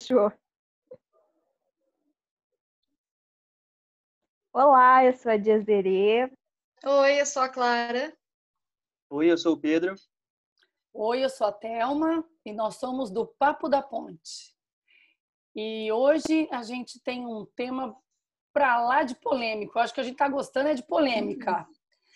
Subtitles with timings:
[0.00, 0.32] Show.
[4.52, 6.30] Olá, eu sou a Diazerê.
[6.84, 8.16] Oi, eu sou a Clara.
[9.10, 9.96] Oi, eu sou o Pedro.
[10.92, 14.54] Oi, eu sou a Thelma e nós somos do Papo da Ponte.
[15.56, 17.96] E hoje a gente tem um tema
[18.52, 19.76] para lá de polêmico.
[19.76, 21.66] Eu acho que a gente está gostando é de polêmica.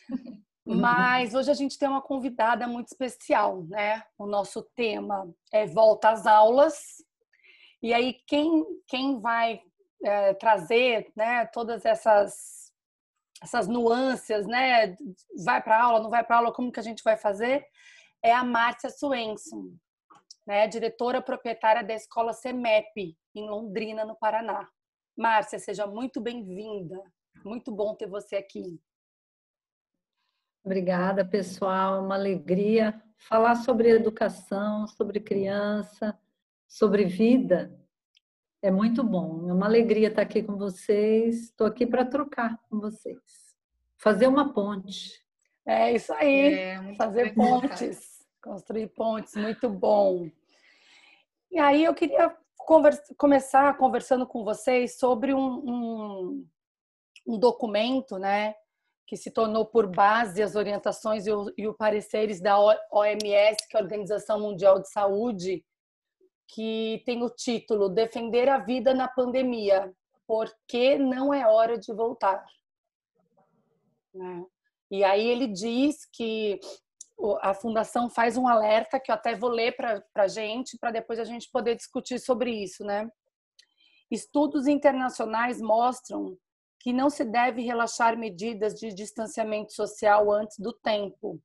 [0.77, 4.03] Mas hoje a gente tem uma convidada muito especial, né?
[4.19, 7.03] O nosso tema é volta às aulas.
[7.83, 9.63] E aí quem quem vai
[10.05, 11.47] é, trazer, né?
[11.47, 12.73] Todas essas
[13.43, 14.97] essas nuances, né?
[15.45, 17.65] Vai para aula, não vai para aula, como que a gente vai fazer?
[18.23, 19.73] é a Márcia Swenson,
[20.47, 24.69] né, diretora proprietária da escola CEMEP, em Londrina, no Paraná.
[25.17, 27.01] Márcia, seja muito bem-vinda.
[27.45, 28.81] Muito bom ter você aqui.
[30.69, 32.05] Obrigada, pessoal.
[32.05, 36.15] Uma alegria falar sobre educação, sobre criança,
[36.69, 37.75] sobre vida.
[38.61, 39.49] É muito bom.
[39.49, 41.45] É uma alegria estar aqui com vocês.
[41.45, 43.19] Estou aqui para trocar com vocês.
[43.97, 45.25] Fazer uma ponte.
[45.67, 50.31] É isso aí, é, fazer pontes, construir pontes, muito bom.
[51.51, 56.47] E aí eu queria conversa, começar conversando com vocês sobre um, um,
[57.27, 58.55] um, documento, né,
[59.09, 62.59] que se tornou por base as orientações e, o, e os pareceres da
[62.93, 65.65] OMS, que é a Organização Mundial de Saúde,
[66.47, 69.91] que tem o título Defender a Vida na Pandemia,
[70.27, 72.45] porque não é hora de voltar.
[74.13, 74.45] Né?
[74.91, 76.61] E aí ele diz que
[77.41, 81.19] a fundação faz um alerta que eu até vou ler para a gente, para depois
[81.19, 83.11] a gente poder discutir sobre isso, né?
[84.11, 86.37] Estudos internacionais mostram
[86.79, 91.41] que não se deve relaxar medidas de distanciamento social antes do tempo,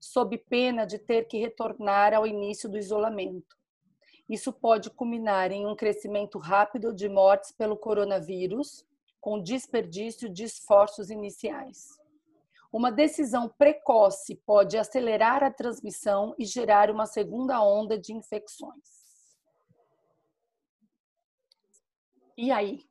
[0.00, 3.56] sob pena de ter que retornar ao início do isolamento.
[4.28, 8.84] Isso pode culminar em um crescimento rápido de mortes pelo coronavírus,
[9.20, 11.88] com desperdício de esforços iniciais.
[12.72, 19.06] Uma decisão precoce pode acelerar a transmissão e gerar uma segunda onda de infecções.
[22.36, 22.86] E aí?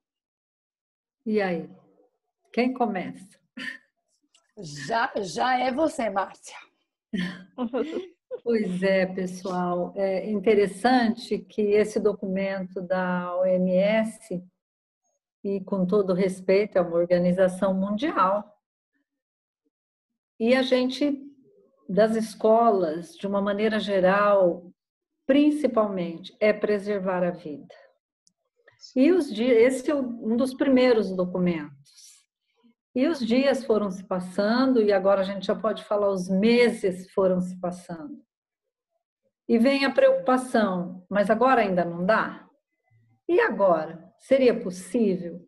[1.25, 1.69] E aí?
[2.55, 3.37] Quem começa?
[4.57, 6.55] Já, já é você, Márcia.
[8.43, 9.93] Pois é, pessoal.
[9.95, 14.43] É interessante que esse documento da OMS,
[15.43, 18.43] e com todo respeito, é uma organização mundial,
[20.37, 21.17] e a gente,
[21.87, 24.69] das escolas, de uma maneira geral,
[25.25, 27.73] principalmente, é preservar a vida.
[28.95, 32.14] E os dias, esse é um dos primeiros documentos.
[32.95, 37.11] E os dias foram se passando, e agora a gente já pode falar, os meses
[37.11, 38.23] foram se passando.
[39.49, 42.47] E vem a preocupação, mas agora ainda não dá?
[43.27, 44.01] E agora?
[44.19, 45.45] Seria possível?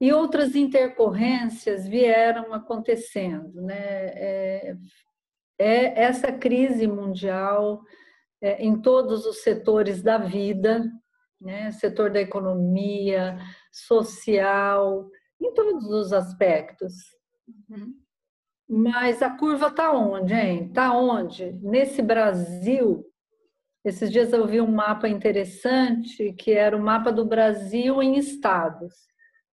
[0.00, 3.60] E outras intercorrências vieram acontecendo.
[3.60, 4.06] Né?
[4.14, 4.76] É,
[5.58, 7.82] é essa crise mundial
[8.42, 10.90] é, em todos os setores da vida,
[11.40, 11.70] né?
[11.70, 13.38] setor da economia,
[13.70, 15.08] social,
[15.44, 16.94] em todos os aspectos.
[17.68, 17.94] Uhum.
[18.68, 20.66] Mas a curva está onde, hein?
[20.68, 21.52] Está onde?
[21.62, 23.04] Nesse Brasil,
[23.84, 28.94] esses dias eu vi um mapa interessante, que era o mapa do Brasil em estados.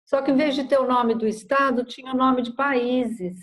[0.04, 3.36] Só que em vez de ter o nome do estado, tinha o nome de países.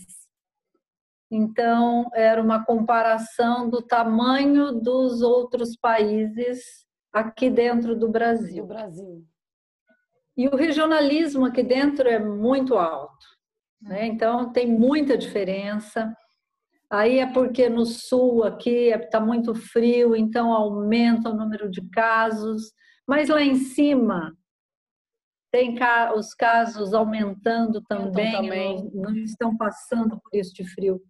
[1.29, 8.63] Então, era uma comparação do tamanho dos outros países aqui dentro do Brasil.
[8.63, 9.25] Do Brasil.
[10.37, 13.25] E o regionalismo aqui dentro é muito alto.
[13.81, 14.05] Né?
[14.05, 16.15] Então, tem muita diferença.
[16.89, 22.71] Aí é porque no sul aqui está muito frio, então aumenta o número de casos.
[23.05, 24.37] Mas lá em cima
[25.51, 25.75] tem
[26.15, 28.91] os casos aumentando também, também.
[28.93, 31.01] Não, não, estão passando por isso de frio.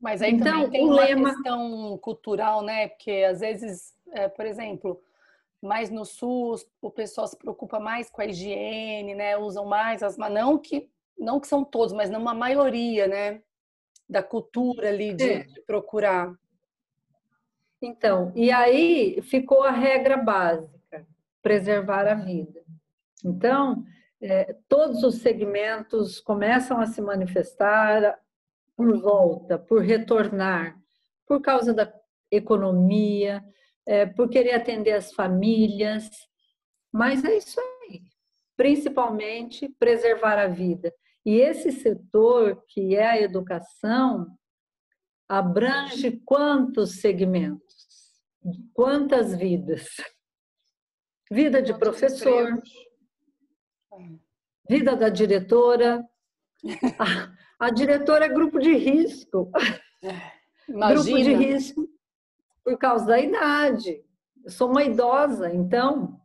[0.00, 1.30] Mas aí então, também tem uma lema...
[1.30, 2.88] questão cultural, né?
[2.88, 5.00] Porque às vezes, é, por exemplo,
[5.64, 9.36] mais no sul o pessoal se preocupa mais com a higiene, né?
[9.36, 10.88] Usam mais as não que
[11.18, 13.42] não que são todos, mas numa maioria, né?
[14.08, 15.42] Da cultura ali de, é.
[15.44, 16.34] de procurar.
[17.80, 21.06] Então, e aí ficou a regra básica:
[21.42, 22.62] preservar a vida.
[23.24, 23.84] Então,
[24.20, 28.18] é, todos os segmentos começam a se manifestar
[28.76, 30.76] por volta, por retornar,
[31.26, 31.92] por causa da
[32.30, 33.44] economia,
[33.86, 36.08] é, por querer atender as famílias.
[36.92, 38.02] Mas é isso aí,
[38.56, 40.94] principalmente preservar a vida.
[41.24, 44.26] E esse setor, que é a educação,
[45.28, 47.64] abrange quantos segmentos?
[48.74, 49.88] Quantas vidas?
[51.30, 52.62] Vida de professor,
[54.68, 56.04] vida da diretora.
[57.58, 59.50] A, a diretora é grupo de risco.
[60.66, 60.94] Imagina.
[60.94, 61.93] Grupo de risco
[62.64, 64.02] por causa da idade.
[64.42, 66.18] Eu sou uma idosa, então,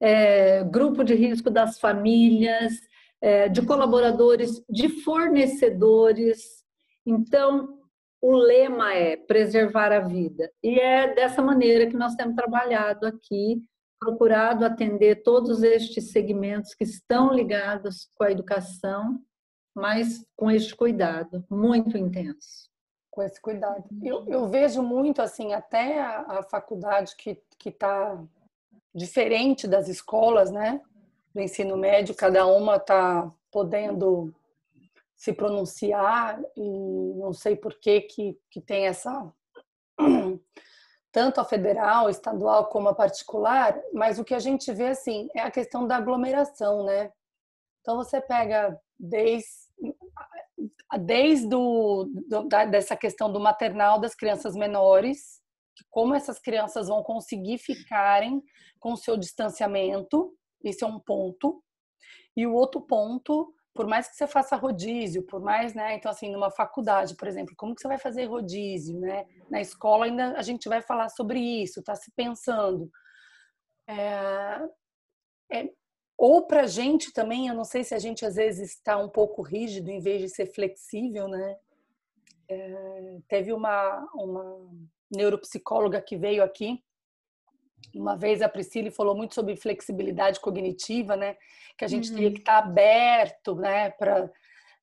[0.00, 2.72] é, grupo de risco das famílias,
[3.20, 6.64] é, de colaboradores, de fornecedores.
[7.04, 7.80] Então,
[8.20, 10.50] o lema é preservar a vida.
[10.62, 13.62] E é dessa maneira que nós temos trabalhado aqui,
[13.98, 19.20] procurado atender todos estes segmentos que estão ligados com a educação,
[19.74, 22.73] mas com este cuidado muito intenso
[23.14, 23.84] com esse cuidado.
[24.02, 28.20] Eu, eu vejo muito assim, até a, a faculdade que está
[28.92, 30.80] diferente das escolas, né?
[31.32, 34.34] Do ensino médio, cada uma está podendo
[35.14, 39.32] se pronunciar e não sei por que, que, que tem essa
[41.12, 45.40] tanto a federal, estadual como a particular, mas o que a gente vê assim é
[45.40, 47.12] a questão da aglomeração, né?
[47.80, 49.48] Então você pega desde
[51.00, 55.40] desde do, do, da, dessa questão do maternal das crianças menores,
[55.90, 58.42] como essas crianças vão conseguir ficarem
[58.78, 60.32] com o seu distanciamento,
[60.62, 61.62] esse é um ponto.
[62.36, 66.30] E o outro ponto, por mais que você faça rodízio, por mais, né, então assim,
[66.30, 69.26] numa faculdade, por exemplo, como que você vai fazer rodízio, né?
[69.50, 72.90] Na escola ainda a gente vai falar sobre isso, tá se pensando.
[73.88, 74.68] É,
[75.52, 75.70] é,
[76.16, 79.08] ou para a gente também, eu não sei se a gente às vezes está um
[79.08, 81.56] pouco rígido em vez de ser flexível, né?
[82.48, 84.70] É, teve uma, uma
[85.10, 86.82] neuropsicóloga que veio aqui
[87.92, 91.36] uma vez a Priscila falou muito sobre flexibilidade cognitiva, né?
[91.76, 92.14] Que a gente uhum.
[92.14, 93.90] teria que estar tá aberto, né?
[93.90, 94.30] Para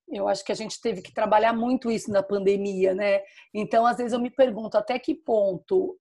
[0.08, 3.22] eu acho que a gente teve que trabalhar muito isso na pandemia, né?
[3.54, 5.98] Então, às vezes eu me pergunto até que ponto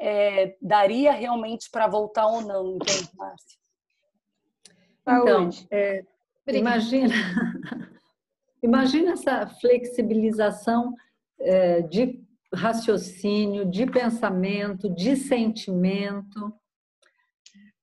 [0.00, 3.61] é, daria realmente para voltar ou não, entende, Márcia?
[5.02, 6.04] Então, é,
[6.48, 7.12] imagina,
[8.62, 10.94] imagina essa flexibilização
[11.40, 12.22] é, de
[12.54, 16.52] raciocínio, de pensamento, de sentimento.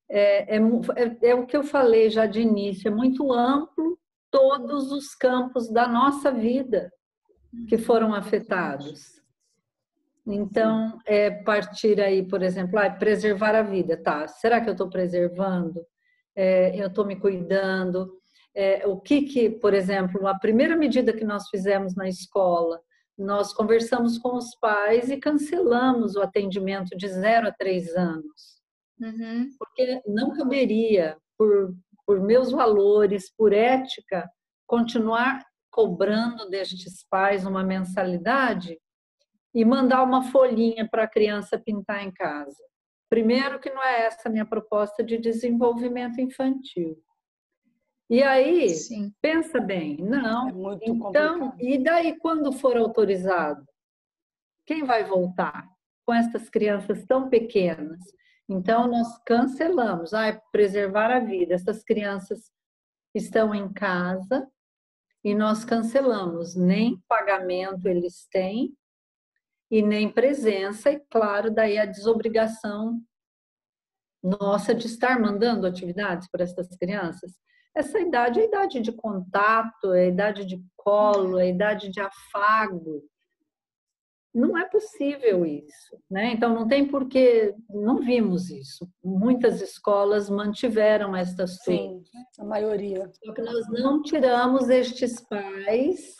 [0.09, 3.97] É, é, é, é, o que eu falei já de início, é muito amplo
[4.31, 6.91] todos os campos da nossa vida
[7.67, 9.19] que foram afetados.
[10.25, 14.27] Então, é partir aí, por exemplo, ah, preservar a vida, tá?
[14.27, 15.83] Será que eu estou preservando?
[16.39, 18.17] É, eu estou me cuidando.
[18.55, 22.79] É, o que que, por exemplo, a primeira medida que nós fizemos na escola,
[23.17, 28.61] nós conversamos com os pais e cancelamos o atendimento de zero a três anos.
[29.01, 29.49] Uhum.
[29.59, 31.75] Porque não caberia, por,
[32.05, 34.29] por meus valores, por ética,
[34.65, 38.79] continuar cobrando destes pais uma mensalidade
[39.53, 42.63] e mandar uma folhinha para a criança pintar em casa.
[43.09, 47.01] Primeiro que não é essa a minha proposta de desenvolvimento infantil.
[48.09, 49.13] E aí, Sim.
[49.21, 50.47] pensa bem, não.
[50.47, 51.55] É então, complicado.
[51.59, 53.63] e daí quando for autorizado,
[54.65, 55.67] quem vai voltar
[56.05, 57.99] com essas crianças tão pequenas?
[58.47, 61.53] Então nós cancelamos, ah, preservar a vida.
[61.53, 62.51] Essas crianças
[63.13, 64.47] estão em casa
[65.23, 68.75] e nós cancelamos, nem pagamento eles têm
[69.69, 72.99] e nem presença, e claro, daí a desobrigação
[74.21, 77.33] nossa de estar mandando atividades para essas crianças.
[77.73, 81.89] Essa idade é a idade de contato, é a idade de colo, é a idade
[81.89, 83.03] de afago.
[84.33, 86.33] Não é possível isso, né?
[86.33, 88.87] Então não tem porquê, não vimos isso.
[89.03, 92.03] Muitas escolas mantiveram estas Sim,
[92.37, 93.09] a maioria.
[93.23, 96.15] Só que nós não tiramos estes pais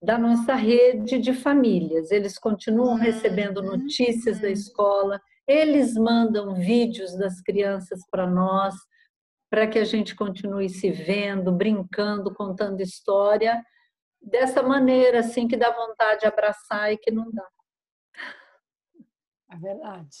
[0.00, 2.10] da nossa rede de famílias.
[2.10, 3.00] Eles continuam uhum.
[3.00, 8.74] recebendo notícias da escola, eles mandam vídeos das crianças para nós,
[9.50, 13.64] para que a gente continue se vendo, brincando, contando história,
[14.20, 17.48] dessa maneira assim que dá vontade de abraçar e que não dá.
[19.50, 20.16] É verdade.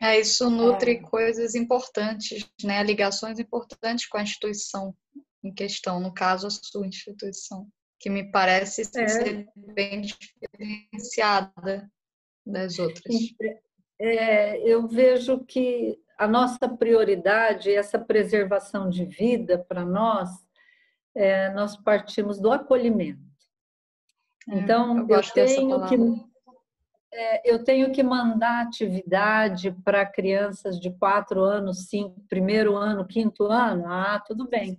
[0.00, 1.00] É, isso nutre é.
[1.00, 2.82] coisas importantes, né?
[2.82, 4.94] Ligações importantes com a instituição
[5.42, 7.66] em questão, no caso, a sua instituição
[7.98, 9.08] que me parece é.
[9.08, 11.90] ser bem diferenciada
[12.46, 13.14] das outras.
[14.00, 20.30] É, eu vejo que a nossa prioridade, essa preservação de vida para nós,
[21.14, 23.20] é, nós partimos do acolhimento.
[24.48, 26.28] É, então, eu, eu tenho que
[27.10, 33.44] é, eu tenho que mandar atividade para crianças de quatro anos, cinco, primeiro ano, quinto
[33.44, 33.84] ano.
[33.86, 34.78] Ah, tudo bem.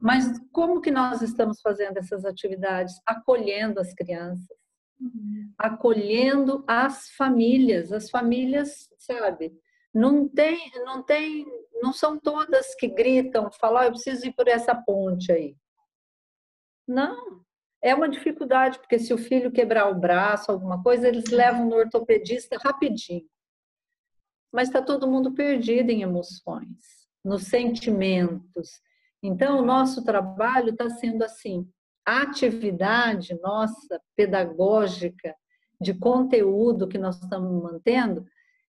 [0.00, 3.00] Mas como que nós estamos fazendo essas atividades?
[3.04, 4.56] Acolhendo as crianças,
[4.98, 5.52] uhum.
[5.58, 7.92] acolhendo as famílias.
[7.92, 9.52] As famílias, sabe,
[9.92, 11.44] não tem, não tem,
[11.82, 15.56] não são todas que gritam, falam, oh, eu preciso ir por essa ponte aí.
[16.88, 17.44] Não,
[17.82, 21.76] é uma dificuldade, porque se o filho quebrar o braço, alguma coisa, eles levam no
[21.76, 23.26] ortopedista rapidinho.
[24.52, 28.80] Mas está todo mundo perdido em emoções, nos sentimentos.
[29.22, 31.68] Então, o nosso trabalho está sendo assim:
[32.06, 35.34] a atividade nossa, pedagógica,
[35.80, 38.26] de conteúdo que nós estamos mantendo,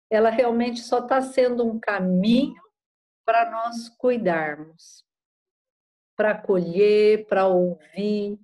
[0.08, 2.60] ela realmente só está sendo um caminho
[3.24, 5.04] para nós cuidarmos,
[6.16, 8.38] para acolher, para ouvir,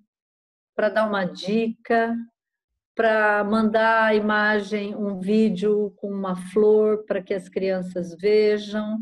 [0.75, 2.17] para dar uma dica,
[2.95, 8.99] para mandar a imagem, um vídeo com uma flor para que as crianças vejam,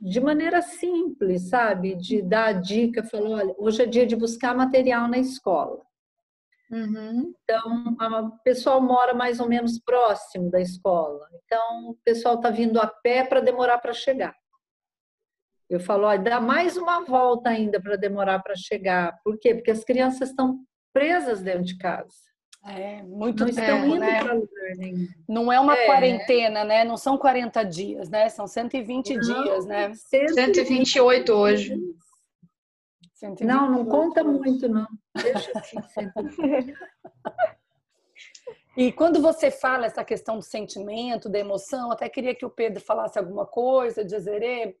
[0.00, 1.94] de maneira simples, sabe?
[1.94, 5.82] De dar a dica, falar, olha, hoje é dia de buscar material na escola.
[6.70, 7.34] Uhum.
[7.42, 11.28] Então, o pessoal mora mais ou menos próximo da escola.
[11.44, 14.34] Então, o pessoal está vindo a pé para demorar para chegar.
[15.68, 19.20] Eu falo, olha, dá mais uma volta ainda para demorar para chegar.
[19.22, 19.54] Por quê?
[19.54, 22.29] Porque as crianças estão presas dentro de casa.
[22.62, 24.20] É, muito não tempo, né?
[25.26, 25.86] Não é uma é.
[25.86, 26.84] quarentena, né?
[26.84, 28.28] Não são 40 dias, né?
[28.28, 29.94] São 120 não, dias, né?
[29.94, 31.80] 128 hoje.
[33.14, 34.86] 128 não, não conta muito, não.
[35.14, 35.76] Deixa assim,
[38.76, 42.80] E quando você fala essa questão do sentimento, da emoção, até queria que o Pedro
[42.80, 44.76] falasse alguma coisa, de Azerê,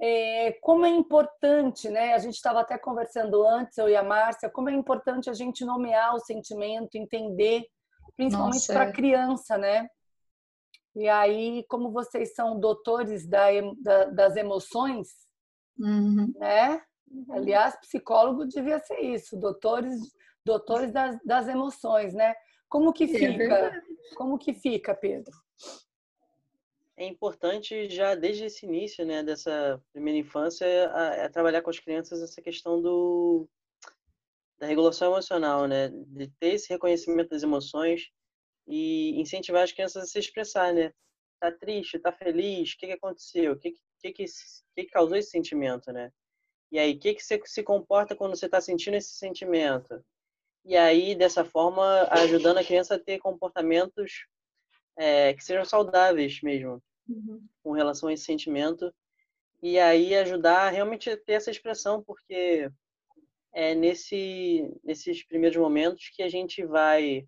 [0.00, 2.14] é, como é importante, né?
[2.14, 5.64] A gente estava até conversando antes, eu e a Márcia, como é importante a gente
[5.64, 7.66] nomear o sentimento, entender,
[8.16, 8.92] principalmente para é.
[8.92, 9.88] criança, né?
[10.96, 15.08] E aí, como vocês são doutores da, da, das emoções,
[15.78, 16.32] uhum.
[16.36, 16.82] né?
[17.30, 20.00] Aliás, psicólogo devia ser isso, doutores,
[20.44, 22.34] doutores das, das emoções, né?
[22.68, 23.54] Como que é fica?
[23.54, 23.82] É
[24.16, 25.36] como que fica, Pedro?
[27.00, 31.78] É importante já desde esse início, né, dessa primeira infância, a, a trabalhar com as
[31.78, 33.48] crianças essa questão do
[34.58, 38.10] da regulação emocional, né, de ter esse reconhecimento das emoções
[38.68, 40.92] e incentivar as crianças a se expressar, né?
[41.40, 43.52] Tá triste, tá feliz, o que que aconteceu?
[43.52, 44.24] O que que que,
[44.76, 46.12] que causou esse sentimento, né?
[46.70, 50.04] E aí, o que que você se comporta quando você está sentindo esse sentimento?
[50.64, 54.26] E aí, dessa forma, ajudando a criança a ter comportamentos
[54.96, 57.42] é, que sejam saudáveis mesmo, uhum.
[57.62, 58.92] com relação a esse sentimento
[59.62, 62.70] e aí ajudar realmente a ter essa expressão, porque
[63.52, 67.26] é nesse, nesses primeiros momentos que a gente vai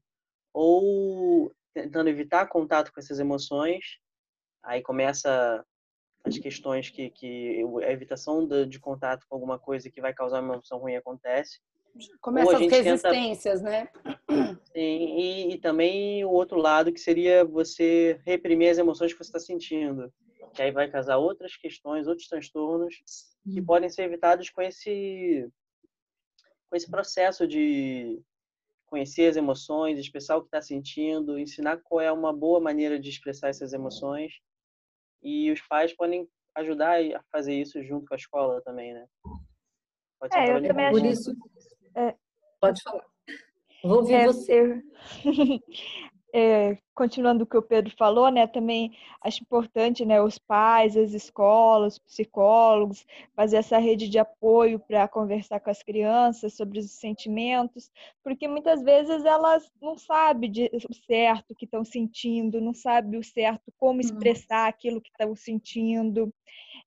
[0.53, 3.99] ou tentando evitar contato com essas emoções,
[4.63, 5.65] aí começa
[6.25, 10.41] as questões que, que a evitação de, de contato com alguma coisa que vai causar
[10.41, 11.61] uma emoção ruim acontece.
[12.21, 13.71] Começa as resistências, tenta...
[13.71, 13.89] né?
[14.73, 19.29] Sim, e, e, também o outro lado que seria você reprimir as emoções que você
[19.29, 20.13] está sentindo,
[20.55, 22.95] que aí vai causar outras questões, outros transtornos
[23.45, 23.65] que hum.
[23.65, 25.49] podem ser evitados com esse
[26.71, 28.19] com esse processo de
[28.87, 33.11] conhecer as emoções, expressar o que está sentindo, ensinar qual é uma boa maneira de
[33.11, 34.41] expressar essas emoções
[35.23, 39.07] e os pais podem ajudar a fazer isso junto com a escola também, né?
[40.19, 41.33] Pode ser é, eu também acho...
[41.95, 42.15] É...
[42.61, 43.05] Pode falar.
[43.83, 44.83] Vou ouvir é, você.
[46.33, 51.13] é, continuando o que o Pedro falou, né, também acho importante, né, os pais, as
[51.13, 56.91] escolas, os psicólogos, fazer essa rede de apoio para conversar com as crianças sobre os
[56.93, 57.91] sentimentos,
[58.23, 63.25] porque muitas vezes elas não sabem de, o certo que estão sentindo, não sabem o
[63.25, 64.01] certo como uhum.
[64.01, 66.33] expressar aquilo que estão sentindo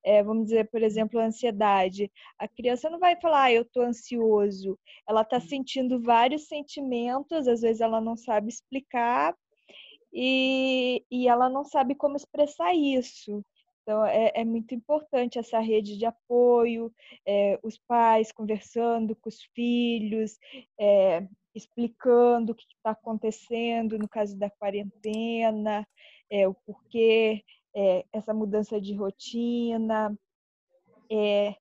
[0.06, 2.12] é, vamos dizer, por exemplo, a ansiedade.
[2.38, 4.78] A criança não vai falar, ah, eu estou ansioso.
[5.10, 5.48] Ela está uhum.
[5.48, 9.36] sentindo vários sentimentos, às vezes ela não sabe explicar
[10.14, 13.44] e, e ela não sabe como expressar isso.
[13.82, 16.92] Então, é, é, muito importante essa rede de apoio,
[17.26, 20.38] é, os pais conversando com os filhos,
[20.80, 25.88] é, explicando o que está acontecendo no caso da quarentena,
[26.30, 27.44] é, o porquê
[27.76, 30.18] é, essa mudança de rotina,
[31.12, 31.56] é,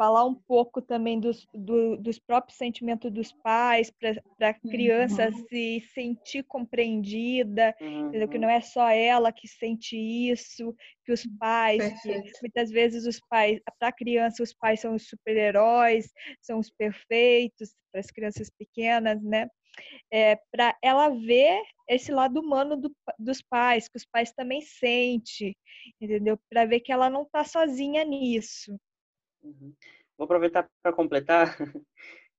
[0.00, 5.46] falar um pouco também dos, do, dos próprios sentimentos dos pais, para a criança uhum.
[5.46, 8.26] se sentir compreendida, uhum.
[8.26, 10.74] que não é só ela que sente isso,
[11.04, 15.06] que os pais, que muitas vezes os pais, para a criança, os pais são os
[15.06, 16.10] super-heróis,
[16.40, 19.48] são os perfeitos, para as crianças pequenas, né?
[20.12, 25.56] É, para ela ver esse lado humano do, dos pais, que os pais também sentem,
[26.00, 26.38] entendeu?
[26.48, 28.76] Para ver que ela não está sozinha nisso.
[29.42, 29.74] Uhum.
[30.18, 31.56] vou aproveitar para completar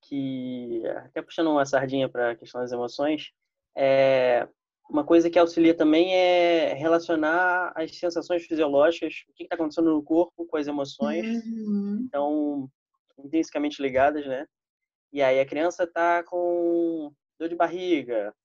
[0.04, 3.32] que até puxando uma sardinha para a questão das emoções,
[3.76, 4.48] é,
[4.90, 10.04] uma coisa que auxilia também é relacionar as sensações fisiológicas, o que está acontecendo no
[10.04, 11.26] corpo com as emoções.
[11.46, 12.04] Uhum.
[12.06, 12.70] Então,
[13.18, 14.46] intrinsecamente ligadas, né?
[15.14, 17.12] E aí a criança está com
[17.42, 18.36] dor de barriga,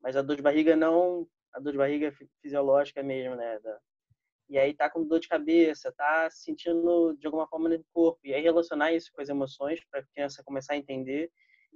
[0.00, 3.58] mas a dor de barriga não a dor de barriga fisiológica mesmo, né?
[4.48, 8.20] E aí tá com dor de cabeça, tá sentindo de alguma forma no corpo.
[8.22, 11.28] E aí relacionar isso com as emoções para a criança começar a entender.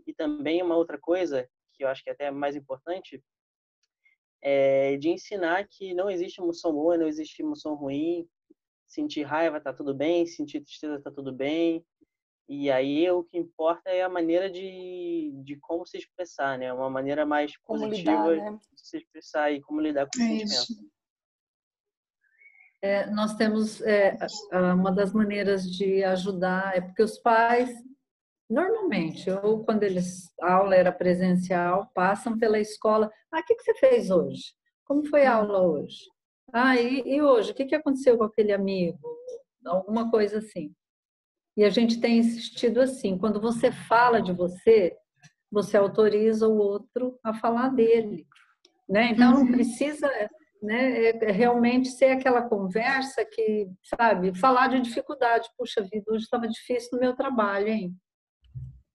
[0.07, 3.21] E também uma outra coisa que eu acho que é até mais importante
[4.41, 8.29] é de ensinar que não existe emoção boa, não existe emoção ruim.
[8.87, 11.85] Sentir raiva tá tudo bem, sentir tristeza tá tudo bem.
[12.49, 16.73] E aí o que importa é a maneira de, de como se expressar, né?
[16.73, 18.59] Uma maneira mais como positiva lidar, né?
[18.73, 20.91] de se expressar e como lidar com o é sentimento.
[22.83, 24.19] É, nós temos é,
[24.75, 27.71] uma das maneiras de ajudar é porque os pais
[28.49, 33.11] Normalmente, ou quando eles a aula era presencial, passam pela escola.
[33.33, 34.55] Ah, o que, que você fez hoje?
[34.85, 36.05] Como foi a aula hoje?
[36.53, 37.53] Ah, e, e hoje?
[37.53, 38.99] O que, que aconteceu com aquele amigo?
[39.65, 40.75] Alguma coisa assim.
[41.57, 44.97] E a gente tem insistido assim: quando você fala de você,
[45.51, 48.27] você autoriza o outro a falar dele.
[48.89, 49.11] Né?
[49.13, 49.53] Então, não uhum.
[49.53, 50.11] precisa
[50.65, 55.49] né, é, é realmente ser aquela conversa que, sabe, falar de dificuldade.
[55.57, 57.95] Puxa vida, hoje estava difícil no meu trabalho, hein?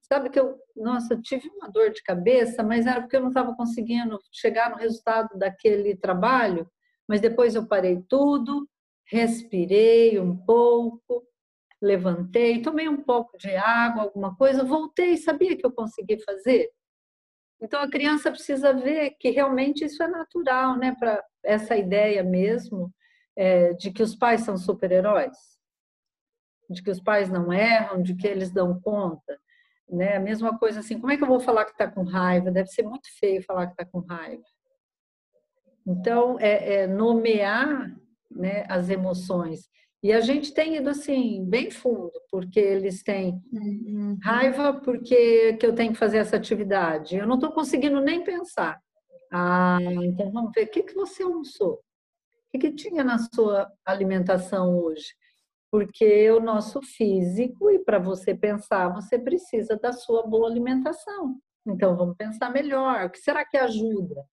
[0.02, 3.56] Sabe que eu, nossa, tive uma dor de cabeça, mas era porque eu não estava
[3.56, 6.68] conseguindo chegar no resultado daquele trabalho.
[7.08, 8.68] Mas depois eu parei tudo,
[9.06, 11.24] respirei um pouco,
[11.82, 16.70] levantei, tomei um pouco de água, alguma coisa, voltei, sabia que eu consegui fazer?
[17.62, 20.96] Então a criança precisa ver que realmente isso é natural, né?
[20.98, 22.94] Para essa ideia mesmo
[23.36, 25.38] é, de que os pais são super-heróis,
[26.70, 29.40] de que os pais não erram, de que eles dão conta
[29.92, 30.16] né?
[30.16, 32.52] A mesma coisa assim, como é que eu vou falar que está com raiva?
[32.52, 34.44] Deve ser muito feio falar que está com raiva.
[35.86, 37.96] Então, é, é, nomear
[38.30, 39.68] né, as emoções.
[40.02, 44.18] E a gente tem ido assim, bem fundo, porque eles têm uhum.
[44.24, 47.18] raiva porque que eu tenho que fazer essa atividade.
[47.18, 48.80] Eu não estou conseguindo nem pensar.
[49.32, 51.74] Ah, então vamos ver, o que, que você almoçou?
[51.74, 51.82] O
[52.52, 55.14] que, que tinha na sua alimentação hoje?
[55.72, 61.40] porque o nosso físico, e para você pensar, você precisa da sua boa alimentação.
[61.66, 63.06] Então, vamos pensar melhor.
[63.06, 64.26] O que será que ajuda?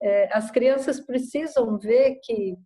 [0.00, 2.56] É, as crianças precisam ver que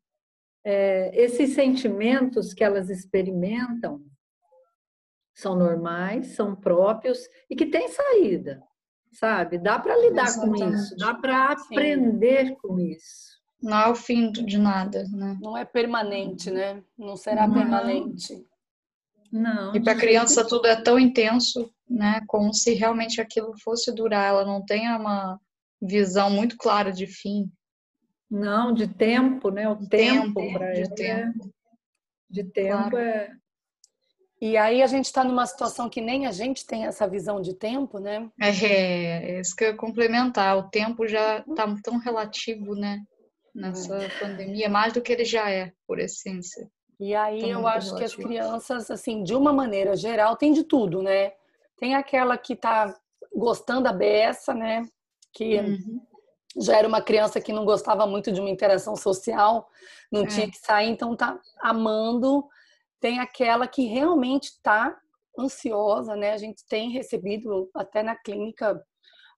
[0.65, 4.03] é, esses sentimentos que elas experimentam
[5.35, 7.19] são normais, são próprios
[7.51, 8.63] e que têm saída,
[9.13, 9.59] sabe?
[9.59, 10.63] Dá para lidar Exatamente.
[10.63, 12.57] com isso, dá para aprender Sim.
[12.63, 13.35] com isso.
[13.63, 15.39] Não é o fim de nada, né?
[15.41, 16.83] Não é permanente, né?
[16.99, 17.55] Não será não.
[17.55, 18.47] permanente.
[19.33, 19.75] Não.
[19.75, 22.21] E para a criança tudo é tão intenso, né?
[22.27, 24.29] Como se realmente aquilo fosse durar.
[24.29, 25.41] Ela não tenha uma
[25.81, 27.51] visão muito clara de fim.
[28.31, 29.69] Não, de tempo, né?
[29.69, 31.51] O tempo, tempo para de é tempo.
[32.29, 32.99] De tempo claro.
[32.99, 33.31] é.
[34.41, 37.55] E aí a gente está numa situação que nem a gente tem essa visão de
[37.55, 38.29] tempo, né?
[38.41, 40.59] É, é isso que eu ia complementar.
[40.59, 43.03] O tempo já está tão relativo, né?
[43.55, 44.09] nessa é.
[44.19, 46.69] pandemia, mais do que ele já é, por essência.
[46.99, 51.03] E aí eu acho que as crianças, assim, de uma maneira geral, tem de tudo,
[51.03, 51.33] né?
[51.77, 52.95] Tem aquela que tá
[53.33, 54.83] gostando da beça, né?
[55.33, 56.01] Que uhum.
[56.57, 59.69] Já era uma criança que não gostava muito de uma interação social,
[60.11, 60.27] não é.
[60.27, 62.47] tinha que sair, então tá amando.
[63.01, 64.97] Tem aquela que realmente tá
[65.39, 66.33] ansiosa, né?
[66.33, 68.83] A gente tem recebido até na clínica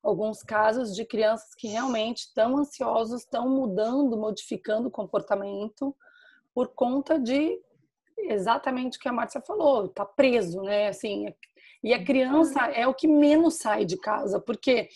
[0.02, 5.96] alguns casos de crianças que realmente estão ansiosos, estão mudando, modificando o comportamento
[6.54, 7.60] por conta de
[8.18, 10.88] exatamente o que a Márcia falou, tá preso, né?
[10.88, 11.26] Assim,
[11.82, 14.88] e a criança é o que menos sai de casa, porque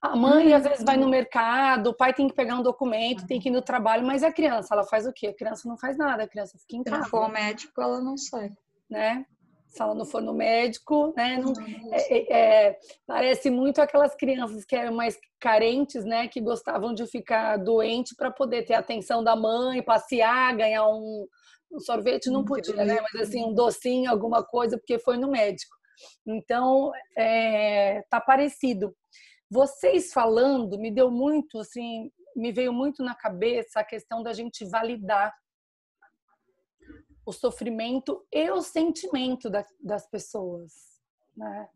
[0.00, 3.40] a mãe às vezes vai no mercado, o pai tem que pegar um documento, tem
[3.40, 5.28] que ir no trabalho, mas a criança, ela faz o quê?
[5.28, 7.04] A criança não faz nada, a criança fica em casa.
[7.04, 8.50] Se for médico, ela não sai.
[8.88, 9.26] Né?
[9.76, 11.38] se ela não for no médico, né?
[11.38, 11.52] Não,
[11.92, 16.28] é, é, é, parece muito aquelas crianças que eram mais carentes, né?
[16.28, 21.26] Que gostavam de ficar doente para poder ter a atenção da mãe, passear, ganhar um,
[21.70, 22.98] um sorvete, não podia, né?
[23.02, 25.76] Mas assim, um docinho, alguma coisa, porque foi no médico.
[26.26, 28.94] Então, é, tá parecido.
[29.56, 34.66] Vocês falando, me deu muito, assim, me veio muito na cabeça a questão da gente
[34.66, 35.34] validar
[37.24, 41.00] o sofrimento e o sentimento da, das pessoas,
[41.34, 41.70] né?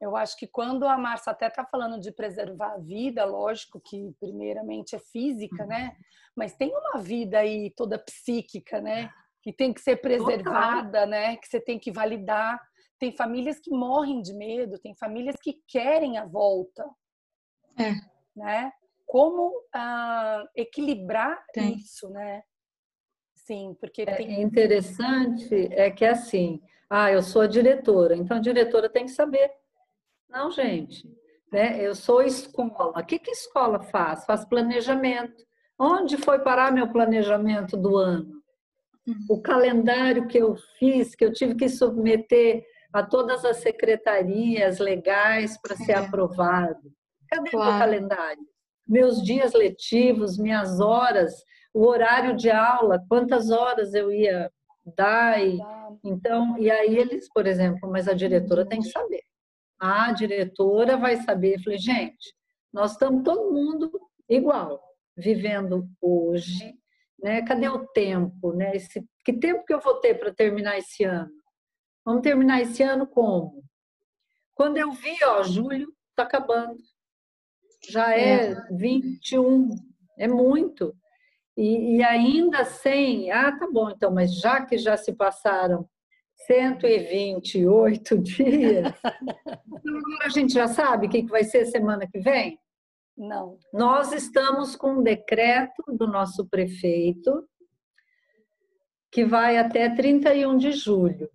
[0.00, 4.14] Eu acho que quando a Marcia até está falando de preservar a vida, lógico que
[4.18, 5.94] primeiramente é física, né?
[6.34, 9.12] Mas tem uma vida aí toda psíquica, né?
[9.42, 11.36] Que tem que ser preservada, né?
[11.36, 12.58] Que você tem que validar.
[12.98, 16.88] tem famílias que morrem de medo, tem famílias que querem a volta.
[17.78, 17.92] É.
[18.36, 18.72] Né?
[19.06, 21.76] Como ah, equilibrar tem.
[21.76, 22.42] isso, né?
[23.34, 24.42] Sim, porque é tem...
[24.42, 29.50] interessante é que assim, ah, eu sou a diretora, então a diretora tem que saber.
[30.28, 31.08] Não, gente,
[31.52, 31.84] né?
[31.84, 33.00] Eu sou escola.
[33.00, 34.24] O que que escola faz?
[34.24, 35.44] Faz planejamento.
[35.78, 38.40] Onde foi parar meu planejamento do ano?
[39.28, 45.58] O calendário que eu fiz, que eu tive que submeter a todas as secretarias legais
[45.60, 45.96] para ser é.
[45.96, 46.92] aprovado.
[47.30, 47.76] Cadê claro.
[47.76, 48.42] o calendário?
[48.86, 51.32] Meus dias letivos, minhas horas,
[51.72, 54.50] o horário de aula, quantas horas eu ia
[54.96, 55.40] dar.
[55.40, 55.58] E,
[56.04, 59.22] então, e aí eles, por exemplo, mas a diretora tem que saber.
[59.78, 61.56] A diretora vai saber.
[61.56, 62.34] Eu falei, gente,
[62.72, 63.90] nós estamos todo mundo
[64.28, 64.82] igual,
[65.16, 66.74] vivendo hoje.
[67.22, 67.42] Né?
[67.42, 68.52] Cadê o tempo?
[68.52, 68.74] Né?
[68.74, 71.30] Esse, que tempo que eu vou ter para terminar esse ano?
[72.04, 73.62] Vamos terminar esse ano como?
[74.54, 76.76] Quando eu vi, ó, julho está acabando.
[77.88, 79.70] Já é 21,
[80.18, 80.94] é muito.
[81.56, 85.88] E, e, ainda sem, ah, tá bom, então, mas já que já se passaram
[86.46, 88.94] 128 dias,
[89.66, 92.58] então agora a gente já sabe o que vai ser semana que vem?
[93.16, 93.58] Não.
[93.72, 97.46] Nós estamos com um decreto do nosso prefeito
[99.10, 101.28] que vai até 31 de julho.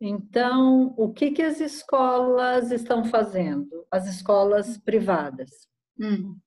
[0.00, 3.86] Então, o que, que as escolas estão fazendo?
[3.90, 5.50] As escolas privadas.
[6.00, 6.38] Hum.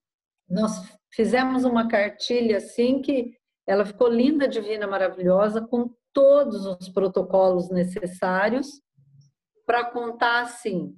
[0.49, 7.69] Nós fizemos uma cartilha assim que ela ficou linda, divina, maravilhosa, com todos os protocolos
[7.69, 8.81] necessários
[9.65, 10.95] para contar assim.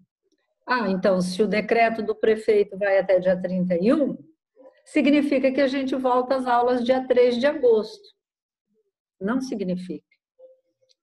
[0.66, 4.18] Ah, então, se o decreto do prefeito vai até dia 31,
[4.86, 8.08] significa que a gente volta às aulas dia 3 de agosto.
[9.20, 10.11] Não significa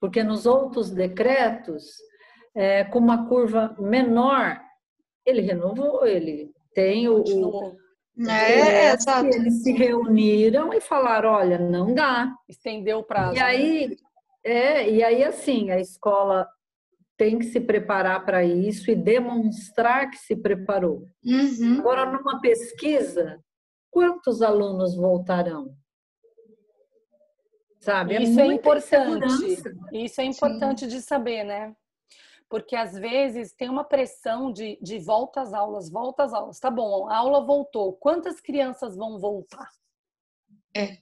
[0.01, 1.85] porque nos outros decretos,
[2.55, 4.61] é, com uma curva menor,
[5.25, 7.23] ele renovou, ele tem o.
[7.23, 7.77] o
[8.29, 9.27] é, exato.
[9.27, 12.33] Eles se reuniram e falaram: olha, não dá.
[12.49, 13.37] Estendeu o prazo.
[13.37, 13.97] E aí,
[14.45, 16.49] é, e aí assim, a escola
[17.17, 21.05] tem que se preparar para isso e demonstrar que se preparou.
[21.25, 21.81] Uhum.
[21.81, 23.41] Agora, numa pesquisa,
[23.91, 25.75] quantos alunos voltarão?
[27.89, 28.17] Sabe?
[28.17, 29.63] É Isso é, importante.
[29.93, 30.89] Isso é importante Sim.
[30.89, 31.75] de saber, né?
[32.47, 36.61] Porque às vezes tem uma pressão de, de volta às aulas, volta às aulas.
[36.61, 37.95] Tá bom, a aula voltou.
[37.95, 39.71] Quantas crianças vão voltar?
[40.77, 40.99] É.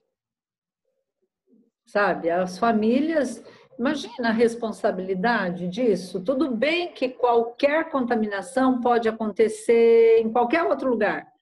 [1.84, 3.42] Sabe, as famílias,
[3.78, 6.22] imagina a responsabilidade disso.
[6.22, 11.32] Tudo bem que qualquer contaminação pode acontecer em qualquer outro lugar.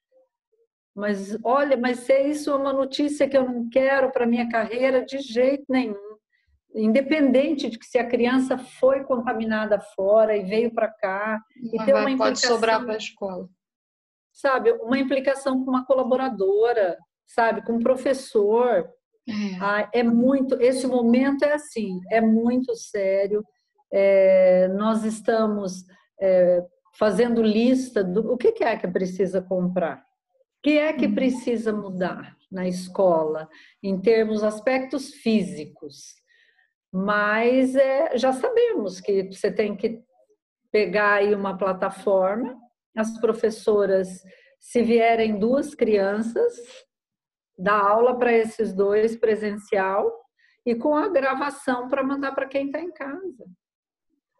[0.94, 5.04] Mas olha, mas se isso é uma notícia que eu não quero para minha carreira
[5.04, 6.14] de jeito nenhum.
[6.72, 11.94] Independente de que se a criança foi contaminada fora e veio para cá e tem
[11.94, 13.48] uma pode sobrar para a escola.
[14.33, 18.88] Sabe, uma implicação com uma colaboradora, sabe, com um professor.
[19.28, 19.33] É.
[19.61, 23.44] Ah, é muito, esse momento é assim, é muito sério.
[23.92, 25.85] É, nós estamos
[26.20, 26.64] é,
[26.98, 30.04] fazendo lista do o que é que precisa comprar
[30.64, 31.14] que é que uhum.
[31.14, 33.50] precisa mudar na escola
[33.83, 36.14] em termos aspectos físicos?
[36.90, 40.03] Mas é, já sabemos que você tem que
[40.72, 42.59] pegar aí uma plataforma,
[42.96, 44.22] as professoras,
[44.59, 46.55] se vierem duas crianças,
[47.59, 50.11] dar aula para esses dois presencial
[50.64, 53.44] e com a gravação para mandar para quem está em casa.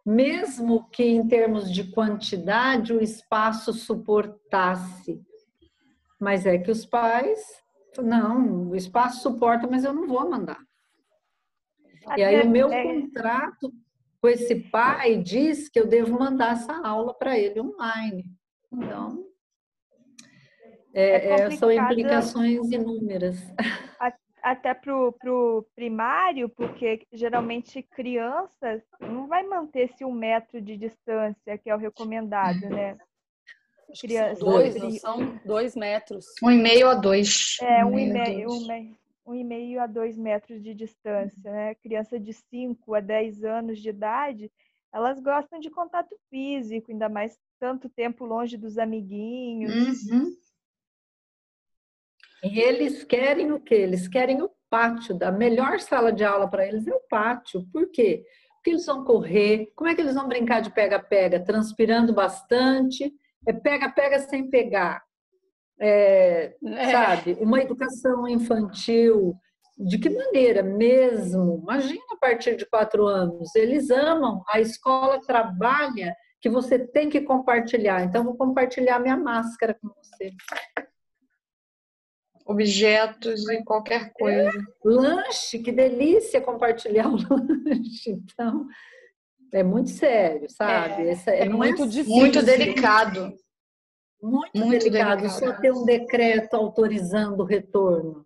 [0.03, 5.23] Mesmo que em termos de quantidade o espaço suportasse
[6.19, 7.39] mas é que os pais,
[7.97, 10.59] não, o espaço suporta, mas eu não vou mandar.
[12.17, 13.73] E aí o meu contrato
[14.21, 18.25] com esse pai diz que eu devo mandar essa aula para ele online.
[18.71, 19.23] Então,
[20.93, 23.37] é, é, é são implicações inúmeras.
[24.41, 31.57] Até para o primário, porque geralmente crianças não vai manter esse um metro de distância,
[31.57, 32.95] que é o recomendado, né?
[33.99, 34.39] Crianças.
[34.39, 36.25] Dois, não são dois metros.
[36.41, 37.57] Um e meio a dois.
[37.61, 41.75] É, um, e meio, um, meio, um e meio a dois metros de distância, né?
[41.75, 44.51] Criança de 5 a 10 anos de idade,
[44.93, 50.03] elas gostam de contato físico, ainda mais tanto tempo longe dos amiguinhos.
[50.09, 50.35] Uhum.
[52.43, 53.75] E eles querem o quê?
[53.75, 55.17] Eles querem o pátio.
[55.21, 57.65] A melhor sala de aula para eles é o pátio.
[57.71, 58.23] Por quê?
[58.55, 59.71] Porque eles vão correr.
[59.75, 61.43] Como é que eles vão brincar de pega-pega?
[61.43, 63.13] Transpirando bastante
[63.47, 65.03] é pega, pega sem pegar.
[65.79, 66.91] É, é.
[66.91, 67.33] Sabe?
[67.39, 69.35] Uma educação infantil
[69.77, 71.59] De que maneira mesmo?
[71.61, 73.53] Imagina a partir de quatro anos.
[73.55, 78.03] Eles amam, a escola trabalha que você tem que compartilhar.
[78.03, 80.31] Então, vou compartilhar minha máscara com você.
[82.45, 84.49] Objetos e qualquer coisa.
[84.49, 84.53] É,
[84.83, 87.17] lanche, que delícia compartilhar o
[87.65, 88.11] lanche.
[88.11, 88.67] Então,
[89.59, 91.03] é muito sério, sabe?
[91.03, 92.15] É, Essa, é, é muito é difícil.
[92.15, 93.33] Muito delicado.
[94.21, 95.21] Muito, muito delicado.
[95.21, 95.39] delicado.
[95.39, 98.25] Só ter um decreto autorizando o retorno.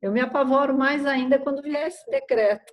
[0.00, 2.72] Eu me apavoro mais ainda quando vier esse decreto.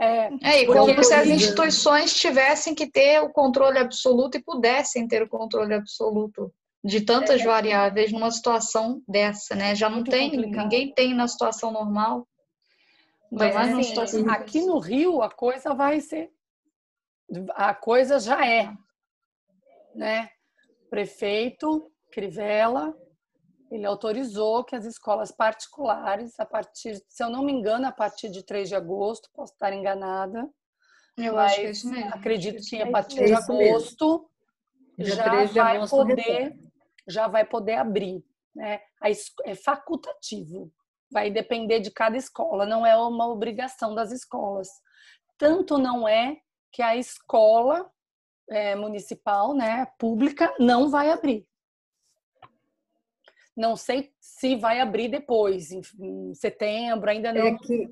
[0.00, 5.06] É, é e como se as instituições tivessem que ter o controle absoluto e pudessem
[5.06, 6.52] ter o controle absoluto
[6.84, 7.44] de tantas é.
[7.44, 9.74] variáveis numa situação dessa, né?
[9.74, 10.62] Já não Muito tem, complicado.
[10.64, 12.26] ninguém tem na situação normal.
[13.30, 16.30] Mas assim, situação aqui no Rio a coisa vai ser,
[17.50, 18.72] a coisa já é,
[19.94, 20.30] né?
[20.90, 22.94] Prefeito Crivella
[23.72, 28.28] ele autorizou que as escolas particulares, a partir, se eu não me engano, a partir
[28.28, 30.46] de 3 de agosto, posso estar enganada.
[31.16, 32.14] Eu acho que é isso mesmo.
[32.14, 34.28] Acredito que a partir de agosto
[34.98, 36.58] já vai poder
[37.08, 38.22] já vai poder abrir,
[38.54, 38.80] né?
[39.44, 40.70] É facultativo,
[41.10, 44.68] vai depender de cada escola, não é uma obrigação das escolas.
[45.38, 46.36] Tanto não é
[46.72, 47.90] que a escola
[48.48, 51.46] é, municipal, né, pública, não vai abrir.
[53.54, 57.46] Não sei se vai abrir depois, em setembro, ainda não.
[57.46, 57.90] É que,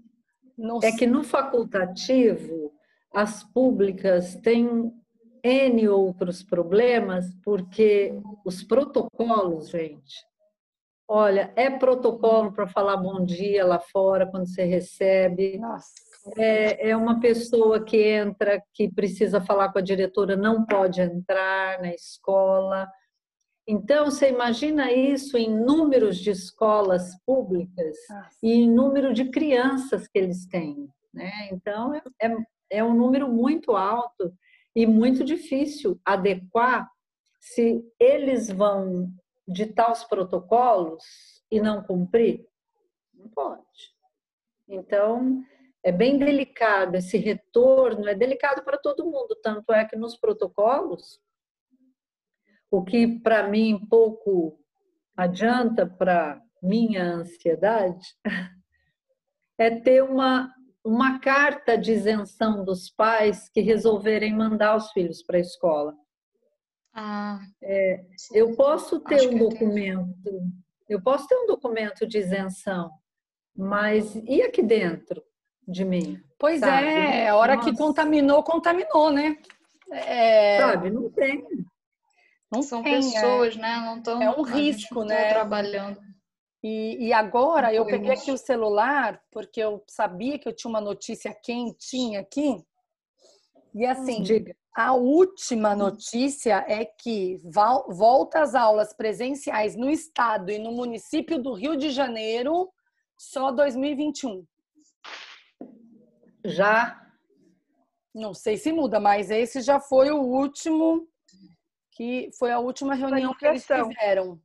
[0.56, 2.72] não é que no facultativo,
[3.14, 4.90] as públicas têm
[5.42, 10.24] N outros problemas, porque os protocolos, gente,
[11.06, 15.58] olha, é protocolo para falar bom dia lá fora quando você recebe.
[15.58, 16.09] Nossa.
[16.36, 21.80] É, é uma pessoa que entra, que precisa falar com a diretora, não pode entrar
[21.80, 22.88] na escola.
[23.66, 28.38] Então, você imagina isso em números de escolas públicas Nossa.
[28.42, 30.88] e em número de crianças que eles têm.
[31.12, 31.30] Né?
[31.52, 32.36] Então, é, é,
[32.70, 34.32] é um número muito alto
[34.74, 36.88] e muito difícil adequar
[37.40, 39.08] se eles vão
[39.46, 41.04] ditar os protocolos
[41.50, 42.46] e não cumprir.
[43.12, 43.94] Não pode.
[44.68, 45.42] Então,
[45.82, 51.20] é bem delicado esse retorno, é delicado para todo mundo, tanto é que nos protocolos
[52.70, 54.60] o que para mim pouco
[55.16, 58.06] adianta para minha ansiedade
[59.58, 65.38] é ter uma, uma carta de isenção dos pais que resolverem mandar os filhos para
[65.38, 65.94] a escola.
[66.92, 70.42] Ah, é, eu posso ter um documento,
[70.88, 72.90] eu posso ter um documento de isenção,
[73.56, 75.22] mas e aqui dentro
[75.70, 76.20] de mim?
[76.38, 76.86] Pois sabe?
[76.86, 77.70] é, a hora Nossa.
[77.70, 79.36] que contaminou, contaminou, né?
[79.90, 80.58] É...
[80.58, 81.46] Sabe, não tem.
[82.52, 82.96] Não São tem, é.
[82.96, 83.76] pessoas, é, né?
[83.76, 84.22] Não estão.
[84.22, 85.32] É um risco, né?
[85.32, 85.98] Trabalhando.
[86.62, 90.80] E, e agora eu peguei aqui o celular porque eu sabia que eu tinha uma
[90.80, 92.62] notícia quentinha aqui.
[93.74, 94.54] E assim, Diga.
[94.76, 101.54] a última notícia é que volta às aulas presenciais no estado e no município do
[101.54, 102.68] Rio de Janeiro
[103.16, 104.44] só 2021.
[106.44, 107.00] Já?
[108.14, 111.08] Não sei se muda, mas esse já foi o último
[111.92, 114.40] que foi a última reunião que eles fizeram.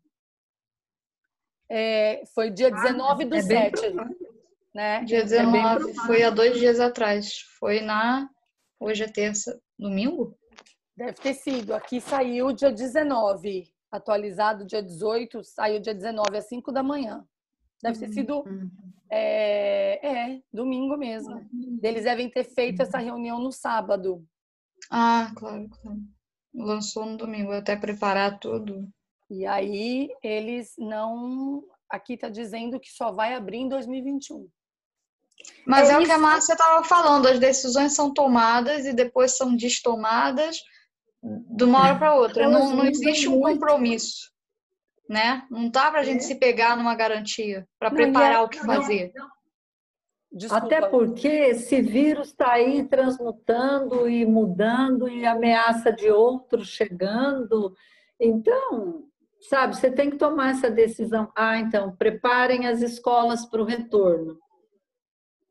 [1.70, 3.94] É, foi dia 19 ah, do é 7.
[4.74, 5.04] Né?
[5.06, 7.40] Dia 19, é foi há dois dias atrás.
[7.58, 8.30] Foi na.
[8.80, 10.38] Hoje é terça, domingo?
[10.96, 11.74] Deve ter sido.
[11.74, 13.74] Aqui saiu dia 19.
[13.90, 17.26] Atualizado dia 18, saiu dia 19 às 5 da manhã.
[17.86, 18.40] Deve ter sido.
[18.40, 18.70] Uhum.
[19.10, 21.48] É, é, domingo mesmo.
[21.82, 24.26] Eles devem ter feito essa reunião no sábado.
[24.90, 26.00] Ah, claro, claro
[26.56, 28.88] lançou no domingo, até preparar tudo.
[29.30, 31.64] E aí eles não.
[31.90, 34.48] Aqui está dizendo que só vai abrir em 2021.
[35.68, 39.38] Mas é, é o que a Márcia estava falando, as decisões são tomadas e depois
[39.38, 40.58] são destomadas
[41.22, 42.48] de uma hora para outra.
[42.50, 44.32] Não, não existe um compromisso.
[45.08, 45.46] Né?
[45.52, 46.24] Não dá para a gente é.
[46.24, 49.12] se pegar numa garantia para preparar é, o que fazer.
[49.14, 49.30] Não,
[50.36, 50.66] Desculpa.
[50.66, 57.74] Até porque esse vírus está aí transmutando e mudando e ameaça de outro chegando.
[58.20, 59.06] Então,
[59.40, 61.32] sabe, você tem que tomar essa decisão.
[61.38, 64.38] Ah, então, preparem as escolas para o retorno.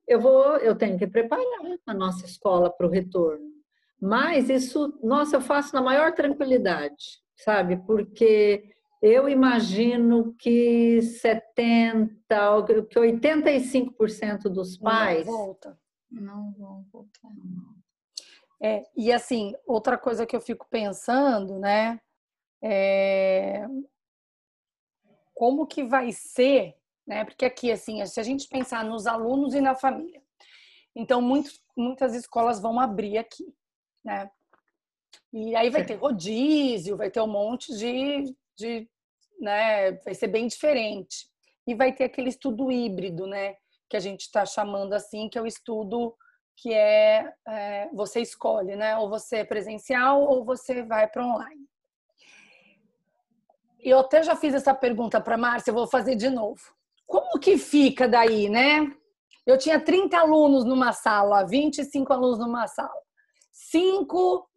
[0.06, 1.46] Eu vou, eu tenho que preparar
[1.86, 3.54] a nossa escola para o retorno.
[3.98, 7.78] Mas isso, nossa, eu faço na maior tranquilidade, sabe?
[7.86, 8.73] Porque
[9.06, 12.14] eu imagino que 70,
[12.88, 15.78] que 85% dos pais não volta,
[16.10, 17.30] não vão voltar.
[18.62, 22.00] É, e assim, outra coisa que eu fico pensando, né,
[22.62, 23.66] é
[25.34, 27.24] como que vai ser né?
[27.24, 30.22] Porque aqui, assim, se a gente pensar nos alunos e na família,
[30.94, 33.54] então muitos, muitas escolas vão abrir aqui,
[34.02, 34.30] né?
[35.32, 38.88] E aí vai ter rodízio, vai ter um monte de, de
[39.44, 39.92] né?
[40.04, 41.28] Vai ser bem diferente.
[41.66, 43.54] E vai ter aquele estudo híbrido, né?
[43.88, 46.14] Que a gente está chamando assim, que é o estudo
[46.56, 48.96] que é, é, você escolhe, né?
[48.96, 51.66] Ou você é presencial ou você vai para online.
[53.80, 56.60] Eu até já fiz essa pergunta para Márcia, vou fazer de novo.
[57.06, 58.90] Como que fica daí, né?
[59.46, 63.04] Eu tinha 30 alunos numa sala, 25 alunos numa sala.
[63.52, 64.48] Cinco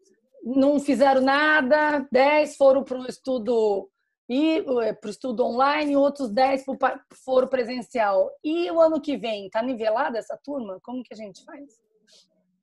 [0.44, 3.90] não fizeram nada, 10 foram para o estudo
[4.30, 8.30] e eh, para o estudo online, outros 10 para o foro presencial.
[8.44, 10.80] E o ano que vem, está nivelada essa turma?
[10.82, 11.80] Como que a gente faz?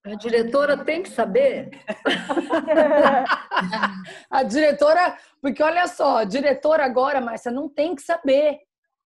[0.05, 1.70] A diretora tem que saber.
[4.31, 8.59] a diretora, porque olha só, a diretora agora, Márcia, não tem que saber,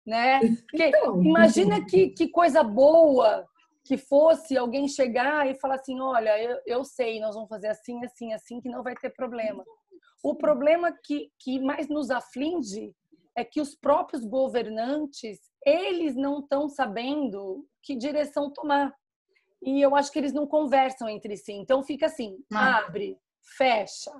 [0.06, 0.40] né?
[0.70, 3.46] Porque então, imagina que, que coisa boa
[3.84, 8.02] que fosse alguém chegar e falar assim, olha, eu, eu sei, nós vamos fazer assim,
[8.04, 9.62] assim, assim, que não vai ter problema.
[10.22, 12.94] O problema que, que mais nos aflige
[13.36, 18.94] é que os próprios governantes, eles não estão sabendo que direção tomar
[19.62, 21.52] e eu acho que eles não conversam entre si.
[21.52, 22.78] Então fica assim: ah.
[22.78, 23.18] abre,
[23.56, 24.12] fecha.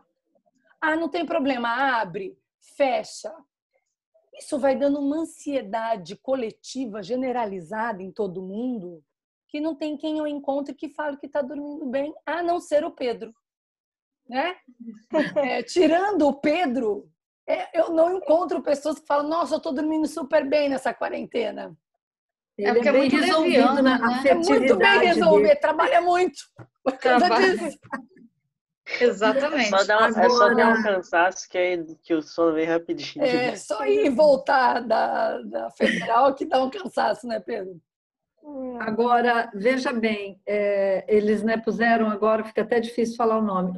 [0.81, 2.37] Ah, não tem problema, abre,
[2.77, 3.33] fecha.
[4.35, 9.03] Isso vai dando uma ansiedade coletiva generalizada em todo mundo
[9.49, 12.85] que não tem quem eu encontre que fale que está dormindo bem, a não ser
[12.85, 13.33] o Pedro.
[14.29, 14.57] Né?
[15.37, 17.09] É, tirando o Pedro,
[17.49, 21.77] é, eu não encontro pessoas que falam: Nossa, eu estou dormindo super bem nessa quarentena.
[22.59, 23.99] Ele é porque é, é muito resolvido né?
[24.25, 26.39] É muito bem resolvido, trabalha muito.
[27.01, 27.55] Trabalha.
[29.01, 29.69] Exatamente.
[29.69, 30.27] Só dá, Agora...
[30.27, 33.25] É só dar um cansaço que, aí, que o sono vem rapidinho.
[33.25, 37.81] É, só ir voltar da, da federal que dá um cansaço, né, Pedro?
[38.79, 43.73] Agora, veja bem, é, eles né, puseram agora, fica até difícil falar o nome,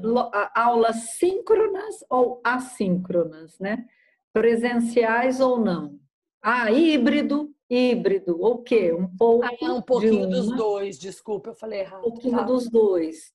[0.54, 3.86] aulas síncronas ou assíncronas, né?
[4.32, 5.98] Presenciais ou não.
[6.42, 8.92] Ah, híbrido, híbrido, ou o quê?
[8.92, 9.46] Um pouco.
[9.46, 12.00] Ah, um pouquinho dos dois, desculpa, eu falei errado.
[12.00, 12.42] Um pouquinho tá.
[12.42, 13.32] dos dois.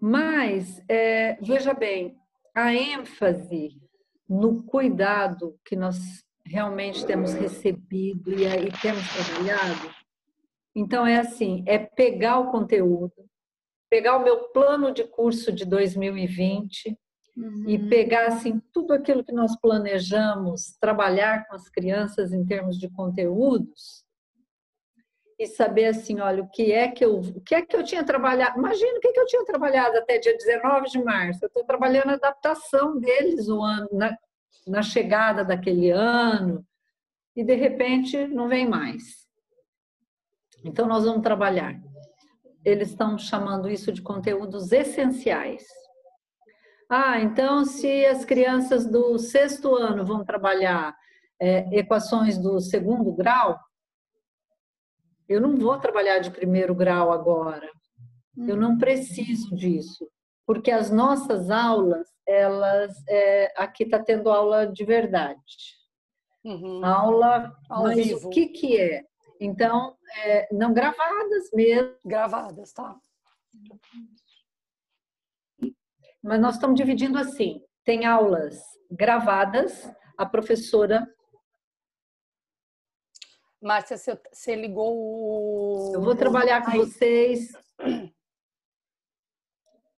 [0.00, 2.16] Mas, é, veja bem,
[2.52, 3.80] a ênfase
[4.28, 5.96] no cuidado que nós
[6.44, 9.94] realmente temos recebido e aí temos trabalhado.
[10.74, 13.14] Então, é assim: é pegar o conteúdo,
[13.90, 16.96] pegar o meu plano de curso de 2020,
[17.36, 17.64] Uhum.
[17.66, 22.90] E pegar assim tudo aquilo que nós planejamos trabalhar com as crianças em termos de
[22.90, 24.04] conteúdos
[25.38, 28.04] e saber assim, olha, o que é que eu, o que é que eu tinha
[28.04, 28.58] trabalhado?
[28.58, 31.42] Imagina o que, é que eu tinha trabalhado até dia 19 de março.
[31.42, 34.16] Eu estou trabalhando a adaptação deles o ano na,
[34.66, 36.64] na chegada daquele ano
[37.34, 39.26] e de repente não vem mais.
[40.64, 41.80] Então nós vamos trabalhar.
[42.64, 45.64] Eles estão chamando isso de conteúdos essenciais.
[46.88, 50.94] Ah, então se as crianças do sexto ano vão trabalhar
[51.40, 53.58] é, equações do segundo grau,
[55.28, 57.68] eu não vou trabalhar de primeiro grau agora.
[58.36, 60.08] Eu não preciso disso,
[60.46, 65.40] porque as nossas aulas, elas é, aqui está tendo aula de verdade.
[66.44, 66.84] Uhum.
[66.84, 68.28] Aula, Ao mas vivo.
[68.28, 69.04] o que que é?
[69.40, 71.96] Então, é, não gravadas mesmo.
[72.04, 72.96] Gravadas, tá?
[76.22, 81.06] mas nós estamos dividindo assim: tem aulas gravadas, a professora.
[83.60, 85.92] Márcia, você ligou o.
[85.94, 86.78] Eu vou trabalhar com Ai.
[86.78, 87.52] vocês.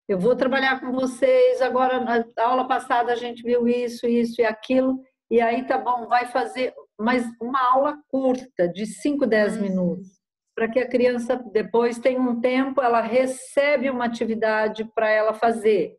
[0.06, 1.62] Eu vou trabalhar com vocês.
[1.62, 5.00] Agora, na aula passada, a gente viu isso, isso e aquilo.
[5.30, 9.60] E aí, tá bom, vai fazer mais uma aula curta, de 5, 10 hum.
[9.62, 10.08] minutos,
[10.54, 15.96] para que a criança depois tenha um tempo, ela recebe uma atividade para ela fazer.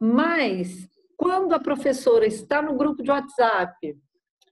[0.00, 3.96] Mas, quando a professora está no grupo de WhatsApp,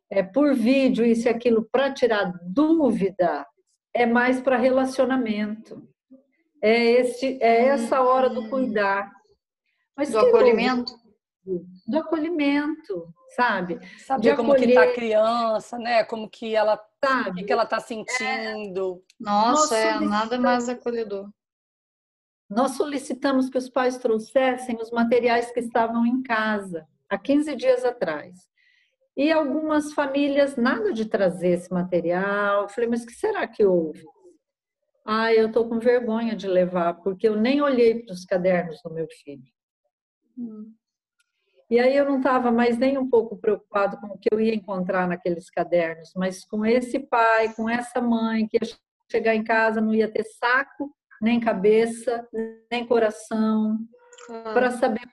[0.08, 3.44] é, por vídeo, isso e aquilo, para tirar dúvida,
[3.92, 5.89] é mais para relacionamento.
[6.62, 9.10] É, esse, é essa hora do cuidar.
[9.96, 10.94] Mas do acolhimento?
[11.86, 13.78] Do acolhimento, sabe?
[13.98, 14.66] Saber como acolher.
[14.66, 16.04] que está a criança, né?
[16.04, 17.42] Como que ela sabe?
[17.42, 19.02] O que ela está sentindo.
[19.20, 19.24] É.
[19.24, 21.28] Nossa, é nada mais acolhedor.
[22.48, 27.84] Nós solicitamos que os pais trouxessem os materiais que estavam em casa, há 15 dias
[27.84, 28.48] atrás.
[29.16, 32.62] E algumas famílias, nada de trazer esse material.
[32.62, 34.04] Eu falei, mas o que será que houve?
[35.04, 38.92] Ah, eu estou com vergonha de levar, porque eu nem olhei para os cadernos do
[38.92, 39.42] meu filho.
[40.38, 40.72] Hum.
[41.70, 44.54] E aí eu não estava mais nem um pouco preocupado com o que eu ia
[44.54, 48.68] encontrar naqueles cadernos, mas com esse pai, com essa mãe que ia
[49.10, 50.92] chegar em casa não ia ter saco,
[51.22, 52.26] nem cabeça,
[52.70, 53.78] nem coração,
[54.52, 55.12] para saber como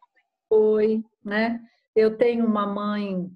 [0.49, 1.61] foi, né?
[1.95, 3.29] Eu tenho uma mãe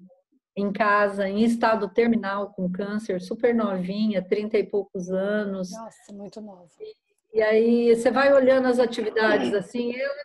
[0.56, 5.70] em casa, em estado terminal com câncer, super novinha, trinta e poucos anos.
[5.72, 6.68] Nossa, muito nova.
[6.78, 10.24] E, e aí você vai olhando as atividades assim, ela é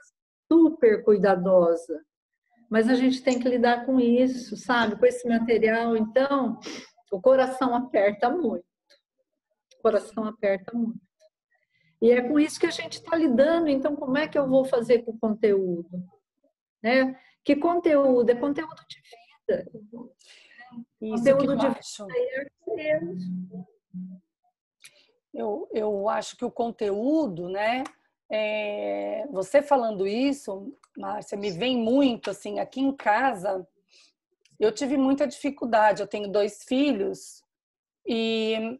[0.52, 2.04] super cuidadosa,
[2.70, 4.98] mas a gente tem que lidar com isso, sabe?
[4.98, 5.96] Com esse material.
[5.96, 6.60] Então,
[7.12, 8.66] o coração aperta muito.
[9.80, 11.00] O coração aperta muito.
[12.02, 13.70] E é com isso que a gente está lidando.
[13.70, 16.04] Então, como é que eu vou fazer com o conteúdo?
[16.84, 17.18] Né?
[17.44, 18.30] Que conteúdo?
[18.30, 19.02] É conteúdo de
[19.48, 19.66] vida.
[21.02, 22.08] Isso conteúdo de acho.
[22.78, 23.00] é
[25.34, 27.84] eu, eu acho que o conteúdo, né?
[28.30, 33.66] É, você falando isso, Márcia, me vem muito assim, aqui em casa,
[34.60, 36.02] eu tive muita dificuldade.
[36.02, 37.44] Eu tenho dois filhos
[38.06, 38.80] e,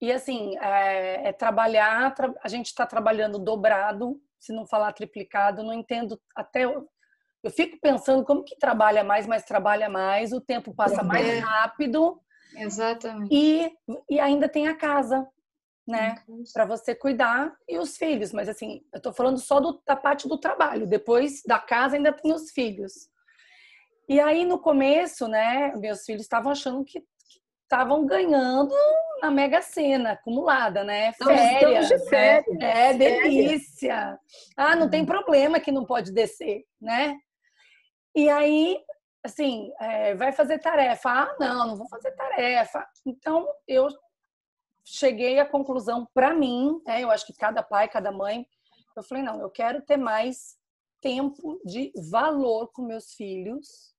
[0.00, 5.72] e assim, é, é trabalhar, a gente está trabalhando dobrado, se não falar triplicado, não
[5.72, 6.62] entendo até.
[7.42, 11.38] Eu fico pensando como que trabalha mais, mas trabalha mais, o tempo passa mais é.
[11.38, 12.20] rápido.
[12.56, 13.34] Exatamente.
[13.34, 13.72] E,
[14.10, 15.26] e ainda tem a casa
[15.90, 16.14] né?
[16.52, 18.32] Para você cuidar e os filhos.
[18.32, 20.86] Mas assim, eu tô falando só do, da parte do trabalho.
[20.86, 23.10] Depois da casa ainda tem os filhos.
[24.08, 25.74] E aí no começo, né?
[25.76, 27.02] Meus filhos estavam achando que
[27.62, 28.74] estavam ganhando
[29.22, 31.12] na Mega Sena acumulada, né?
[31.12, 31.88] Férias.
[31.88, 32.58] de férias.
[32.58, 32.90] Né?
[32.90, 34.18] É, delícia.
[34.56, 37.16] Ah, não tem problema que não pode descer, né?
[38.14, 38.82] E aí,
[39.24, 41.10] assim, é, vai fazer tarefa.
[41.10, 42.86] Ah, não, não vou fazer tarefa.
[43.06, 43.88] Então, eu
[44.84, 48.46] cheguei à conclusão para mim, né, eu acho que cada pai, cada mãe,
[48.96, 50.56] eu falei, não, eu quero ter mais
[51.00, 53.94] tempo de valor com meus filhos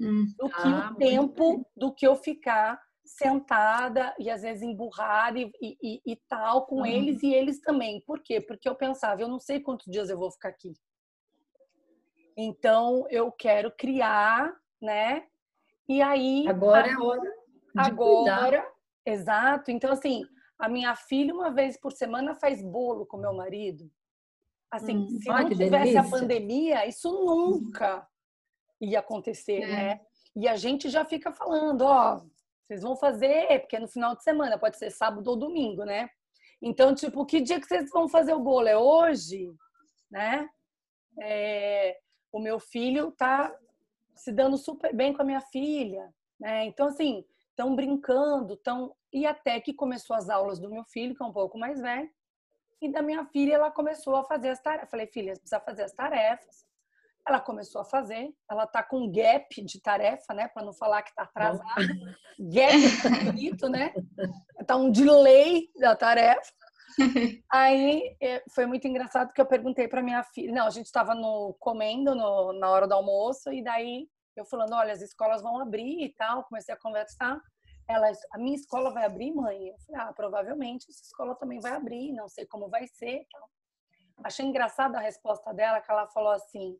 [0.00, 0.26] hum.
[0.38, 5.50] do que ah, o tempo do que eu ficar sentada e às vezes emburrada e,
[5.60, 8.02] e, e tal com eles e eles também.
[8.06, 8.40] Por quê?
[8.40, 10.72] Porque eu pensava, eu não sei quantos dias eu vou ficar aqui.
[12.36, 15.26] Então eu quero criar, né?
[15.88, 17.34] E aí agora é hora
[17.76, 18.72] agora cuidar.
[19.06, 19.70] exato.
[19.70, 20.24] Então assim,
[20.58, 23.90] a minha filha, uma vez por semana, faz bolo com meu marido.
[24.70, 26.00] Assim, hum, se não tivesse delícia.
[26.00, 28.06] a pandemia, isso nunca
[28.80, 29.66] ia acontecer, é.
[29.66, 30.00] né?
[30.34, 32.20] E a gente já fica falando, ó,
[32.66, 36.08] vocês vão fazer, porque é no final de semana, pode ser sábado ou domingo, né?
[36.60, 38.66] Então, tipo, que dia que vocês vão fazer o bolo?
[38.66, 39.54] É hoje,
[40.10, 40.48] né?
[41.20, 41.98] É,
[42.34, 43.54] o meu filho tá
[44.12, 46.64] se dando super bem com a minha filha, né?
[46.64, 51.22] Então, assim, estão brincando, estão e até que começou as aulas do meu filho, que
[51.22, 52.10] é um pouco mais velho,
[52.82, 54.90] e da minha filha ela começou a fazer as tarefas.
[54.90, 56.66] Falei, filha, você precisa fazer as tarefas.
[57.26, 61.14] Ela começou a fazer, ela tá com gap de tarefa, né, para não falar que
[61.14, 61.64] tá atrasada.
[62.40, 63.94] gap é bonito, né?
[64.66, 66.52] Tá um delay da tarefa.
[67.50, 71.14] Aí é, foi muito engraçado que eu perguntei para minha filha, não, a gente estava
[71.14, 75.58] no comendo no, na hora do almoço e daí eu falando, olha, as escolas vão
[75.60, 77.40] abrir e tal, comecei a conversar.
[77.88, 79.68] Ela, a minha escola vai abrir, mãe?
[79.68, 83.26] Eu falei, ah, provavelmente essa escola também vai abrir, não sei como vai ser.
[83.30, 83.50] Tal.
[84.24, 86.78] Achei engraçada a resposta dela, que ela falou assim,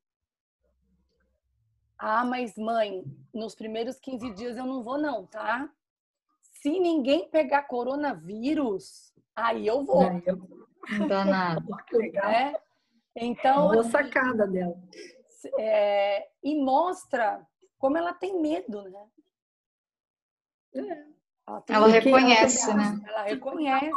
[1.98, 5.70] ah, mas mãe, nos primeiros 15 dias eu não vou não, tá?
[6.42, 10.02] Se ninguém pegar coronavírus, aí eu vou.
[10.02, 11.64] Não dá nada.
[12.24, 12.60] É?
[13.16, 14.76] Então, Boa sacada dela
[15.58, 17.46] é, e mostra
[17.78, 19.06] como ela tem medo, né?
[20.74, 21.14] É.
[21.46, 23.04] Ela, ela reconhece, ela, né?
[23.06, 23.90] Ela reconhece.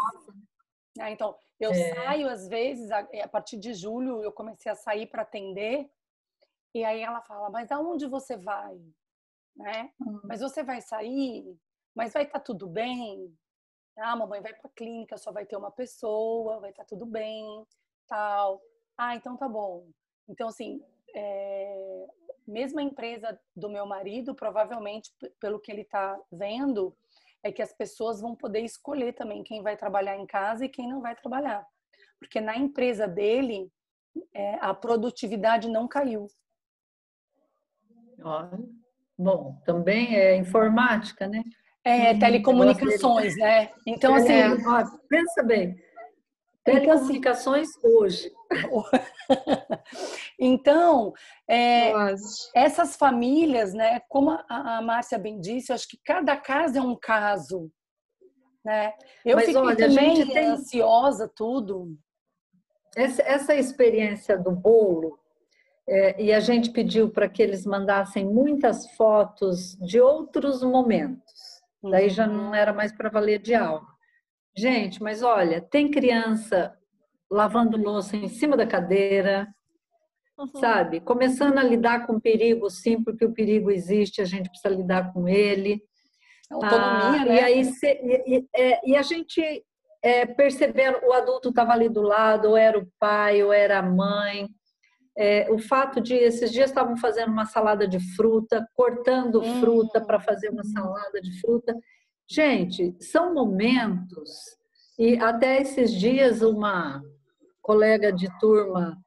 [0.98, 1.12] Né?
[1.12, 1.96] Então, eu é.
[1.96, 5.90] saio às vezes, a, a, partir de julho, eu comecei a sair para atender,
[6.74, 8.78] e aí ela fala, mas aonde você vai?
[9.56, 9.92] Né?
[10.02, 10.22] Hum.
[10.26, 11.58] Mas você vai sair?
[11.96, 13.34] Mas vai estar tá tudo bem?
[13.98, 17.06] Ah, mamãe vai para a clínica, só vai ter uma pessoa, vai estar tá tudo
[17.06, 17.66] bem,
[18.08, 18.62] tal.
[18.98, 19.88] Ah, então tá bom.
[20.30, 20.82] Então, assim,
[21.16, 22.08] é,
[22.48, 26.96] mesmo a empresa do meu marido, provavelmente, pelo que ele está vendo,
[27.44, 30.88] é que as pessoas vão poder escolher também quem vai trabalhar em casa e quem
[30.88, 31.66] não vai trabalhar.
[32.20, 33.72] Porque na empresa dele,
[34.34, 36.28] é, a produtividade não caiu.
[39.18, 41.44] Bom, também é informática, né?
[41.88, 43.70] É, telecomunicações, né?
[43.86, 44.34] Então, assim.
[44.34, 44.50] É,
[45.10, 45.82] pensa bem,
[46.64, 48.32] telecomunicações hoje.
[50.40, 51.14] Então,
[51.50, 51.92] é,
[52.54, 56.82] essas famílias, né, como a, a Márcia bem disse, eu acho que cada caso é
[56.82, 57.72] um caso.
[58.64, 58.94] Né?
[59.26, 60.46] Eu Mas, fiquei olha, também tem...
[60.46, 61.98] ansiosa, tudo.
[62.96, 65.18] Essa, essa experiência do bolo,
[65.90, 71.37] é, e a gente pediu para que eles mandassem muitas fotos de outros momentos.
[71.84, 73.86] Daí já não era mais para valer de aula.
[74.56, 76.76] Gente, mas olha, tem criança
[77.30, 79.48] lavando louça em cima da cadeira,
[80.38, 80.48] uhum.
[80.48, 81.00] sabe?
[81.00, 85.14] Começando a lidar com o perigo, sim, porque o perigo existe, a gente precisa lidar
[85.14, 85.82] com ele.
[86.50, 87.36] Autonomia, ah, né?
[87.36, 89.42] E, aí, se, e, e, é, e, a gente
[90.02, 93.84] é, percebendo, o adulto estava ali do lado, ou era o pai, ou era a
[93.84, 94.48] mãe.
[95.18, 99.60] É, o fato de esses dias estavam fazendo uma salada de fruta, cortando hum.
[99.60, 101.76] fruta para fazer uma salada de fruta.
[102.30, 104.30] Gente, são momentos,
[105.00, 107.02] e até esses dias uma
[107.62, 108.98] colega de turma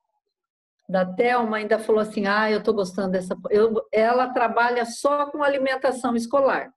[0.88, 3.36] da Thelma ainda falou assim: ah, eu estou gostando dessa.
[3.48, 6.72] Eu, ela trabalha só com alimentação escolar.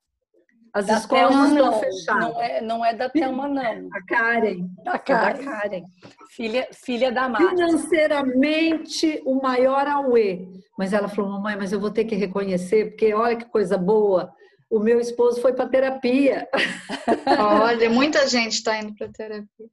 [0.74, 2.34] As da escolas Thelma, estão não, fechadas.
[2.34, 3.88] Não é, não é da Thelma, não.
[3.92, 4.68] A Karen.
[4.84, 5.44] A Karen.
[5.44, 5.84] Da Karen.
[6.30, 7.50] Filha, filha da Márcia.
[7.50, 10.48] Financeiramente, o maior auê.
[10.76, 14.32] Mas ela falou, mamãe, mas eu vou ter que reconhecer, porque olha que coisa boa.
[14.68, 16.48] O meu esposo foi para terapia.
[17.62, 19.68] Olha, muita gente está indo para terapia.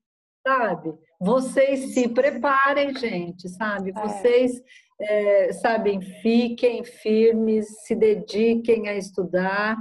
[0.45, 0.93] Sabe?
[1.19, 3.89] Vocês se preparem, gente, sabe?
[3.89, 3.93] É.
[3.93, 4.61] Vocês,
[4.99, 9.77] é, sabem, fiquem firmes, se dediquem a estudar,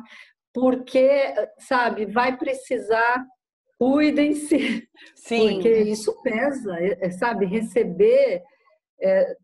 [0.53, 3.25] porque, sabe, vai precisar,
[3.79, 4.89] cuidem-se,
[5.29, 8.43] porque isso pesa, é, é, sabe, receber
[9.01, 9.37] é,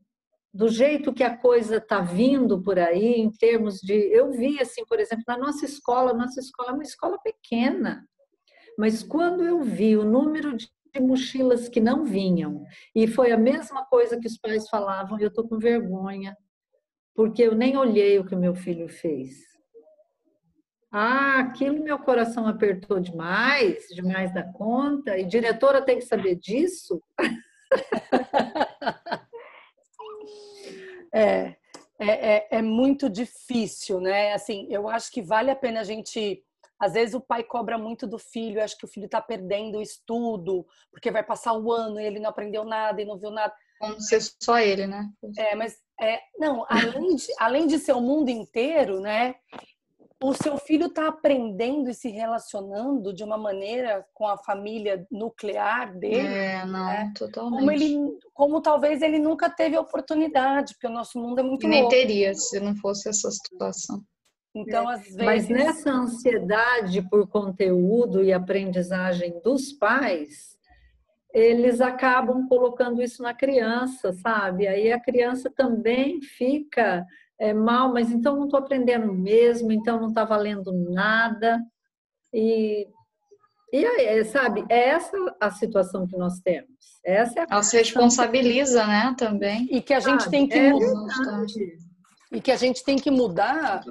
[0.53, 3.93] do jeito que a coisa está vindo por aí, em termos de.
[3.93, 8.07] Eu vi, assim, por exemplo, na nossa escola, nossa escola é uma escola pequena,
[8.79, 13.85] mas quando eu vi o número de mochilas que não vinham, e foi a mesma
[13.85, 16.35] coisa que os pais falavam, eu estou com vergonha,
[17.15, 19.56] porque eu nem olhei o que o meu filho fez.
[20.93, 27.03] Ah, aquilo meu coração apertou demais, demais da conta, e diretora tem que saber disso?
[31.13, 31.57] é,
[31.99, 34.33] é, é, é, muito difícil, né?
[34.33, 36.43] Assim, eu acho que vale a pena a gente.
[36.79, 39.83] Às vezes o pai cobra muito do filho, acho que o filho está perdendo o
[39.83, 43.55] estudo, porque vai passar o ano e ele não aprendeu nada e não viu nada.
[43.81, 45.09] Como ser só ele, né?
[45.39, 49.37] É, mas é, não, além de, além de ser o mundo inteiro, né?
[50.23, 55.95] O seu filho está aprendendo e se relacionando de uma maneira com a família nuclear
[55.97, 56.27] dele.
[56.27, 57.13] É, não, né?
[57.15, 57.59] totalmente.
[57.59, 61.67] Como, ele, como talvez ele nunca teve a oportunidade, porque o nosso mundo é muito
[61.67, 64.03] e nem teria se não fosse essa situação.
[64.55, 64.95] Então, é.
[64.95, 65.17] às vezes...
[65.17, 70.57] Mas nessa ansiedade por conteúdo e aprendizagem dos pais,
[71.35, 74.67] eles acabam colocando isso na criança, sabe?
[74.67, 77.05] Aí a criança também fica
[77.39, 81.63] é, mal, mas então não estou aprendendo mesmo, então não está valendo nada.
[82.33, 82.89] E,
[83.73, 86.71] e aí, sabe, é essa a situação que nós temos.
[87.05, 88.89] Essa é a Ela se responsabiliza, que...
[88.89, 89.69] né, também.
[89.71, 91.45] E que a gente tem que é mudar.
[92.33, 93.85] E que a gente tem que mudar,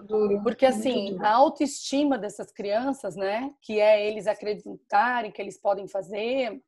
[0.44, 6.62] porque assim, a autoestima dessas crianças, né, que é eles acreditarem que eles podem fazer,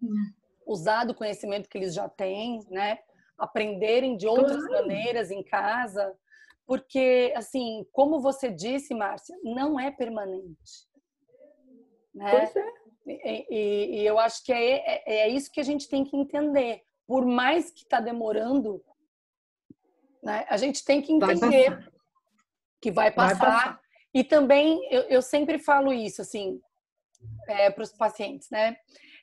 [0.00, 0.32] hum.
[0.66, 2.98] usar do conhecimento que eles já têm, né,
[3.38, 4.82] aprenderem de outras claro.
[4.82, 6.14] maneiras em casa,
[6.66, 10.86] porque, assim, como você disse, Márcia, não é permanente.
[12.14, 12.30] Né?
[12.30, 12.78] Pois é.
[13.06, 16.16] E, e, e eu acho que é, é, é, isso que a gente tem que
[16.16, 16.82] entender.
[17.06, 18.84] Por mais que está demorando,
[20.22, 21.88] né, a gente tem que entender vai
[22.82, 23.34] que vai passar.
[23.34, 23.80] vai passar.
[24.12, 26.60] E também, eu, eu sempre falo isso, assim,
[27.46, 28.76] é, para os pacientes, né?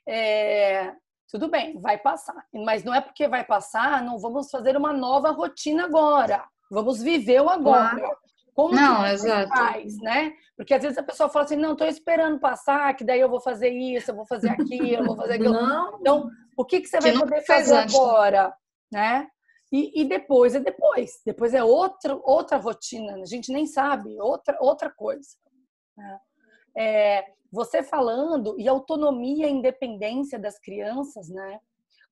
[0.08, 0.94] É,
[1.30, 2.46] tudo bem, vai passar.
[2.54, 6.44] Mas não é porque vai passar, não vamos fazer uma nova rotina agora.
[6.70, 7.96] Vamos viver o agora.
[7.96, 8.18] Claro.
[8.56, 9.50] Como não, que exato.
[9.50, 10.34] faz, né?
[10.56, 13.42] Porque às vezes a pessoa fala assim, não, estou esperando passar, que daí eu vou
[13.42, 15.54] fazer isso, eu vou fazer aquilo, eu vou fazer aquilo.
[15.54, 16.00] Não.
[16.00, 17.94] Então, o que, que você que vai poder fazer antes.
[17.94, 18.56] agora?
[18.90, 19.28] Né?
[19.74, 21.20] E, e, depois é depois.
[21.26, 23.16] Depois é outra, outra rotina.
[23.16, 25.28] A gente nem sabe, outra, outra coisa.
[25.98, 26.20] Né?
[26.78, 27.26] É,
[27.56, 31.60] você falando e autonomia e independência das crianças, né?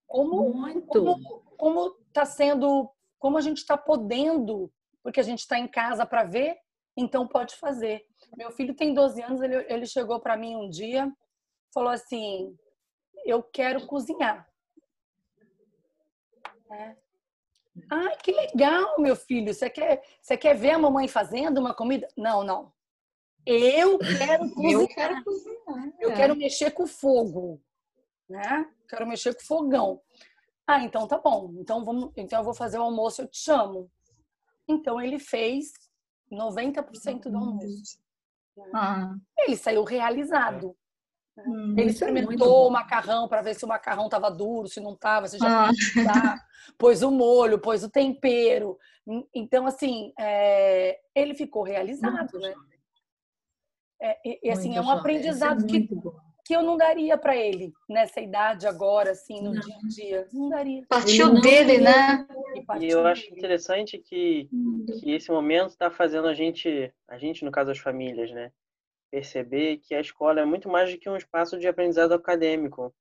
[0.08, 0.88] Como Muito.
[0.88, 2.90] como como está sendo,
[3.20, 4.72] como a gente está podendo,
[5.02, 6.58] porque a gente está em casa para ver,
[6.96, 8.06] então pode fazer.
[8.38, 11.12] Meu filho tem 12 anos, ele, ele chegou para mim um dia,
[11.74, 12.56] falou assim:
[13.26, 14.48] eu quero cozinhar.
[16.72, 16.96] É.
[17.90, 19.54] Ah, que legal, meu filho.
[19.54, 22.08] Você quer, você quer ver a mamãe fazendo uma comida?
[22.16, 22.72] Não, não.
[23.46, 24.82] Eu quero cozinhar.
[24.82, 26.16] Eu quero, cozinhar, eu é.
[26.16, 27.62] quero mexer com fogo,
[28.30, 28.70] né?
[28.88, 30.02] Quero mexer com fogão.
[30.66, 31.54] Ah, então tá bom.
[31.58, 33.92] Então vamos, então eu vou fazer o almoço, eu te chamo.
[34.68, 35.74] Então ele fez
[36.32, 37.98] 90% do almoço.
[38.74, 39.16] Ah.
[39.40, 40.76] Ele saiu realizado.
[41.38, 44.80] Hum, ele é experimentou é o macarrão para ver se o macarrão estava duro, se
[44.80, 45.72] não estava, se já ah.
[46.78, 48.78] pôs o molho, pôs o tempero.
[49.34, 52.54] Então, assim, é, ele ficou realizado, né?
[54.04, 55.88] É, e, e, assim, é um aprendizado que,
[56.46, 59.62] que eu não daria para ele nessa idade agora, assim, no não.
[59.62, 60.28] dia a dia.
[60.34, 60.84] Não daria.
[60.90, 62.28] Partiu dele, né?
[62.82, 64.50] E eu acho interessante que,
[65.00, 68.52] que esse momento está fazendo a gente, a gente, no caso, as famílias, né?
[69.14, 72.92] perceber que a escola é muito mais do que um espaço de aprendizado acadêmico,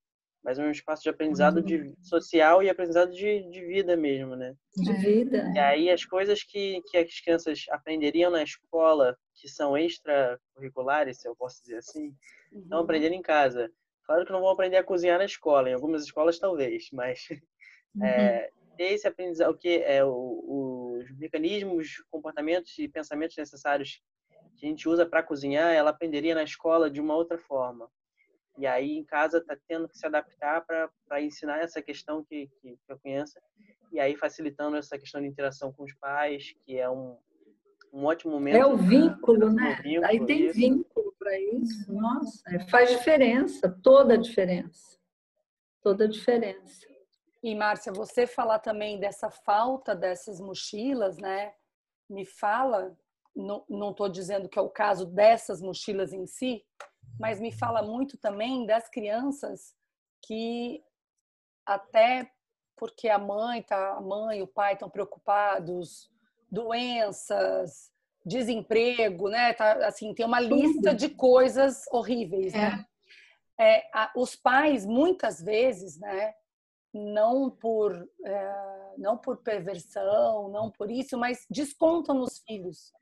[0.42, 1.94] mas um espaço de aprendizado de uhum.
[2.02, 4.56] social e aprendizado de, de vida mesmo, né?
[4.76, 5.50] De vida.
[5.54, 11.28] E aí as coisas que, que as crianças aprenderiam na escola, que são extracurriculares, se
[11.28, 12.14] eu posso dizer assim,
[12.52, 12.60] uhum.
[12.60, 13.70] estão aprendendo em casa.
[14.04, 17.28] Claro que não vão aprender a cozinhar na escola, em algumas escolas talvez, mas
[17.94, 18.04] uhum.
[18.04, 24.02] é, esse aprendizado, o que é o, os mecanismos, comportamentos e pensamentos necessários
[24.56, 27.88] que a gente usa para cozinhar, ela aprenderia na escola de uma outra forma.
[28.58, 32.76] E aí em casa está tendo que se adaptar para ensinar essa questão que, que,
[32.76, 33.38] que eu conheço.
[33.90, 37.16] E aí facilitando essa questão de interação com os pais, que é um,
[37.92, 38.56] um ótimo momento.
[38.56, 39.80] É o vínculo, né?
[39.82, 40.54] vínculo, aí tem isso.
[40.58, 41.92] vínculo para isso.
[41.92, 44.98] Nossa, é, faz diferença, toda a diferença.
[45.82, 46.86] Toda a diferença.
[47.42, 51.52] E Márcia, você falar também dessa falta dessas mochilas, né?
[52.08, 52.96] Me fala
[53.34, 56.64] não estou dizendo que é o caso dessas mochilas em si,
[57.18, 59.74] mas me fala muito também das crianças
[60.22, 60.82] que
[61.66, 62.30] até
[62.76, 66.10] porque a mãe tá, a mãe e o pai estão preocupados,
[66.50, 67.92] doenças,
[68.24, 69.52] desemprego, né?
[69.52, 72.84] Tá, assim, tem uma lista de coisas horríveis, né?
[73.58, 76.34] É, a, os pais muitas vezes, né?
[76.92, 77.92] Não por
[78.24, 82.92] é, não por perversão, não por isso, mas descontam nos filhos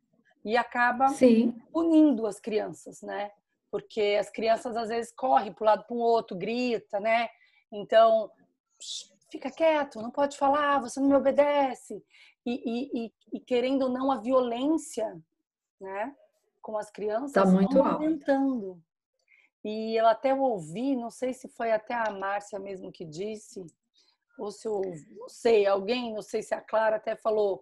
[0.44, 1.60] e acaba Sim.
[1.72, 3.30] punindo as crianças, né?
[3.70, 7.28] Porque as crianças às vezes correm para um lado para o outro, grita, né?
[7.72, 8.30] Então,
[9.30, 12.02] fica quieto, não pode falar, você não me obedece.
[12.44, 15.20] E, e, e querendo ou não, a violência,
[15.80, 16.14] né?
[16.60, 18.82] Com as crianças tá muito aumentando.
[19.62, 23.64] E eu até ouvi, não sei se foi até a Márcia mesmo que disse,
[24.38, 24.80] ou se eu,
[25.10, 27.60] não sei, alguém, não sei se a Clara até falou,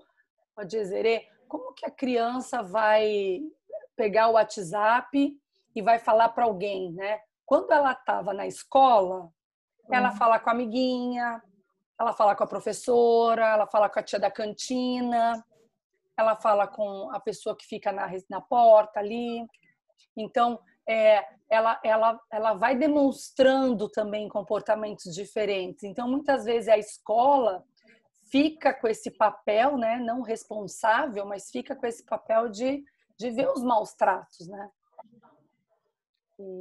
[0.54, 3.40] pode dizer, como que a criança vai
[3.96, 5.36] pegar o WhatsApp
[5.74, 7.20] e vai falar para alguém, né?
[7.44, 9.30] Quando ela estava na escola,
[9.90, 10.16] ela hum.
[10.16, 11.42] fala com a amiguinha,
[11.98, 15.44] ela fala com a professora, ela fala com a tia da cantina,
[16.16, 19.46] ela fala com a pessoa que fica na, na porta ali.
[20.16, 25.84] Então, é, ela, ela, ela vai demonstrando também comportamentos diferentes.
[25.84, 27.64] Então, muitas vezes a escola
[28.30, 32.82] fica com esse papel, né, não responsável, mas fica com esse papel de,
[33.18, 34.68] de ver os maus tratos, né?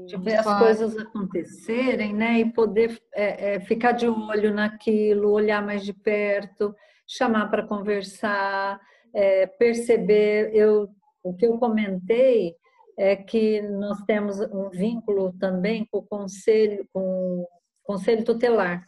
[0.07, 5.63] De ver as coisas acontecerem, né, e poder é, é, ficar de olho naquilo, olhar
[5.63, 6.75] mais de perto,
[7.07, 8.81] chamar para conversar,
[9.13, 10.51] é, perceber.
[10.53, 10.89] Eu,
[11.23, 12.55] o que eu comentei
[12.97, 17.47] é que nós temos um vínculo também com o conselho, com o
[17.83, 18.83] conselho tutelar.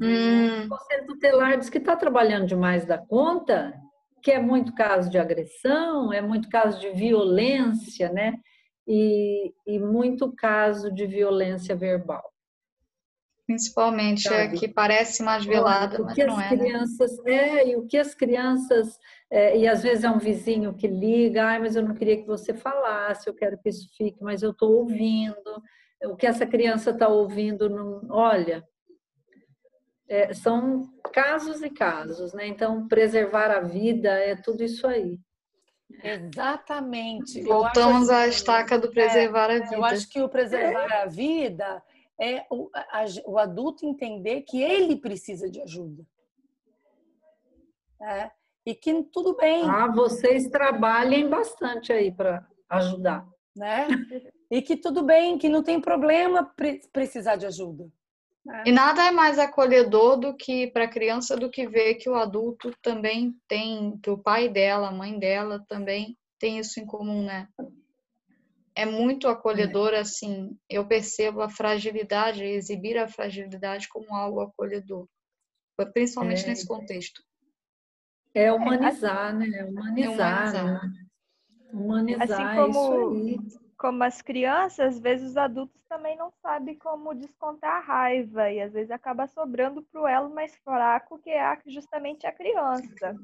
[0.00, 0.66] Hum.
[0.66, 3.74] O conselho tutelar diz que está trabalhando demais da conta,
[4.22, 8.34] que é muito caso de agressão, é muito caso de violência, né?
[8.86, 12.22] E, e muito caso de violência verbal.
[13.46, 14.56] Principalmente é Sabe?
[14.56, 16.50] é que parece mais velada, mas não é.
[16.50, 16.56] Né?
[16.56, 17.32] Crianças, né?
[17.32, 18.96] é, e o que as crianças,
[19.28, 22.26] é, e às vezes é um vizinho que liga, ai, mas eu não queria que
[22.26, 25.34] você falasse, eu quero que isso fique, mas eu estou ouvindo.
[26.04, 28.64] O que essa criança está ouvindo, não, olha,
[30.10, 32.48] é, são casos e casos, né?
[32.48, 35.16] Então, preservar a vida é tudo isso aí.
[36.02, 37.40] Exatamente.
[37.42, 39.76] Voltamos à estaca do preservar é, a vida.
[39.76, 41.80] Eu acho que o preservar a vida
[42.20, 46.04] é o, a, o adulto entender que ele precisa de ajuda.
[48.02, 48.32] É,
[48.66, 49.62] e que tudo bem.
[49.70, 53.24] Ah, vocês trabalhem bastante aí para ajudar.
[53.56, 53.86] Né?
[54.50, 56.52] E que tudo bem, que não tem problema
[56.92, 57.88] precisar de ajuda.
[58.48, 58.68] É.
[58.68, 62.14] E nada é mais acolhedor do que para a criança do que ver que o
[62.14, 67.24] adulto também tem, que o pai dela, a mãe dela também tem isso em comum,
[67.24, 67.48] né?
[68.74, 75.06] É muito acolhedor, assim, eu percebo a fragilidade, exibir a fragilidade como algo acolhedor,
[75.92, 76.48] principalmente é.
[76.48, 77.22] nesse contexto.
[78.32, 79.64] É humanizar, né?
[79.64, 80.54] Humanizar.
[80.54, 80.92] É humanizar.
[80.92, 81.06] Né?
[81.72, 86.76] humanizar assim como, isso aí como as crianças, às vezes os adultos também não sabem
[86.76, 91.30] como descontar a raiva e às vezes acaba sobrando para o elo mais fraco, que
[91.30, 93.16] é justamente a criança.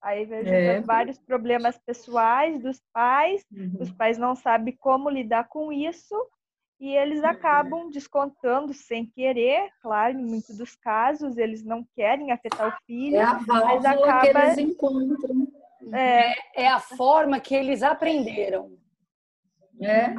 [0.00, 0.80] Aí vejo é.
[0.82, 3.76] vários problemas pessoais dos pais, uhum.
[3.80, 6.14] os pais não sabem como lidar com isso
[6.78, 12.68] e eles acabam descontando sem querer, claro, em muitos dos casos eles não querem afetar
[12.68, 15.48] o filho, é a mas acaba que eles encontram.
[15.92, 18.78] É, é a forma que eles aprenderam.
[19.80, 20.14] É.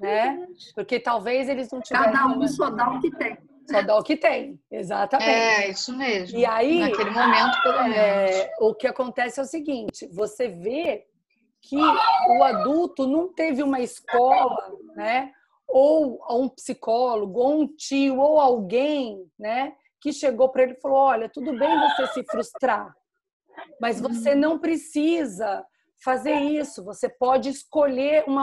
[0.00, 0.46] Né?
[0.74, 2.12] Porque talvez eles não tivessem.
[2.12, 3.38] Cada um só dá o que tem.
[3.70, 5.30] Só dá o que tem, exatamente.
[5.30, 6.38] É, isso mesmo.
[6.38, 8.50] E aí, naquele momento, pelo é, menos.
[8.60, 11.06] o que acontece é o seguinte: você vê
[11.62, 15.30] que o adulto não teve uma escola, né?
[15.68, 19.72] Ou um psicólogo, ou um tio, ou alguém, né?
[20.00, 22.92] Que chegou para ele e falou: Olha, tudo bem você se frustrar,
[23.80, 25.64] mas você não precisa
[26.04, 26.84] fazer isso.
[26.84, 28.38] Você pode escolher um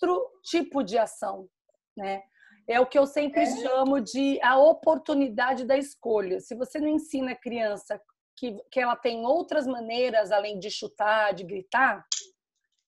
[0.00, 1.48] outro tipo de ação,
[1.96, 2.22] né?
[2.68, 3.46] É o que eu sempre é.
[3.46, 6.40] chamo de a oportunidade da escolha.
[6.40, 8.00] Se você não ensina a criança
[8.36, 12.06] que, que ela tem outras maneiras além de chutar, de gritar,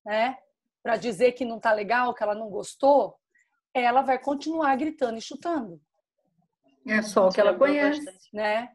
[0.05, 0.39] né?
[0.83, 3.17] Para dizer que não tá legal, que ela não gostou,
[3.73, 5.81] ela vai continuar gritando e chutando.
[6.87, 8.29] É só o que ela conhece, bastante.
[8.33, 8.71] né?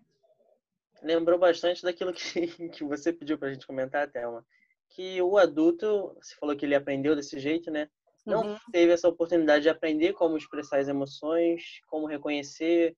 [1.02, 4.46] Lembrou bastante daquilo que, que você pediu para a gente comentar, Thelma.
[4.90, 7.88] Que o adulto, você falou que ele aprendeu desse jeito, né?
[8.30, 8.58] Não uhum.
[8.72, 12.96] teve essa oportunidade de aprender como expressar as emoções, como reconhecer,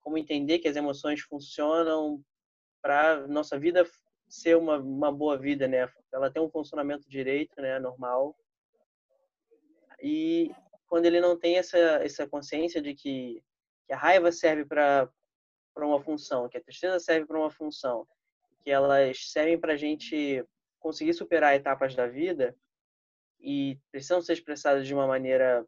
[0.00, 2.22] como entender que as emoções funcionam
[2.82, 3.86] para nossa vida
[4.28, 5.88] ser uma, uma boa vida, né?
[6.12, 7.78] Ela tem um funcionamento direito, né?
[7.78, 8.36] Normal.
[10.02, 10.50] E
[10.86, 13.42] quando ele não tem essa, essa consciência de que,
[13.86, 15.08] que a raiva serve para
[15.76, 18.06] uma função, que a tristeza serve para uma função,
[18.62, 20.44] que elas servem para a gente
[20.80, 22.56] conseguir superar etapas da vida
[23.42, 25.66] e precisam ser expressadas de uma maneira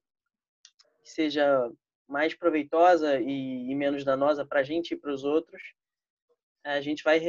[1.02, 1.70] que seja
[2.08, 5.60] mais proveitosa e, e menos danosa para a gente e para os outros,
[6.64, 7.20] a gente vai,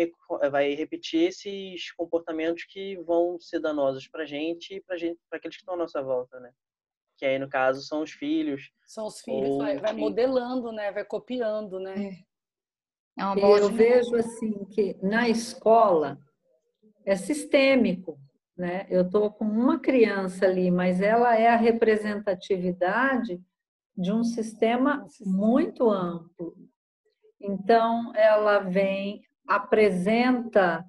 [0.50, 4.96] vai repetir esses comportamentos que vão ser danosos para a gente e para
[5.34, 6.54] aqueles que estão à nossa volta, né?
[7.18, 8.72] Que aí, no caso, são os filhos.
[8.86, 10.92] São os filhos, vai, vai, modelando, né?
[10.92, 12.26] Vai copiando, né?
[13.18, 13.22] É.
[13.22, 16.18] é uma boa Eu vejo, assim, que na escola
[17.06, 18.18] é sistêmico,
[18.58, 18.86] né?
[18.90, 23.42] Eu estou com uma criança ali, mas ela é a representatividade
[23.98, 26.56] de um sistema muito amplo,
[27.48, 30.84] então, ela vem, apresenta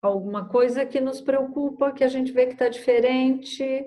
[0.00, 3.84] alguma coisa que nos preocupa, que a gente vê que está diferente.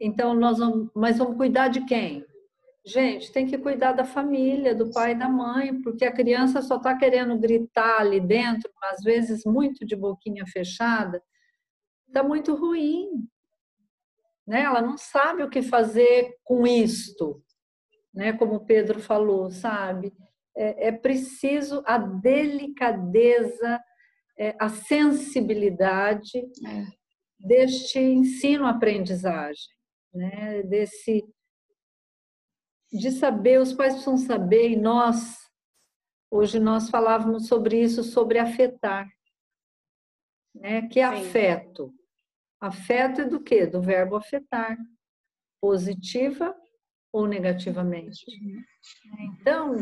[0.00, 2.24] Então, nós vamos, mas vamos cuidar de quem?
[2.86, 6.76] Gente, tem que cuidar da família, do pai e da mãe, porque a criança só
[6.76, 11.22] está querendo gritar ali dentro, às vezes muito de boquinha fechada,
[12.14, 13.26] está muito ruim.
[14.46, 14.62] Né?
[14.62, 17.42] Ela não sabe o que fazer com isto,
[18.12, 18.32] né?
[18.32, 20.12] como o Pedro falou, sabe?
[20.56, 23.80] é, é preciso a delicadeza,
[24.38, 26.86] é, a sensibilidade é.
[27.38, 29.72] deste ensino-aprendizagem,
[30.12, 30.62] né?
[30.62, 31.24] desse
[32.92, 35.36] de saber, os pais precisam saber, e nós,
[36.30, 39.08] hoje nós falávamos sobre isso, sobre afetar.
[40.54, 40.86] Né?
[40.86, 41.92] Que é afeto?
[42.66, 43.66] Afeto é do quê?
[43.66, 44.78] Do verbo afetar.
[45.60, 46.54] Positiva
[47.12, 48.24] ou negativamente.
[49.20, 49.76] Então,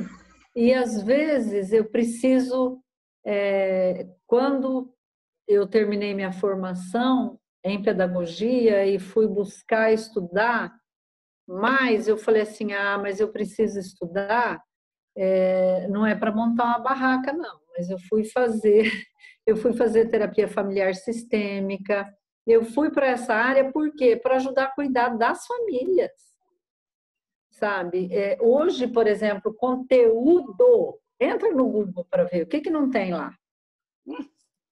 [0.55, 2.83] e às vezes eu preciso,
[3.25, 4.93] é, quando
[5.47, 10.77] eu terminei minha formação em pedagogia e fui buscar estudar
[11.47, 14.61] mais, eu falei assim: ah, mas eu preciso estudar,
[15.17, 18.91] é, não é para montar uma barraca, não, mas eu fui fazer,
[19.47, 22.13] eu fui fazer terapia familiar sistêmica,
[22.47, 24.17] eu fui para essa área por quê?
[24.17, 26.33] Para ajudar a cuidar das famílias
[27.63, 28.09] sabe?
[28.11, 33.15] É, hoje, por exemplo, conteúdo, entra no Google para ver o que, que não tem
[33.15, 33.33] lá.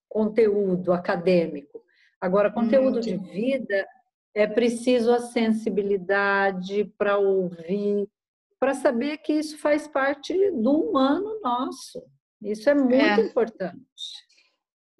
[0.09, 1.85] Conteúdo acadêmico.
[2.21, 3.87] Agora, conteúdo hum, de vida,
[4.35, 8.09] é preciso a sensibilidade para ouvir,
[8.59, 12.03] para saber que isso faz parte do humano nosso.
[12.43, 13.21] Isso é muito é.
[13.21, 13.87] importante.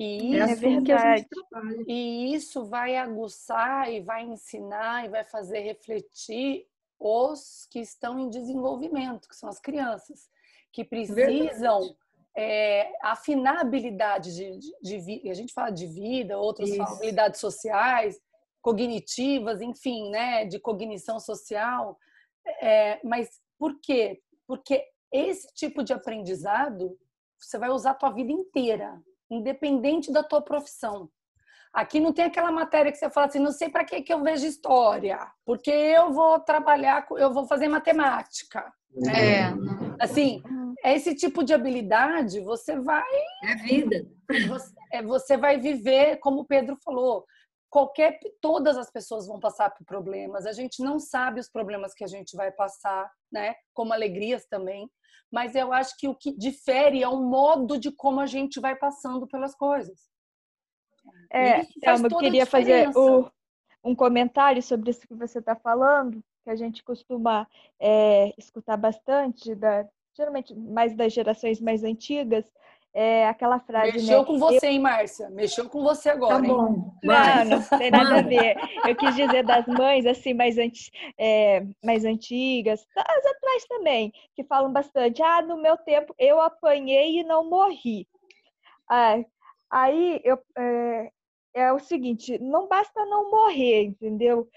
[0.03, 1.29] E é assim é verdade.
[1.87, 6.67] E isso vai aguçar e vai ensinar e vai fazer refletir
[6.99, 10.31] os que estão em desenvolvimento, que são as crianças,
[10.73, 11.95] que precisam
[12.35, 16.79] é, afinar habilidades de, de, de, a gente fala de vida, outros Isso.
[16.79, 18.19] falam habilidades sociais,
[18.63, 21.99] cognitivas, enfim, né, de cognição social.
[22.63, 24.23] É, mas por quê?
[24.47, 24.83] Porque
[25.13, 26.99] esse tipo de aprendizado
[27.39, 31.09] você vai usar a tua vida inteira, independente da tua profissão.
[31.73, 34.23] Aqui não tem aquela matéria que você fala assim, não sei para que que eu
[34.23, 38.73] vejo história, porque eu vou trabalhar, eu vou fazer matemática.
[39.15, 39.45] É,
[40.01, 40.43] assim,
[40.85, 43.07] esse tipo de habilidade você vai
[43.45, 44.05] é vida.
[44.49, 47.25] Você, é, você vai viver, como o Pedro falou,
[47.71, 50.45] qualquer todas as pessoas vão passar por problemas.
[50.45, 53.55] A gente não sabe os problemas que a gente vai passar, né?
[53.73, 54.91] Como alegrias também.
[55.31, 58.75] Mas eu acho que o que difere é o modo de como a gente vai
[58.75, 60.11] passando pelas coisas.
[61.33, 63.31] É, Thelma, eu queria fazer o,
[63.85, 67.47] um comentário sobre isso que você está falando, que a gente costuma
[67.79, 72.45] é, escutar bastante, da, geralmente mais das gerações mais antigas,
[72.93, 73.93] é aquela frase.
[73.93, 74.71] Mexeu né, com você, eu...
[74.71, 75.31] hein, Márcia?
[75.31, 76.35] Mexeu com você agora.
[76.35, 76.93] Tá bom.
[77.03, 78.57] Não, não tem nada a ver.
[78.87, 80.91] Eu quis dizer das mães, assim, mais, anti...
[81.19, 85.23] é, mais antigas, as atuais também, que falam bastante.
[85.23, 88.09] Ah, no meu tempo eu apanhei e não morri.
[88.89, 89.23] Ah,
[89.71, 91.13] aí eu, é,
[91.55, 94.49] é o seguinte: não basta não morrer, entendeu?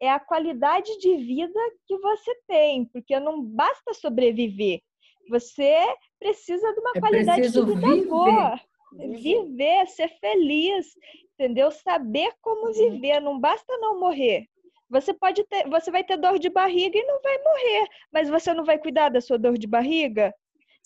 [0.00, 4.82] É a qualidade de vida que você tem, porque não basta sobreviver.
[5.28, 5.86] Você
[6.18, 8.06] precisa de uma é qualidade de vida viver.
[8.06, 8.60] boa.
[8.92, 10.94] Viver, ser feliz,
[11.34, 11.70] entendeu?
[11.70, 12.72] Saber como uhum.
[12.72, 14.46] viver, não basta não morrer.
[14.90, 18.54] Você pode ter, você vai ter dor de barriga e não vai morrer, mas você
[18.54, 20.34] não vai cuidar da sua dor de barriga?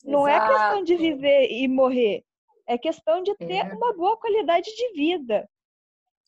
[0.05, 0.45] Não Exato.
[0.45, 2.25] é questão de viver e morrer,
[2.67, 3.75] é questão de ter é.
[3.75, 5.49] uma boa qualidade de vida.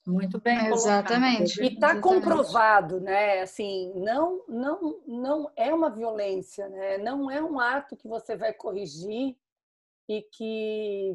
[0.07, 0.67] Muito bem.
[0.67, 1.63] Exatamente.
[1.63, 3.41] E está comprovado, né?
[3.41, 6.99] Assim, não, não, não é uma violência, né?
[6.99, 9.37] Não é um ato que você vai corrigir
[10.09, 11.15] e que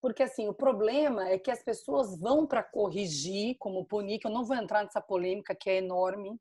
[0.00, 4.30] porque assim o problema é que as pessoas vão para corrigir, como punir, que eu
[4.30, 6.38] não vou entrar nessa polêmica que é enorme,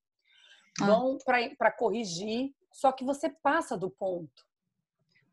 [0.81, 0.85] ah.
[0.85, 1.17] vão
[1.55, 4.43] para corrigir, só que você passa do ponto.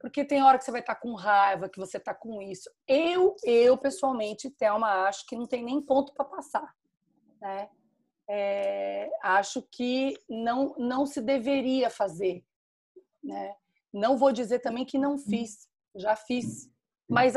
[0.01, 2.70] Porque tem hora que você vai estar tá com raiva, que você está com isso.
[2.88, 6.74] Eu, eu pessoalmente, Thelma, acho que não tem nem ponto para passar.
[7.38, 7.68] Né?
[8.26, 12.42] É, acho que não, não se deveria fazer.
[13.22, 13.55] Né?
[13.92, 16.70] Não vou dizer também que não fiz, já fiz.
[17.07, 17.34] Mas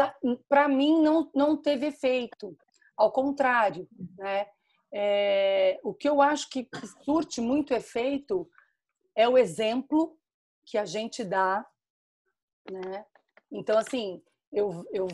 [0.47, 2.57] para mim não, não teve efeito.
[2.95, 4.47] Ao contrário, né?
[4.95, 6.69] É, o que eu acho que
[7.03, 8.47] surte muito efeito
[9.15, 10.15] é o exemplo
[10.63, 11.65] que a gente dá
[12.71, 13.05] né?
[13.51, 15.07] Então, assim, eu, eu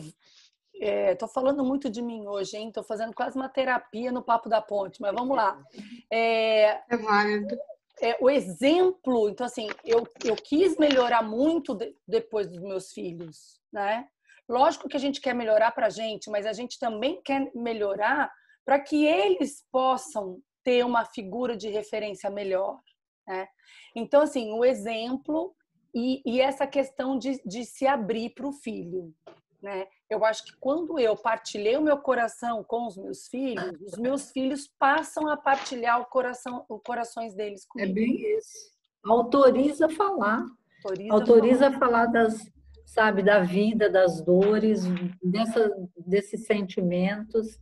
[0.80, 2.72] é, tô falando muito de mim hoje, hein?
[2.72, 5.60] Tô fazendo quase uma terapia no Papo da Ponte, mas vamos lá.
[6.12, 7.56] É, é válido.
[8.02, 13.60] É, o exemplo, então assim, eu, eu quis melhorar muito de, depois dos meus filhos,
[13.72, 14.08] né?
[14.48, 18.32] Lógico que a gente quer melhorar para a gente, mas a gente também quer melhorar
[18.64, 22.80] para que eles possam ter uma figura de referência melhor,
[23.28, 23.46] né?
[23.94, 25.54] Então, assim, o exemplo
[25.94, 29.14] e, e essa questão de, de se abrir para o filho.
[29.62, 29.86] Né?
[30.08, 34.30] Eu acho que quando eu partilhei o meu coração com os meus filhos, os meus
[34.30, 37.90] filhos passam a partilhar o coração, os corações deles é comigo.
[37.90, 38.70] É bem isso.
[39.04, 40.46] Autoriza a falar.
[40.84, 41.78] Autoriza, Autoriza falar.
[41.78, 42.50] falar das,
[42.86, 44.84] sabe, da vida, das dores,
[45.22, 45.70] dessa,
[46.06, 47.58] desses sentimentos.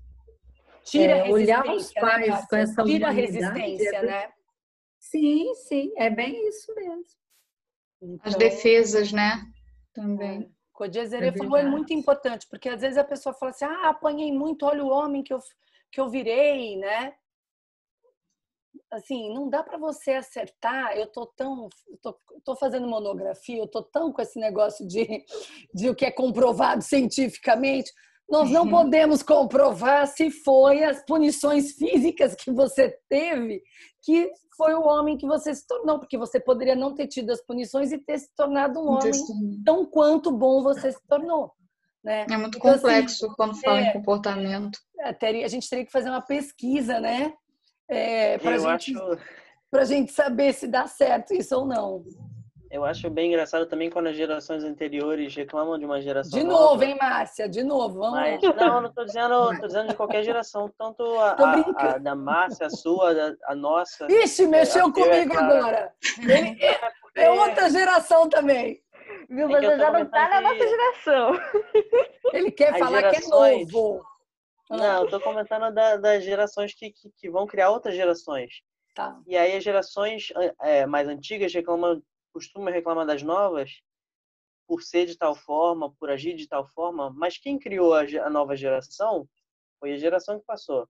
[0.85, 4.33] Tira é, olhar os né, pais né, com essa Tira a resistência, é, né?
[4.99, 7.05] Sim, sim, é bem isso mesmo.
[8.01, 9.43] Então, As defesas, né?
[9.93, 10.43] Também.
[10.43, 10.59] É.
[10.79, 13.89] O que é falou é muito importante, porque às vezes a pessoa fala assim: ah,
[13.89, 15.41] apanhei muito, olha o homem que eu,
[15.91, 17.15] que eu virei, né?
[18.89, 20.97] Assim, não dá para você acertar.
[20.97, 21.69] Eu tô tão.
[22.01, 25.05] Tô, tô fazendo monografia, eu tô tão com esse negócio de,
[25.75, 27.93] de o que é comprovado cientificamente.
[28.29, 33.63] Nós não podemos comprovar se foi as punições físicas que você teve
[34.03, 37.41] que foi o homem que você se tornou, porque você poderia não ter tido as
[37.41, 39.13] punições e ter se tornado um homem
[39.65, 41.53] tão quanto bom você se tornou.
[42.03, 42.27] Né?
[42.31, 44.79] É muito então, assim, complexo assim, quando fala é, em comportamento.
[45.01, 47.33] É, a gente teria que fazer uma pesquisa, né?
[47.89, 49.85] É, para a gente, acho...
[49.87, 52.05] gente saber se dá certo isso ou não.
[52.71, 56.39] Eu acho bem engraçado também quando as gerações anteriores reclamam de uma geração.
[56.39, 56.85] De novo, nova.
[56.85, 57.49] hein, Márcia?
[57.49, 61.31] De novo, vamos Mas, Não, não estou dizendo, tô dizendo de qualquer geração, tanto a,
[61.33, 64.07] a, a da Márcia, a sua, a, a nossa.
[64.11, 65.95] Ixi, mexeu comigo agora.
[66.19, 66.59] Ele
[67.17, 68.83] é, é, outra geração também.
[69.31, 69.49] Viu?
[69.49, 71.41] Mas já não está na nossa geração.
[72.33, 73.71] Ele quer as falar gerações...
[73.71, 74.05] que é novo.
[74.71, 78.61] Não, eu tô comentando da, das gerações que, que, que, vão criar outras gerações.
[78.95, 79.19] Tá.
[79.27, 80.29] E aí as gerações
[80.61, 82.03] é, mais antigas reclamam
[82.39, 83.81] costuma reclamar das novas
[84.67, 88.55] por ser de tal forma, por agir de tal forma, mas quem criou a, nova
[88.55, 89.27] geração
[89.81, 90.89] foi a geração que passou.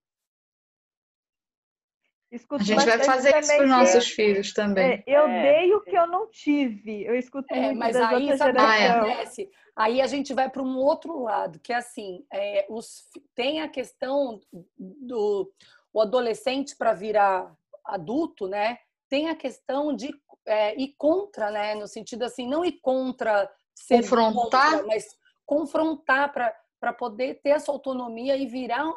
[2.30, 4.84] Escuto a gente vai fazer isso para os nossos filhos também.
[4.84, 5.42] É, eu é.
[5.42, 7.04] dei o que eu não tive.
[7.04, 9.50] Eu escuto é, muito mas das aí, outras sabe acontece?
[9.74, 13.68] Aí a gente vai para um outro lado, que é assim, é, os, tem a
[13.68, 14.40] questão
[14.76, 15.50] do
[15.90, 18.78] o adolescente para virar adulto, né?
[19.08, 20.12] Tem a questão de
[20.48, 21.74] é, ir contra, né?
[21.74, 25.06] No sentido assim, não ir contra ser confrontar, contra, mas
[25.46, 26.32] confrontar
[26.80, 28.88] para poder ter essa autonomia e virar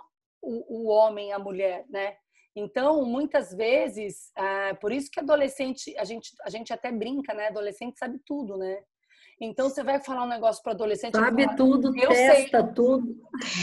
[0.41, 2.15] o, o homem, a mulher, né?
[2.55, 7.47] Então, muitas vezes, ah, por isso que adolescente, a gente, a gente até brinca, né?
[7.47, 8.81] Adolescente sabe tudo, né?
[9.39, 11.17] Então, você vai falar um negócio para adolescente.
[11.17, 12.73] Sabe tudo, testa sei.
[12.73, 13.15] tudo.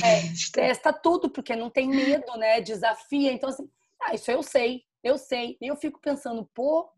[0.05, 0.23] É,
[0.53, 2.61] testa tudo, porque não tem medo, né?
[2.61, 3.31] Desafia.
[3.31, 3.71] Então, assim,
[4.03, 5.57] ah, isso eu sei, eu sei.
[5.61, 6.89] E eu fico pensando, pô,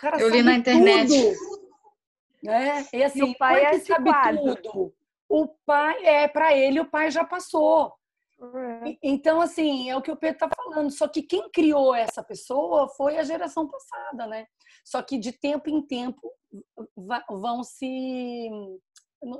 [0.00, 1.08] cara eu sabe li na internet.
[1.08, 1.60] tudo.
[2.42, 2.86] Né?
[2.92, 4.94] E assim, e o pai é sabe tudo.
[5.28, 7.92] O pai, é, para ele, o pai já passou.
[8.42, 8.96] É.
[9.02, 10.90] Então, assim, é o que o Pedro está falando.
[10.90, 14.46] Só que quem criou essa pessoa foi a geração passada, né?
[14.84, 16.32] Só que de tempo em tempo
[17.28, 18.48] vão se.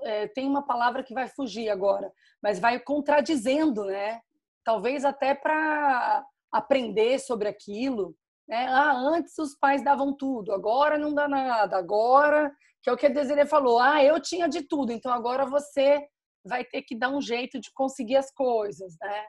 [0.02, 4.20] É, tem uma palavra que vai fugir agora, mas vai contradizendo, né?
[4.62, 8.14] Talvez até para aprender sobre aquilo.
[8.51, 8.66] Né?
[8.66, 11.76] Ah, antes os pais davam tudo, agora não dá nada.
[11.76, 15.46] Agora, que é o que a Desiree falou, ah, eu tinha de tudo, então agora
[15.46, 16.05] você
[16.44, 19.26] vai ter que dar um jeito de conseguir as coisas, né?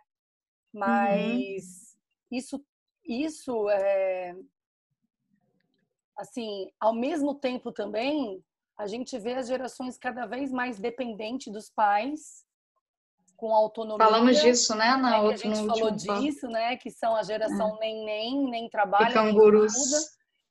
[0.73, 1.95] Mas
[2.31, 2.37] uhum.
[2.37, 2.65] isso,
[3.05, 4.35] isso é
[6.17, 8.43] assim, ao mesmo tempo também
[8.77, 12.43] a gente vê as gerações cada vez mais dependentes dos pais
[13.41, 14.05] com autonomia.
[14.05, 14.95] Falamos disso, né?
[14.95, 16.77] Na é, outra, a gente falou disso, né?
[16.77, 17.79] Que são a geração é.
[17.79, 19.73] nem nem nem trabalha, e cangurus.
[19.73, 20.01] nem estuda.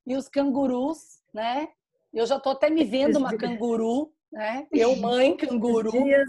[0.08, 0.98] E os cangurus,
[1.32, 1.68] né?
[2.12, 4.66] Eu já tô até me vendo uma canguru, né?
[4.72, 5.92] Eu mãe canguru.
[5.92, 6.28] Dias,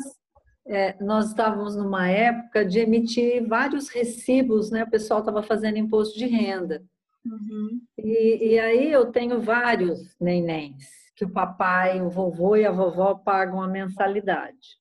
[0.67, 4.83] é, nós estávamos numa época de emitir vários recibos, né?
[4.83, 6.83] O pessoal estava fazendo imposto de renda.
[7.25, 7.81] Uhum.
[7.97, 10.85] E, e, aí eu tenho vários nenéns
[11.15, 14.80] que o papai, o vovô e a vovó pagam a mensalidade.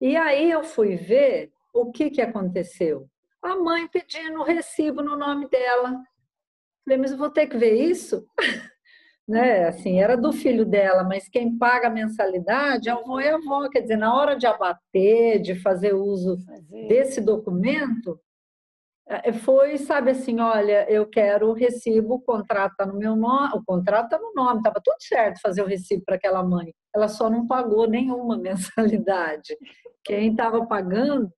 [0.00, 3.08] E aí eu fui ver o que, que aconteceu.
[3.42, 6.02] A mãe pedindo o recibo no nome dela.
[6.84, 8.26] Falei, mas eu vou ter que ver isso?
[9.28, 9.66] né?
[9.66, 13.36] Assim, era do filho dela, mas quem paga a mensalidade é o avô e a
[13.36, 13.68] avó.
[13.68, 16.36] Quer dizer, na hora de abater, de fazer uso
[16.88, 18.18] desse documento,
[19.06, 23.54] é, foi, sabe assim, olha, eu quero o recibo, o contrato está no meu nome,
[23.54, 26.74] o contrato está no nome, estava tudo certo fazer o recibo para aquela mãe.
[26.94, 29.56] Ela só não pagou nenhuma mensalidade.
[30.04, 31.32] Quem estava pagando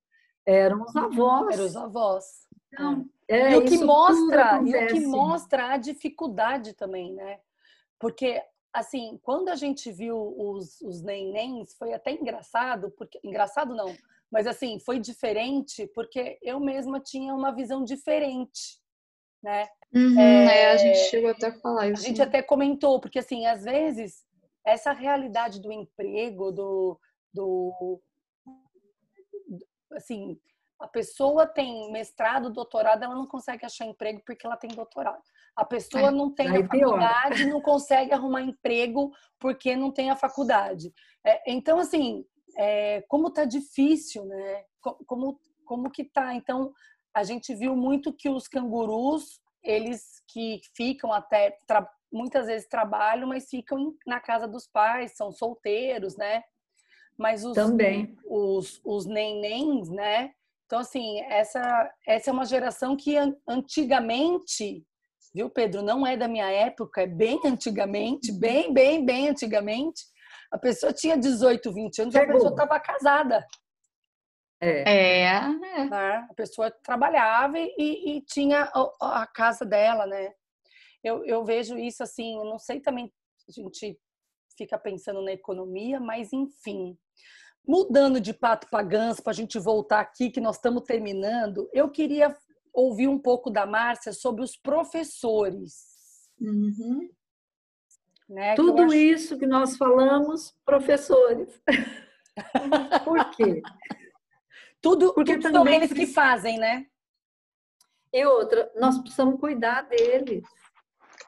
[0.46, 1.55] eram os avós.
[1.55, 2.24] Eram os avós.
[2.72, 7.40] Então, é, e o que mostra, e o que mostra a dificuldade também, né?
[7.98, 8.42] Porque,
[8.72, 13.94] assim, quando a gente viu os, os nenéns, foi até engraçado, porque engraçado não,
[14.30, 18.80] mas assim, foi diferente porque eu mesma tinha uma visão diferente,
[19.42, 19.66] né?
[19.92, 22.03] Uhum, é, é, a gente chegou até a falar isso.
[22.03, 24.24] A gente até comentou, porque assim, às vezes,
[24.65, 26.99] essa realidade do emprego, do,
[27.33, 28.01] do
[29.93, 30.39] assim,
[30.81, 35.23] a pessoa tem mestrado, doutorado, ela não consegue achar emprego porque ela tem doutorado.
[35.55, 40.17] A pessoa é, não tem a faculdade, não consegue arrumar emprego porque não tem a
[40.17, 40.93] faculdade.
[41.25, 42.25] É, então, assim,
[42.57, 44.65] é, como tá difícil, né?
[45.07, 46.35] Como, como que tá?
[46.35, 46.73] Então,
[47.13, 51.59] a gente viu muito que os cangurus, eles que ficam até,
[52.13, 56.43] muitas vezes trabalham, mas ficam na casa dos pais, são solteiros, né?
[57.17, 58.17] Mas os, Também.
[58.27, 60.33] os, os nenéns, né?
[60.67, 64.85] Então, assim, essa, essa é uma geração que antigamente,
[65.35, 70.03] viu, Pedro, não é da minha época, é bem antigamente, bem, bem, bem antigamente.
[70.51, 72.31] A pessoa tinha 18, 20 anos, Chegou.
[72.31, 73.47] a pessoa estava casada.
[74.61, 75.25] É.
[75.25, 75.49] é.
[75.89, 76.27] Né?
[76.31, 80.33] A pessoa trabalhava e, e tinha a, a, casa dela, né?
[81.03, 83.12] Eu, eu vejo isso assim, não sei também,
[83.48, 83.98] a gente
[84.57, 86.96] fica pensando na economia, mas enfim.
[87.66, 91.90] Mudando de pato para ganso, para a gente voltar aqui, que nós estamos terminando, eu
[91.90, 92.36] queria
[92.72, 96.28] ouvir um pouco da Márcia sobre os professores.
[96.40, 97.09] Uhum.
[98.28, 98.94] Né, Tudo que acho...
[98.94, 101.61] isso que nós falamos, professores.
[103.05, 103.61] Por quê?
[104.80, 106.86] Tudo, Porque tudo são eles que fazem, né?
[108.12, 110.42] E outra, nós precisamos cuidar deles.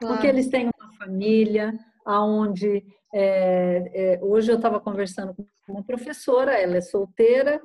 [0.03, 0.15] Claro.
[0.15, 1.73] Porque eles têm uma família,
[2.05, 2.83] aonde
[3.13, 7.61] é, é, hoje eu estava conversando com uma professora, ela é solteira,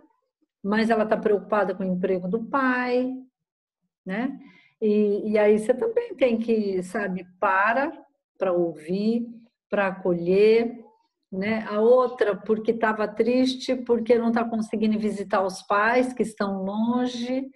[0.62, 3.12] mas ela está preocupada com o emprego do pai,
[4.05, 4.39] né?
[4.80, 7.93] E, e aí você também tem que, sabe, para
[8.39, 9.26] para ouvir,
[9.68, 10.84] para acolher,
[11.30, 11.66] né?
[11.68, 17.51] A outra porque estava triste, porque não está conseguindo visitar os pais que estão longe,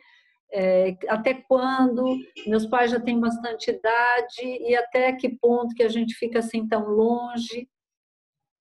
[0.52, 2.04] é, até quando
[2.46, 6.66] meus pais já têm bastante idade e até que ponto que a gente fica assim
[6.68, 7.68] tão longe.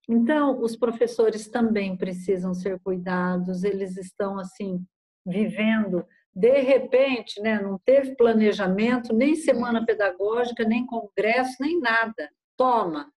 [0.10, 4.84] Então, os professores também precisam ser cuidados, eles estão assim
[5.26, 12.32] vivendo de repente, né, não teve planejamento, nem semana pedagógica, nem congresso, nem nada.
[12.56, 13.12] Toma,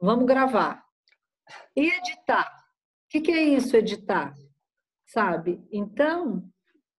[0.00, 0.82] vamos gravar.
[1.76, 2.50] E editar.
[3.14, 4.34] O que é isso, editar?
[5.06, 5.62] Sabe?
[5.70, 6.48] Então,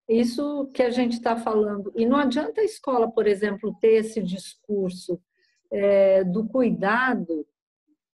[0.08, 1.92] isso que a gente está falando.
[1.96, 5.20] E não adianta a escola, por exemplo, ter esse discurso
[5.72, 7.46] é, do cuidado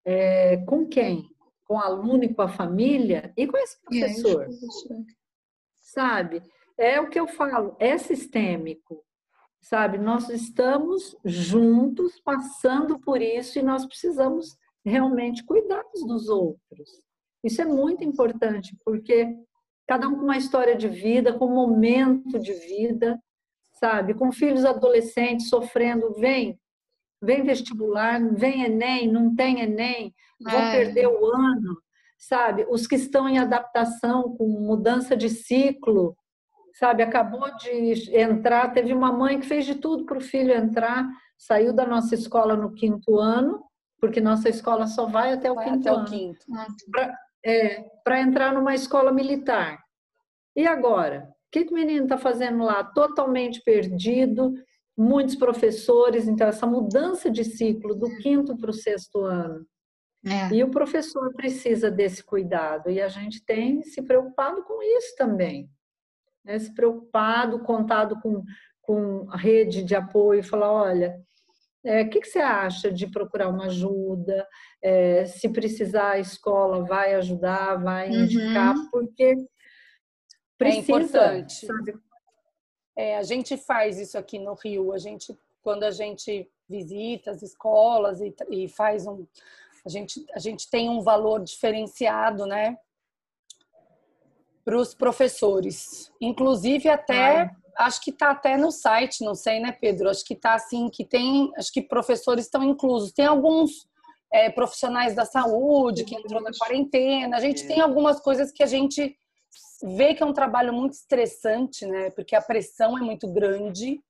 [0.04, 1.28] é, com quem?
[1.64, 4.48] Com o aluno e com a família e com esse professor.
[5.80, 6.42] Sabe?
[6.78, 9.04] É o que eu falo, é sistêmico.
[9.60, 9.98] Sabe?
[9.98, 17.02] Nós estamos juntos passando por isso e nós precisamos realmente cuidar uns dos outros.
[17.44, 19.36] Isso é muito importante, porque
[19.90, 23.20] cada um com uma história de vida, com um momento de vida,
[23.72, 24.14] sabe?
[24.14, 26.56] Com filhos adolescentes sofrendo, vem,
[27.20, 30.70] vem vestibular, vem Enem, não tem Enem, vão é.
[30.70, 31.76] perder o ano,
[32.16, 32.64] sabe?
[32.70, 36.16] Os que estão em adaptação, com mudança de ciclo,
[36.74, 37.02] sabe?
[37.02, 41.04] Acabou de entrar, teve uma mãe que fez de tudo para o filho entrar,
[41.36, 43.60] saiu da nossa escola no quinto ano,
[44.00, 46.04] porque nossa escola só vai até o vai quinto até ano.
[46.04, 46.46] O quinto.
[46.92, 47.12] Pra,
[47.44, 49.78] é, para entrar numa escola militar.
[50.54, 51.28] E agora?
[51.28, 52.84] O que, que o menino está fazendo lá?
[52.84, 54.54] Totalmente perdido,
[54.96, 59.66] muitos professores, então essa mudança de ciclo do quinto para o sexto ano.
[60.24, 60.54] É.
[60.54, 65.68] E o professor precisa desse cuidado, e a gente tem se preocupado com isso também.
[66.44, 66.58] Né?
[66.58, 68.44] Se preocupado, contado com,
[68.82, 71.18] com a rede de apoio, falar, olha,
[71.84, 74.46] é, o que, que, você acha de procurar uma ajuda?
[74.82, 78.24] É, se precisar, a escola vai ajudar, vai uhum.
[78.24, 79.36] indicar, porque é
[80.58, 81.66] precisa, é importante.
[82.96, 84.92] É, a gente faz isso aqui no Rio.
[84.92, 89.26] A gente, quando a gente visita as escolas e, e faz um,
[89.84, 92.76] a gente, a gente tem um valor diferenciado, né?
[94.64, 100.08] Para os professores, inclusive até acho que está até no site, não sei, né, Pedro?
[100.08, 103.12] Acho que está assim, que tem, acho que professores estão inclusos.
[103.12, 103.88] Tem alguns
[104.32, 107.36] é, profissionais da saúde que entrou na quarentena.
[107.36, 109.16] A gente tem algumas coisas que a gente
[109.82, 112.10] vê que é um trabalho muito estressante, né?
[112.10, 114.00] Porque a pressão é muito grande.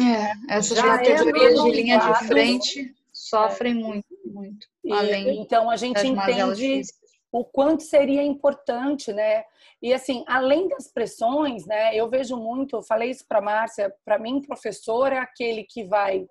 [0.00, 3.74] É, essas categorias é de linha de frente sofrem é.
[3.74, 4.66] muito, muito.
[4.90, 6.82] Além então a gente entende
[7.30, 9.44] o quanto seria importante, né?
[9.82, 14.18] E assim, além das pressões, né, eu vejo muito, eu falei isso para Márcia, para
[14.18, 16.26] mim professor é aquele que vai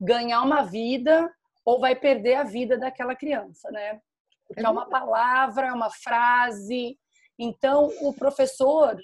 [0.00, 1.30] ganhar uma vida
[1.64, 4.00] ou vai perder a vida daquela criança, né?
[4.46, 6.98] Porque é uma palavra, é uma frase.
[7.38, 8.96] Então, o professor,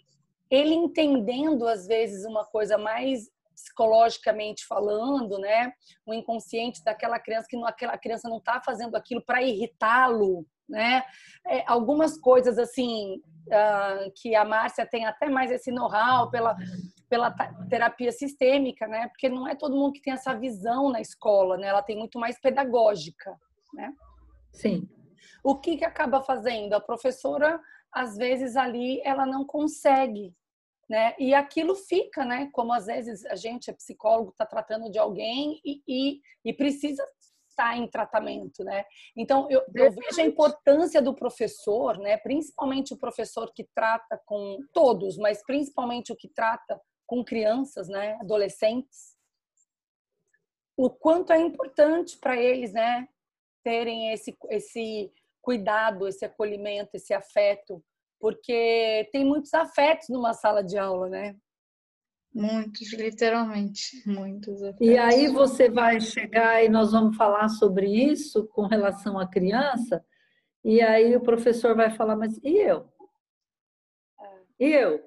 [0.50, 5.72] ele entendendo às vezes uma coisa mais psicologicamente falando, né,
[6.04, 11.02] o inconsciente daquela criança que aquela criança não está fazendo aquilo para irritá-lo, né?
[11.46, 16.56] É, algumas coisas assim uh, que a Márcia tem até mais esse know-how pela
[17.08, 17.30] pela
[17.70, 19.08] terapia sistêmica, né?
[19.08, 21.68] Porque não é todo mundo que tem essa visão na escola, né?
[21.68, 23.38] Ela tem muito mais pedagógica,
[23.72, 23.92] né?
[24.52, 24.88] Sim.
[25.44, 27.60] O que que acaba fazendo a professora?
[27.92, 30.34] Às vezes ali ela não consegue
[30.88, 31.14] né?
[31.18, 32.48] E aquilo fica, né?
[32.52, 37.04] Como às vezes a gente é psicólogo, está tratando de alguém e, e, e, precisa
[37.56, 38.84] está em tratamento, né?
[39.16, 42.18] Então eu, eu, vejo a importância do professor, né?
[42.18, 48.18] Principalmente o professor que trata com todos, mas principalmente o que trata com crianças, né?
[48.20, 49.16] Adolescentes,
[50.76, 53.08] o quanto é importante para eles, né?
[53.64, 57.82] Terem esse esse cuidado, esse acolhimento, esse afeto,
[58.20, 61.36] porque tem muitos afetos numa sala de aula, né?
[62.36, 64.60] Muitos, literalmente, muitos.
[64.78, 70.04] E aí você vai chegar e nós vamos falar sobre isso com relação à criança,
[70.62, 72.92] e aí o professor vai falar, mas e eu?
[74.60, 75.02] E eu?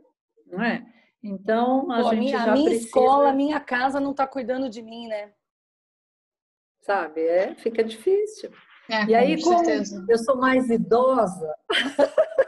[0.48, 0.84] Não é?
[1.22, 2.86] Então, a Pô, gente minha, já a minha precisa...
[2.88, 5.32] escola, a minha casa não está cuidando de mim, né?
[6.82, 8.50] Sabe, é, fica difícil.
[8.90, 10.04] É, e aí, como certeza.
[10.10, 11.54] eu sou mais idosa,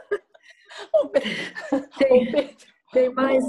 [1.98, 2.56] tem,
[2.92, 3.44] tem mais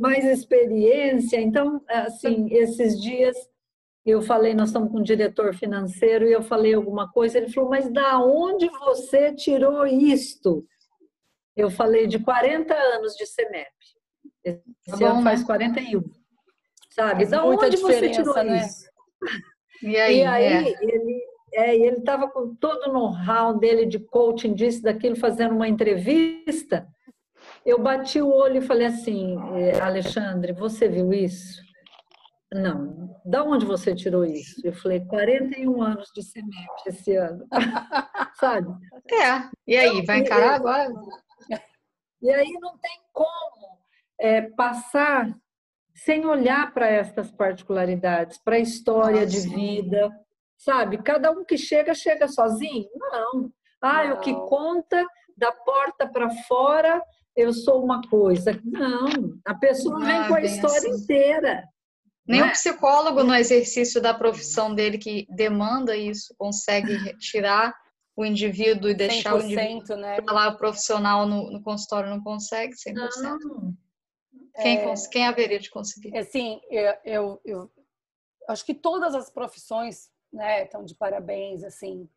[0.00, 1.40] mais experiência.
[1.40, 3.36] Então, assim, esses dias
[4.04, 7.70] eu falei, nós estamos com um diretor financeiro e eu falei alguma coisa, ele falou,
[7.70, 10.66] mas da onde você tirou isto?
[11.54, 13.70] Eu falei de 40 anos de CEMEP.
[14.42, 16.02] Esse tá ano faz 41.
[16.90, 17.26] Sabe?
[17.26, 18.64] Faz da onde você tirou né?
[18.64, 18.88] isso?
[19.82, 20.74] E aí, e aí é.
[20.82, 25.68] ele é, ele estava com todo o know-how dele de coaching, disso, daquilo, fazendo uma
[25.68, 26.86] entrevista
[27.64, 31.62] eu bati o olho e falei assim, é, Alexandre, você viu isso?
[32.52, 33.16] Não.
[33.24, 34.60] Da onde você tirou isso?
[34.64, 37.46] Eu falei, 41 anos de CEMEP esse ano.
[38.34, 38.68] Sabe?
[39.12, 39.48] É.
[39.66, 40.88] E aí, vai encarar agora?
[42.22, 43.78] E aí não tem como
[44.20, 45.34] é, passar
[45.94, 49.26] sem olhar para estas particularidades, para a história Nossa.
[49.26, 50.10] de vida,
[50.54, 51.02] sabe?
[51.02, 52.90] Cada um que chega, chega sozinho?
[52.94, 53.50] Não.
[53.80, 54.16] Ah, não.
[54.16, 55.02] o que conta
[55.34, 57.02] da porta para fora
[57.36, 58.60] eu sou uma coisa.
[58.64, 61.02] Não, a pessoa vem ah, com a história assim.
[61.02, 61.64] inteira.
[62.26, 62.50] Nem o é?
[62.50, 67.74] psicólogo, no exercício da profissão dele, que demanda isso, consegue tirar
[68.16, 70.18] o indivíduo e deixar o indivíduo né?
[70.22, 72.94] falar o profissional no, no, consultório não consegue 100%.
[73.22, 73.74] Não.
[74.60, 76.16] Quem, é, quem haveria de conseguir?
[76.16, 77.70] Assim, eu, eu, eu,
[78.48, 82.08] acho que todas as profissões né, estão de parabéns, assim,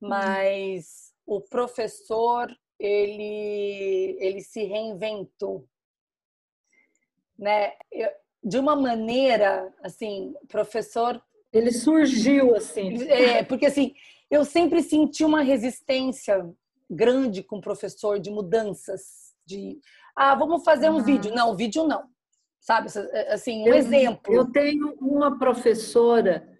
[0.00, 0.08] uhum.
[0.08, 1.36] mas uhum.
[1.36, 2.48] o professor,
[2.84, 5.64] ele, ele se reinventou.
[7.38, 7.72] Né?
[7.90, 8.10] Eu,
[8.42, 11.22] de uma maneira, assim, professor...
[11.52, 13.04] Ele surgiu, assim.
[13.04, 13.94] É, porque, assim,
[14.30, 16.44] eu sempre senti uma resistência
[16.90, 19.78] grande com o professor de mudanças, de
[20.16, 21.04] ah, vamos fazer um uhum.
[21.04, 21.34] vídeo.
[21.34, 22.04] Não, vídeo não.
[22.60, 24.34] Sabe, é, assim, um eu, exemplo.
[24.34, 26.51] Eu tenho uma professora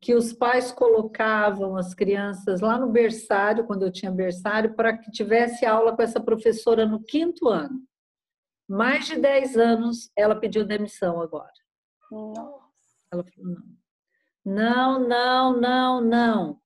[0.00, 5.10] que os pais colocavam as crianças lá no berçário, quando eu tinha berçário, para que
[5.10, 7.80] tivesse aula com essa professora no quinto ano.
[8.66, 11.52] Mais de 10 anos, ela pediu demissão agora.
[12.10, 12.60] Nossa.
[13.12, 13.80] Ela falou, não.
[14.42, 16.60] Não, não, não, não.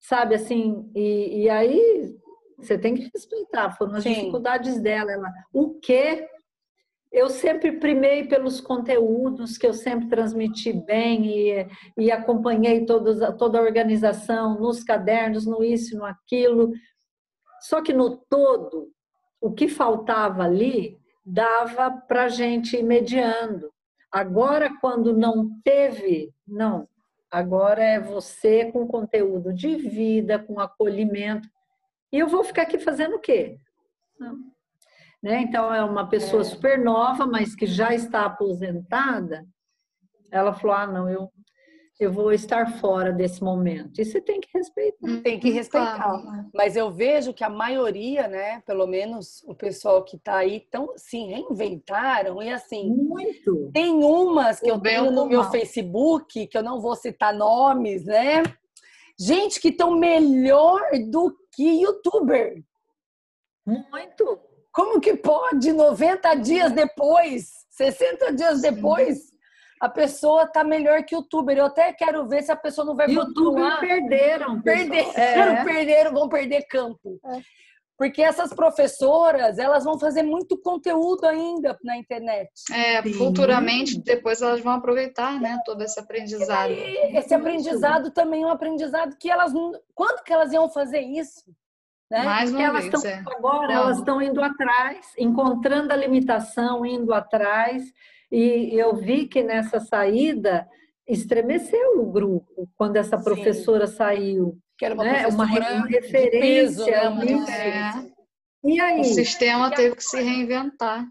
[0.00, 2.16] Sabe, assim, e, e aí
[2.56, 4.14] você tem que respeitar, foram as Sim.
[4.14, 5.12] dificuldades dela.
[5.12, 6.26] Ela, o que
[7.10, 11.66] eu sempre primei pelos conteúdos que eu sempre transmiti bem e,
[11.96, 16.72] e acompanhei todos, toda a organização, nos cadernos, no isso, no aquilo.
[17.60, 18.92] Só que no todo,
[19.40, 23.72] o que faltava ali dava para a gente ir mediando.
[24.12, 26.88] Agora, quando não teve, não.
[27.30, 31.48] Agora é você com conteúdo de vida, com acolhimento.
[32.10, 33.58] E eu vou ficar aqui fazendo o quê?
[34.18, 34.57] Não.
[35.22, 35.42] Né?
[35.42, 36.44] Então, é uma pessoa é.
[36.44, 39.44] super nova, mas que já está aposentada.
[40.30, 41.32] Ela falou: ah, não, eu,
[41.98, 44.00] eu vou estar fora desse momento.
[44.00, 45.20] E você tem que respeitar.
[45.22, 46.48] Tem que respeitar.
[46.54, 50.92] Mas eu vejo que a maioria, né, pelo menos o pessoal que está aí, tão,
[50.96, 52.40] se reinventaram.
[52.40, 53.70] E assim, Muito.
[53.72, 58.04] tem umas que o eu tenho no meu Facebook, que eu não vou citar nomes,
[58.04, 58.44] né?
[59.18, 60.80] Gente que estão melhor
[61.10, 62.62] do que youtuber.
[63.66, 64.47] Muito.
[64.78, 69.32] Como que pode 90 dias depois, 60 dias depois,
[69.80, 71.58] a pessoa tá melhor que youtuber?
[71.58, 74.62] Eu até quero ver se a pessoa não vai YouTuber perderam.
[74.62, 75.64] Perderam, é.
[75.64, 77.18] perderam, vão perder campo.
[77.26, 77.40] É.
[77.96, 82.48] Porque essas professoras, elas vão fazer muito conteúdo ainda na internet.
[82.70, 83.14] É, Sim.
[83.14, 86.70] futuramente, depois elas vão aproveitar, né, todo esse aprendizado.
[86.70, 89.52] esse aprendizado também é um aprendizado que elas...
[89.92, 91.42] Quando que elas iam fazer isso?
[92.10, 92.24] Né?
[92.24, 93.22] Mais uma elas vez, é.
[93.26, 97.84] Agora elas estão indo atrás, encontrando a limitação, indo atrás.
[98.30, 100.66] E eu vi que nessa saída
[101.06, 103.96] estremeceu o grupo quando essa professora Sim.
[103.96, 104.58] saiu.
[104.76, 105.26] Que era uma, né?
[105.26, 106.40] uma, uma referência.
[106.40, 108.04] Peso, né?
[108.04, 108.18] É.
[108.64, 109.00] E aí?
[109.00, 111.06] O sistema teve que se reinventar.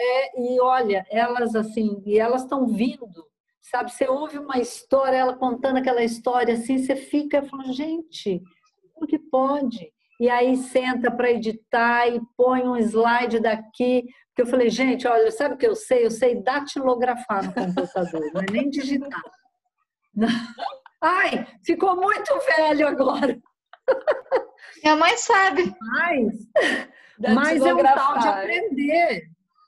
[0.00, 3.26] É, e olha, elas assim, e elas estão vindo,
[3.60, 3.92] sabe?
[3.92, 8.42] Você ouve uma história, ela contando aquela história assim, você fica falando, gente,
[8.94, 9.92] como que pode?
[10.20, 14.04] E aí senta para editar e põe um slide daqui.
[14.28, 16.04] Porque eu falei, gente, olha, sabe o que eu sei?
[16.04, 19.22] Eu sei datilografar no computador, não é nem digitar.
[21.02, 23.40] Ai, ficou muito velho agora.
[24.84, 25.74] Minha mãe sabe.
[25.80, 26.34] Mas,
[27.34, 29.22] mas é um tal de aprender.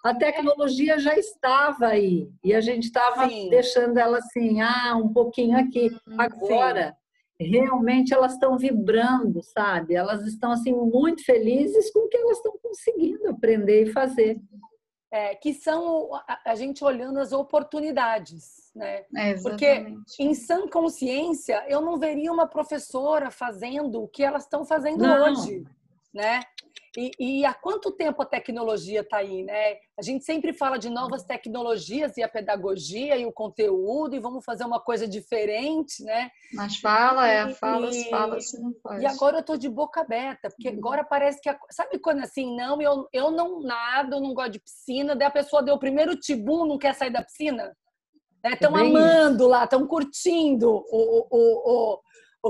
[0.05, 5.57] A tecnologia já estava aí e a gente estava deixando ela assim, ah, um pouquinho
[5.59, 5.91] aqui.
[6.19, 6.95] Agora,
[7.43, 9.95] realmente elas estão vibrando, sabe?
[9.95, 14.41] Elas estão assim muito felizes com o que elas estão conseguindo aprender e fazer.
[15.11, 16.09] É, que são
[16.47, 19.05] a, gente olhando as oportunidades, né?
[19.15, 24.65] É, Porque em sã consciência eu não veria uma professora fazendo o que elas estão
[24.65, 25.31] fazendo não.
[25.31, 25.67] hoje,
[26.15, 26.41] né?
[26.97, 29.77] E, e, há quanto tempo a tecnologia está aí, né?
[29.99, 34.45] A gente sempre fala de novas tecnologias e a pedagogia e o conteúdo e vamos
[34.45, 36.31] fazer uma coisa diferente, né?
[36.53, 39.03] Mas fala, é, fala, e, fala, se não faz.
[39.03, 40.77] E agora eu tô de boca aberta, porque uhum.
[40.77, 41.49] agora parece que...
[41.49, 45.31] A, sabe quando assim, não, eu, eu não nado, não gosto de piscina, daí a
[45.31, 47.75] pessoa deu o primeiro tibum, não quer sair da piscina?
[48.45, 48.81] Estão né?
[48.83, 52.01] amando lá, estão curtindo o, o, o, o,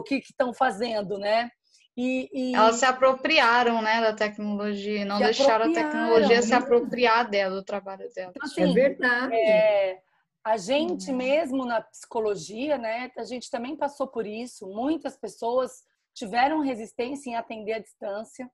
[0.00, 1.48] o que estão fazendo, né?
[1.96, 2.54] E, e...
[2.54, 8.08] Elas se apropriaram né, da tecnologia, não deixaram a tecnologia se apropriar dela, do trabalho
[8.14, 8.32] dela.
[8.34, 9.34] Então, assim, é verdade.
[9.34, 10.00] É,
[10.44, 11.16] a gente uhum.
[11.16, 14.66] mesmo na psicologia, né, a gente também passou por isso.
[14.66, 18.50] Muitas pessoas tiveram resistência em atender à distância.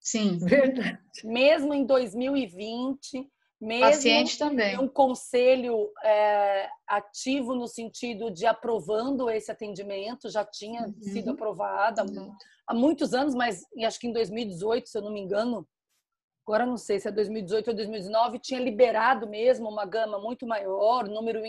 [0.00, 1.00] Sim, verdade.
[1.24, 3.28] Mesmo em 2020,
[3.60, 4.78] mesmo Paciente também.
[4.78, 11.02] um conselho é, ativo no sentido de aprovando esse atendimento, já tinha uhum.
[11.02, 12.02] sido aprovado.
[12.02, 12.32] Uhum
[12.66, 15.66] há muitos anos, mas acho que em 2018, se eu não me engano,
[16.46, 21.08] agora não sei se é 2018 ou 2019, tinha liberado mesmo uma gama muito maior,
[21.08, 21.40] número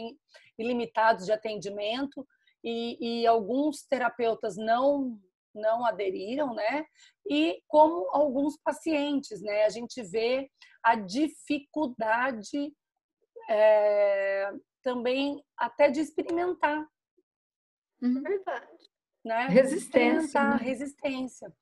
[0.57, 2.25] ilimitado de atendimento,
[2.63, 5.19] e, e alguns terapeutas não
[5.55, 6.85] não aderiram, né?
[7.27, 9.63] E como alguns pacientes, né?
[9.63, 10.47] A gente vê
[10.87, 12.73] a dificuldade
[13.49, 14.49] é,
[14.81, 16.87] também até de experimentar.
[18.01, 18.21] Uhum.
[18.21, 18.89] Verdade.
[19.25, 19.47] Né?
[19.47, 20.41] Resistência.
[20.41, 20.57] Né?
[20.61, 21.53] Resistência.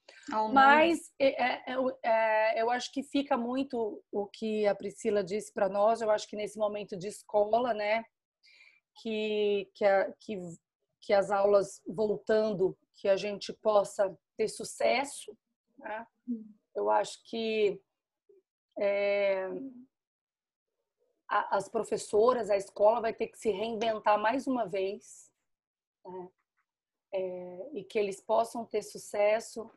[0.54, 5.52] Mas é, é, é, é, eu acho que fica muito o que a Priscila disse
[5.52, 8.04] para nós, eu acho que nesse momento de escola, né?
[9.02, 10.40] Que, que, a, que,
[11.02, 15.36] que as aulas voltando que a gente possa ter sucesso.
[15.80, 16.06] Né?
[16.76, 17.82] Eu acho que
[18.78, 19.48] é,
[21.30, 25.32] a, as professoras, a escola vai ter que se reinventar mais uma vez
[26.06, 26.30] né?
[27.14, 29.70] é, e que eles possam ter sucesso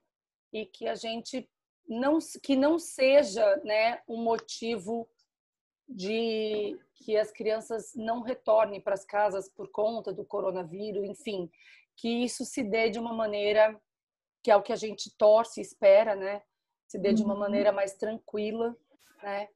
[0.52, 1.48] e que a gente
[1.86, 5.08] não que não seja né um motivo
[5.88, 11.50] de que as crianças não retornem para as casas por conta do coronavírus, enfim,
[11.96, 13.80] que isso se dê de uma maneira
[14.42, 16.42] que é o que a gente torce e espera, né?
[16.86, 17.40] Se dê de uma uhum.
[17.40, 18.76] maneira mais tranquila,
[19.22, 19.48] né?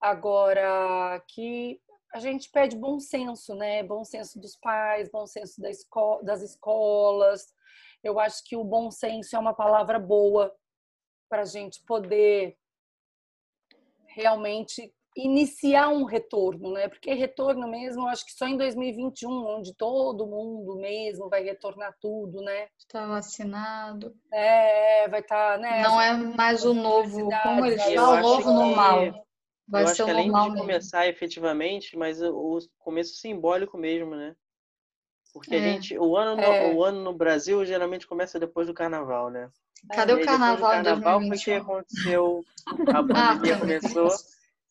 [0.00, 1.80] Agora que
[2.14, 3.82] a gente pede bom senso, né?
[3.82, 7.52] Bom senso dos pais, bom senso da escola, das escolas.
[8.02, 10.54] Eu acho que o bom senso é uma palavra boa
[11.28, 12.56] para a gente poder
[14.06, 16.88] realmente iniciar um retorno, né?
[16.88, 22.40] Porque retorno mesmo, acho que só em 2021, onde todo mundo mesmo vai retornar tudo,
[22.40, 22.68] né?
[22.78, 24.14] Está vacinado.
[24.32, 25.82] É, vai estar, tá, né?
[25.82, 29.26] Não é mais o novo, como eles falam, o novo normal.
[29.66, 34.34] Vai eu acho que além de começar efetivamente, mas o começo simbólico mesmo, né?
[35.32, 35.58] Porque é.
[35.58, 36.70] a gente, o ano, é.
[36.70, 39.50] no, o ano no Brasil geralmente começa depois do carnaval, né?
[39.94, 40.56] Cadê o carnaval?
[40.56, 42.74] Depois do carnaval foi que aconteceu, a
[43.04, 44.10] pandemia ah, começou.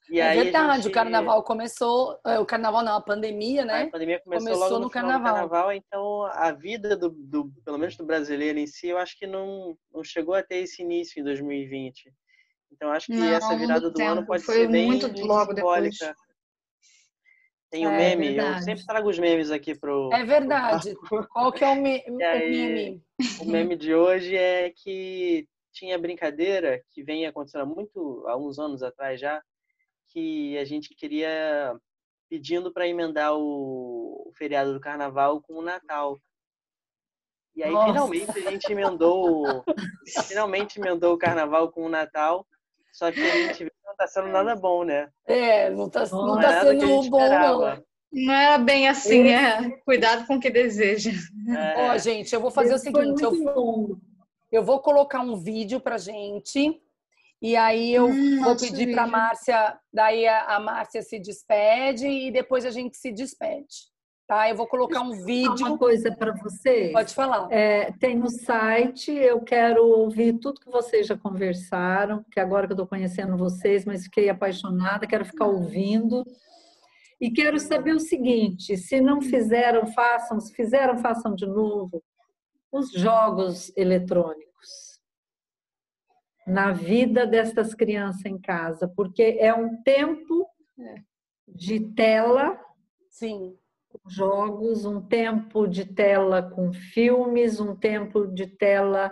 [0.09, 0.87] E é verdade, gente...
[0.87, 3.83] o carnaval começou, é, o carnaval não, a pandemia, né?
[3.83, 5.33] A pandemia começou, começou logo no, no carnaval.
[5.33, 5.73] carnaval.
[5.73, 9.77] Então a vida do, do, pelo menos do brasileiro em si, eu acho que não,
[9.93, 12.13] não chegou a ter esse início em 2020.
[12.71, 15.97] Então acho que não, essa virada do ano pode ser bem muito logo simbólica.
[15.97, 16.27] Depois.
[17.69, 18.59] Tem o um é, meme, verdade.
[18.59, 20.09] eu sempre trago os memes aqui pro.
[20.13, 20.95] É verdade.
[21.09, 21.27] Pro...
[21.27, 22.03] Qual que é o, me...
[22.23, 23.03] aí, meme?
[23.41, 28.57] O meme de hoje é que tinha brincadeira que vem acontecendo há muito, há uns
[28.57, 29.41] anos atrás já,
[30.09, 31.75] que a gente queria
[32.29, 36.19] pedindo para emendar o, o, feriado do carnaval com o Natal.
[37.55, 37.87] E aí Nossa.
[37.87, 39.63] finalmente a gente emendou,
[40.27, 42.45] finalmente emendou o carnaval com o Natal,
[42.93, 45.09] só que a gente viu que não está sendo nada bom, né?
[45.25, 47.83] É, não está não, não tá sendo bom não.
[48.09, 49.69] Não era bem assim, é.
[49.83, 51.11] Cuidado com o que deseja.
[51.49, 51.89] É.
[51.89, 53.99] Ó, gente, eu vou fazer Esse o seguinte, eu,
[54.51, 56.81] eu vou colocar um vídeo pra gente
[57.41, 62.31] e aí eu hum, vou pedir para a Márcia, daí a, Márcia se despede e
[62.31, 63.87] depois a gente se despede.
[64.25, 64.49] Tá?
[64.49, 65.67] Eu vou colocar um vídeo.
[65.67, 66.91] Uma coisa para vocês.
[66.91, 67.47] Pode falar.
[67.49, 72.73] É, tem no site, eu quero ouvir tudo que vocês já conversaram, que agora que
[72.73, 76.25] eu estou conhecendo vocês, mas fiquei apaixonada, quero ficar ouvindo.
[77.21, 82.03] E quero saber o seguinte: se não fizeram, façam, se fizeram, façam de novo.
[82.69, 84.46] Os jogos eletrônicos
[86.47, 90.47] na vida destas crianças em casa, porque é um tempo
[90.79, 90.95] é.
[91.45, 92.57] de tela,
[93.09, 93.53] sim,
[94.07, 99.11] jogos, um tempo de tela com filmes, um tempo de tela.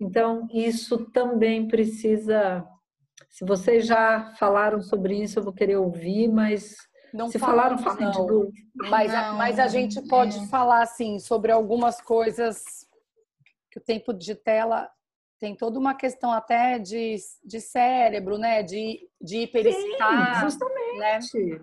[0.00, 2.66] Então, isso também precisa.
[3.28, 6.76] Se vocês já falaram sobre isso, eu vou querer ouvir, mas
[7.12, 8.50] não se falaram, falem de novo.
[8.74, 10.46] Mas, a, mas a gente pode é.
[10.46, 12.86] falar assim sobre algumas coisas
[13.70, 14.88] que o tempo de tela
[15.40, 18.62] tem toda uma questão até de, de cérebro, né?
[18.62, 20.34] De, de hiperexcitar.
[20.34, 20.98] Sim, justamente.
[20.98, 21.60] Né?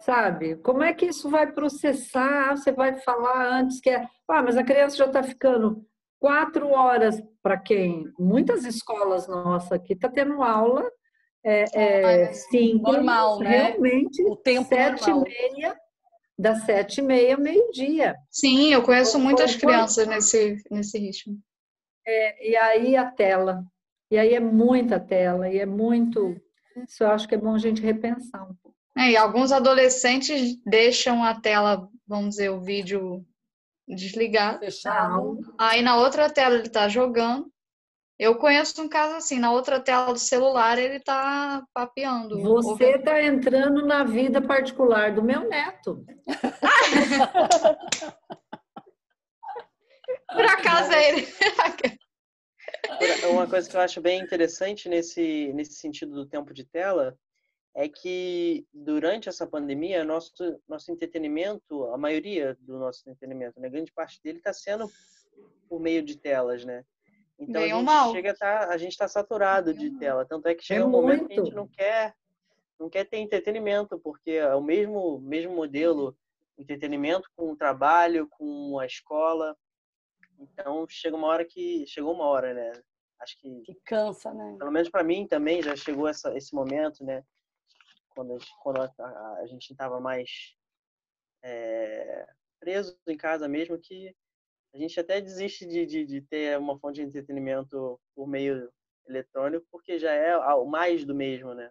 [0.00, 0.56] Sabe?
[0.56, 2.56] Como é que isso vai processar?
[2.56, 4.08] Você vai falar antes que é.
[4.26, 5.86] Ah, mas a criança já está ficando
[6.18, 8.10] quatro horas para quem?
[8.18, 10.90] Muitas escolas nossas aqui tá tendo aula
[11.44, 13.48] é, é, cinco, normal, né?
[13.48, 15.26] Realmente, o tempo sete normal.
[15.26, 15.76] e meia,
[16.38, 18.16] das sete e meia ao meio-dia.
[18.30, 21.36] Sim, eu conheço muitas crianças nesse, nesse ritmo.
[22.06, 23.64] É, e aí a tela.
[24.10, 26.36] E aí é muita tela, e é muito.
[26.86, 28.76] Isso eu acho que é bom a gente repensar um pouco.
[28.96, 33.24] É, e alguns adolescentes deixam a tela, vamos dizer, o vídeo
[33.88, 34.58] desligado.
[34.58, 35.38] Fechado.
[35.58, 37.50] Aí na outra tela ele está jogando.
[38.18, 42.40] Eu conheço um caso assim, na outra tela do celular ele está papeando.
[42.40, 46.04] Você está entrando na vida particular do meu neto.
[50.32, 51.26] Por acaso é ele.
[53.30, 57.16] Uma coisa que eu acho bem interessante nesse, nesse sentido do tempo de tela
[57.74, 60.32] é que durante essa pandemia, nosso,
[60.68, 64.90] nosso entretenimento, a maioria do nosso entretenimento, né, grande parte dele está sendo
[65.68, 66.84] por meio de telas, né?
[67.38, 68.12] Então Bem a gente mal.
[68.12, 70.90] chega a tá, a gente está saturado de tela, tanto é que chega é um
[70.90, 72.14] momento que a gente não quer
[72.78, 76.16] não quer ter entretenimento, porque é o mesmo mesmo modelo
[76.58, 79.56] entretenimento com o trabalho, com a escola.
[80.42, 82.72] Então chega uma hora que chegou uma hora, né?
[83.20, 84.56] Acho que que cansa, né?
[84.58, 87.24] Pelo menos para mim também já chegou essa, esse momento, né?
[88.10, 90.54] Quando a, quando a, a gente estava mais
[91.42, 92.26] é,
[92.60, 94.14] preso em casa mesmo, que
[94.74, 98.72] a gente até desiste de, de, de, ter uma fonte de entretenimento por meio
[99.06, 101.70] eletrônico, porque já é o mais do mesmo, né?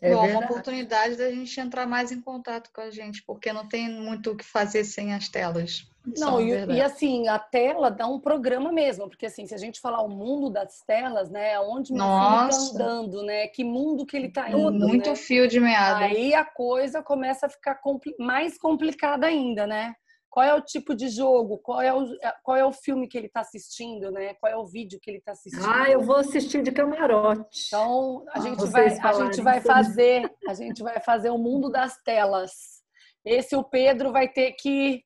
[0.00, 3.68] É Bom, uma oportunidade da gente entrar mais em contato com a gente, porque não
[3.68, 5.86] tem muito o que fazer sem as telas.
[6.16, 9.78] Não, e, e, assim, a tela dá um programa mesmo, porque assim, se a gente
[9.78, 12.58] falar o mundo das telas, né, onde meu Nossa.
[12.58, 15.16] filho tá andando, né, que mundo que ele tá indo, Muito né?
[15.16, 16.06] fio de meada.
[16.06, 19.94] Aí a coisa começa a ficar compli mais complicada ainda, né?
[20.30, 22.06] Qual é o tipo de jogo, qual é o,
[22.44, 24.32] qual é o filme que ele está assistindo, né?
[24.34, 25.68] Qual é o vídeo que ele está assistindo.
[25.68, 27.66] Ah, eu vou assistir de camarote.
[27.66, 32.00] Então a gente vai, a gente vai fazer, a gente vai fazer o mundo das
[32.04, 32.80] telas.
[33.24, 35.04] Esse o Pedro vai ter que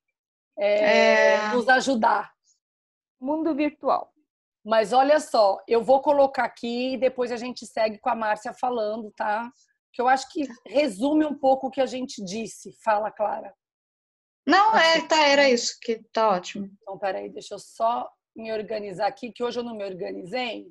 [0.59, 1.49] é, é...
[1.55, 2.31] nos ajudar.
[3.19, 4.13] Mundo virtual.
[4.63, 8.53] Mas olha só, eu vou colocar aqui e depois a gente segue com a Márcia
[8.53, 9.51] falando, tá?
[9.93, 12.73] Que eu acho que resume um pouco o que a gente disse.
[12.83, 13.55] Fala, Clara.
[14.47, 16.71] Não, é, tá, era isso, que tá ótimo.
[16.83, 20.71] Então, peraí, deixa eu só me organizar aqui, que hoje eu não me organizei.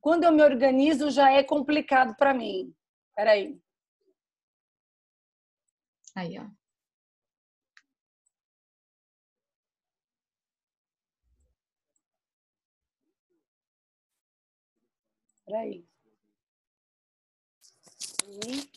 [0.00, 2.74] Quando eu me organizo, já é complicado para mim.
[3.16, 3.58] Peraí.
[6.14, 6.46] Aí, ó.
[15.46, 15.84] Peraí.
[18.46, 18.73] E...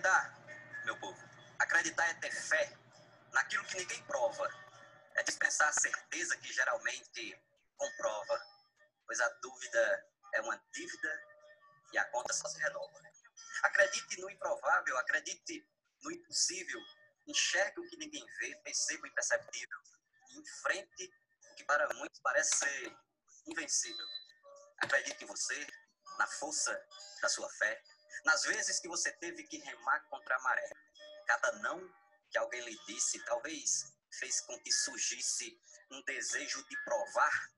[0.00, 1.18] Acreditar, meu povo,
[1.58, 2.72] acreditar é ter fé
[3.34, 4.48] naquilo que ninguém prova.
[5.14, 7.38] É dispensar a certeza que geralmente
[7.76, 8.42] comprova,
[9.04, 10.06] pois a dúvida
[10.36, 11.22] é uma dívida
[11.92, 12.98] e a conta só se renova.
[13.62, 15.68] Acredite no improvável, acredite
[16.02, 16.80] no impossível,
[17.26, 19.78] enxergue o que ninguém vê, perceba o imperceptível
[20.30, 21.12] e enfrente
[21.50, 22.96] o que para muitos parece ser
[23.48, 24.06] invencível.
[24.78, 25.66] Acredite em você,
[26.16, 26.88] na força
[27.20, 27.82] da sua fé,
[28.24, 30.70] nas vezes que você teve que remar contra a maré,
[31.26, 31.80] cada não
[32.30, 33.84] que alguém lhe disse talvez
[34.18, 35.60] fez com que surgisse
[35.90, 37.50] um desejo de provar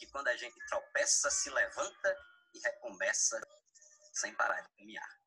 [0.00, 2.16] que quando a gente tropeça, se levanta
[2.54, 3.38] e recomeça
[4.14, 5.20] sem parar de caminhar.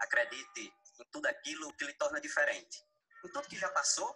[0.00, 2.84] Acredite em tudo aquilo que lhe torna diferente,
[3.24, 4.14] em tudo que já passou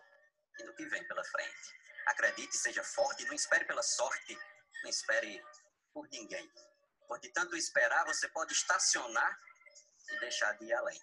[0.59, 1.83] e no que vem pela frente.
[2.07, 4.39] Acredite, seja forte, não espere pela sorte,
[4.83, 5.43] não espere
[5.95, 6.53] por ninguém.
[7.09, 9.39] Por de tanto esperar, você pode estacionar
[10.11, 11.01] e deixar de ir além.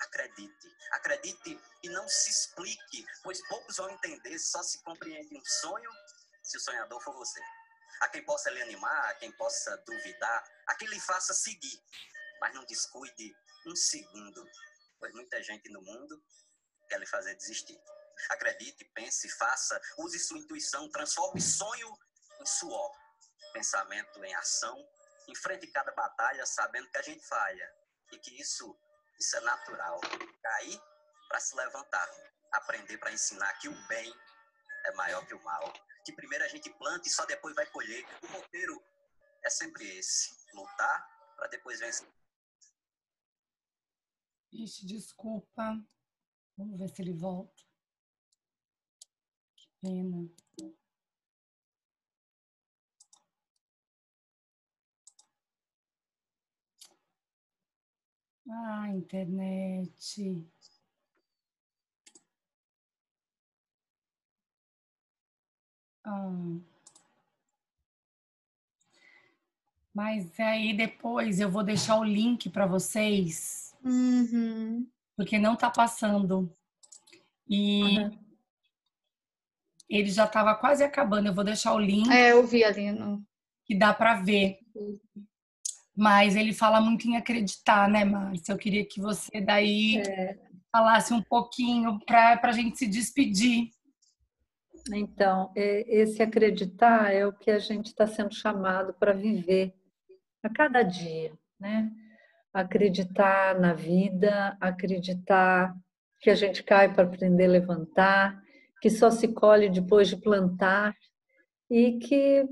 [0.00, 5.90] Acredite, acredite e não se explique, pois poucos vão entender, só se compreende um sonho
[6.42, 7.40] se o sonhador for você.
[8.00, 11.82] A quem possa lhe animar, a quem possa duvidar, a quem lhe faça seguir,
[12.40, 13.34] mas não descuide
[13.66, 14.48] um segundo,
[15.00, 16.22] pois muita gente no mundo
[16.88, 17.78] quer lhe fazer desistir.
[18.30, 21.98] Acredite, pense, faça, use sua intuição, transforme sonho
[22.40, 22.92] em suor,
[23.52, 24.76] pensamento em ação,
[25.28, 27.77] enfrente cada batalha sabendo que a gente falha,
[28.12, 28.76] e que isso,
[29.18, 30.00] isso é natural.
[30.42, 30.80] Cair
[31.28, 32.08] para se levantar,
[32.52, 34.12] aprender para ensinar que o bem
[34.86, 35.72] é maior que o mal,
[36.04, 38.04] que primeiro a gente planta e só depois vai colher.
[38.22, 38.82] O roteiro
[39.44, 42.08] é sempre esse: lutar para depois vencer.
[44.52, 45.78] Ixi, desculpa.
[46.56, 47.62] Vamos ver se ele volta.
[49.54, 50.28] Que pena.
[58.50, 60.46] Ah, internet.
[66.04, 66.58] Ah.
[69.94, 74.86] Mas aí depois eu vou deixar o link para vocês, uhum.
[75.16, 76.50] porque não está passando.
[77.48, 78.18] E uhum.
[79.88, 81.28] ele já estava quase acabando.
[81.28, 82.08] Eu vou deixar o link.
[82.10, 82.92] É, eu vi ali.
[82.92, 83.26] No...
[83.64, 84.60] Que dá para ver.
[85.98, 88.52] Mas ele fala muito em acreditar, né, Márcia?
[88.52, 90.38] Eu queria que você daí é.
[90.70, 93.70] falasse um pouquinho para a gente se despedir.
[94.94, 99.74] Então, esse acreditar é o que a gente está sendo chamado para viver
[100.40, 101.90] a cada dia, né?
[102.54, 105.76] Acreditar na vida, acreditar
[106.20, 108.40] que a gente cai para aprender a levantar
[108.80, 110.94] que só se colhe depois de plantar
[111.70, 112.48] e que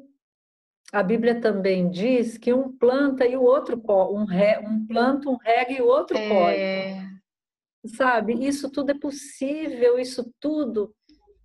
[0.92, 3.80] a Bíblia também diz que um planta e o outro
[4.12, 6.28] um, re, um planta, um rega e o outro é...
[6.28, 7.16] colhe.
[7.96, 8.34] Sabe?
[8.46, 10.94] Isso tudo é possível, isso tudo.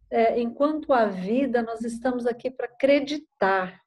[0.09, 3.79] É, enquanto a vida, nós estamos aqui para acreditar.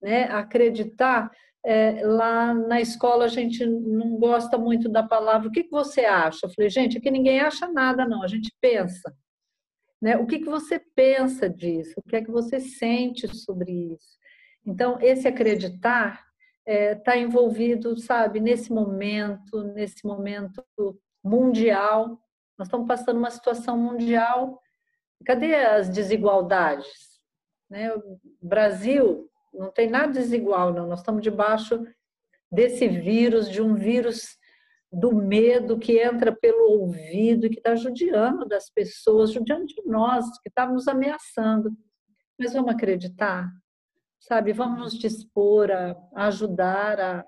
[0.00, 0.24] Né?
[0.24, 1.30] Acreditar.
[1.64, 5.48] É, lá na escola a gente não gosta muito da palavra.
[5.48, 6.46] O que, que você acha?
[6.46, 8.22] Eu falei, gente, aqui ninguém acha nada, não.
[8.22, 9.12] A gente pensa.
[10.00, 10.16] Né?
[10.16, 11.94] O que, que você pensa disso?
[11.96, 14.15] O que é que você sente sobre isso?
[14.66, 16.26] Então, esse acreditar está
[16.66, 20.64] é, tá envolvido, sabe, nesse momento, nesse momento
[21.24, 22.20] mundial.
[22.58, 24.60] Nós estamos passando uma situação mundial.
[25.24, 27.20] Cadê as desigualdades?
[27.70, 27.92] Né?
[27.92, 30.86] O Brasil não tem nada desigual, não.
[30.86, 31.86] Nós estamos debaixo
[32.50, 34.36] desse vírus, de um vírus
[34.92, 40.48] do medo que entra pelo ouvido que está judiando das pessoas, judiando de nós, que
[40.48, 41.70] está nos ameaçando.
[42.38, 43.50] Mas vamos acreditar,
[44.26, 44.52] sabe?
[44.52, 47.26] Vamos nos dispor a, ajudar, a,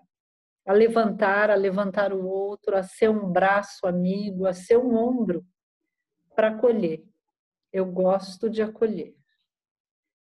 [0.67, 5.47] a levantar, a levantar o outro, a ser um braço amigo, a ser um ombro
[6.35, 7.05] para acolher.
[7.73, 9.15] Eu gosto de acolher.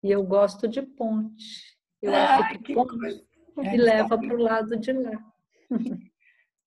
[0.03, 1.79] E eu gosto de ponte.
[2.03, 2.97] Eu acho que ponte
[3.57, 5.33] me leva para o lado de lá.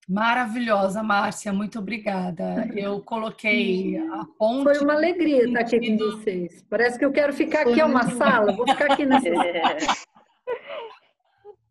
[0.08, 2.70] Maravilhosa, Márcia, muito obrigada.
[2.74, 4.64] Eu coloquei a ponte.
[4.64, 6.66] Foi uma alegria estar aqui com vocês.
[6.70, 9.28] Parece que eu quero ficar aqui, é uma sala, vou ficar aqui nessa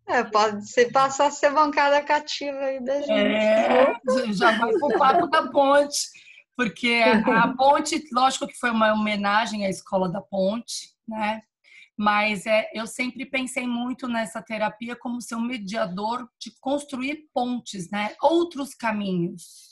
[0.09, 3.11] É, pode ser, passar a ser bancada cativa aí da gente.
[3.11, 3.97] É,
[4.33, 5.99] já vai pro papo da ponte,
[6.57, 11.43] porque a ponte, lógico que foi uma homenagem à Escola da Ponte, né?
[11.97, 17.91] Mas é, eu sempre pensei muito nessa terapia como ser um mediador de construir pontes,
[17.91, 18.15] né?
[18.21, 19.67] Outros caminhos.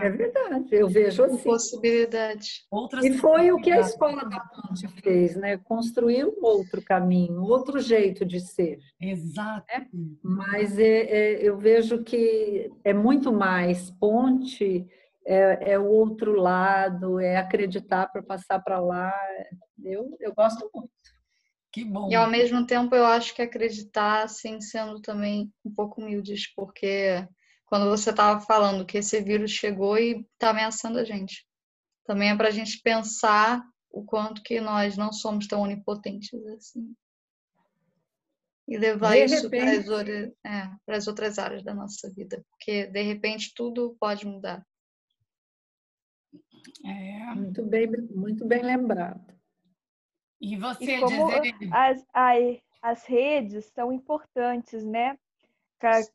[0.00, 1.42] É verdade, eu vejo assim.
[1.42, 2.64] Possibilidade.
[2.70, 5.58] Outras e foi o que a escola da ponte fez, né?
[5.58, 8.78] Construir um outro caminho, outro jeito de ser.
[8.98, 9.66] Exato.
[9.70, 9.86] É?
[10.22, 14.86] Mas é, é, eu vejo que é muito mais ponte,
[15.26, 19.12] é, é o outro lado, é acreditar para passar para lá.
[19.82, 20.90] Eu, eu gosto muito.
[21.74, 22.08] Que bom.
[22.08, 27.26] E ao mesmo tempo eu acho que acreditar, assim, sendo também um pouco humildes, porque
[27.66, 31.44] quando você estava falando que esse vírus chegou e está ameaçando a gente,
[32.04, 33.60] também é para a gente pensar
[33.90, 36.94] o quanto que nós não somos tão onipotentes assim.
[38.68, 39.88] E levar de isso para as,
[40.46, 44.64] é, as outras áreas da nossa vida, porque de repente tudo pode mudar.
[46.84, 47.34] É.
[47.34, 49.33] Muito bem, muito bem lembrado.
[50.44, 51.54] E você e como dizer...
[51.72, 55.16] as, as, as redes são importantes, né?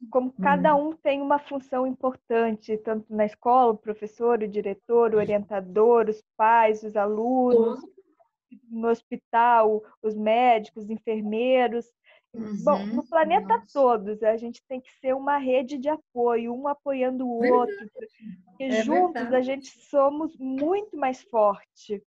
[0.09, 5.17] Como cada um tem uma função importante, tanto na escola, o professor, o diretor, o
[5.17, 7.79] orientador, os pais, os alunos,
[8.69, 11.85] no hospital, os médicos, os enfermeiros.
[12.33, 12.63] Uhum.
[12.63, 13.73] Bom, no planeta Nossa.
[13.73, 17.75] todos, a gente tem que ser uma rede de apoio, um apoiando o outro,
[18.45, 19.35] porque é juntos verdade.
[19.35, 22.03] a gente somos muito mais forte.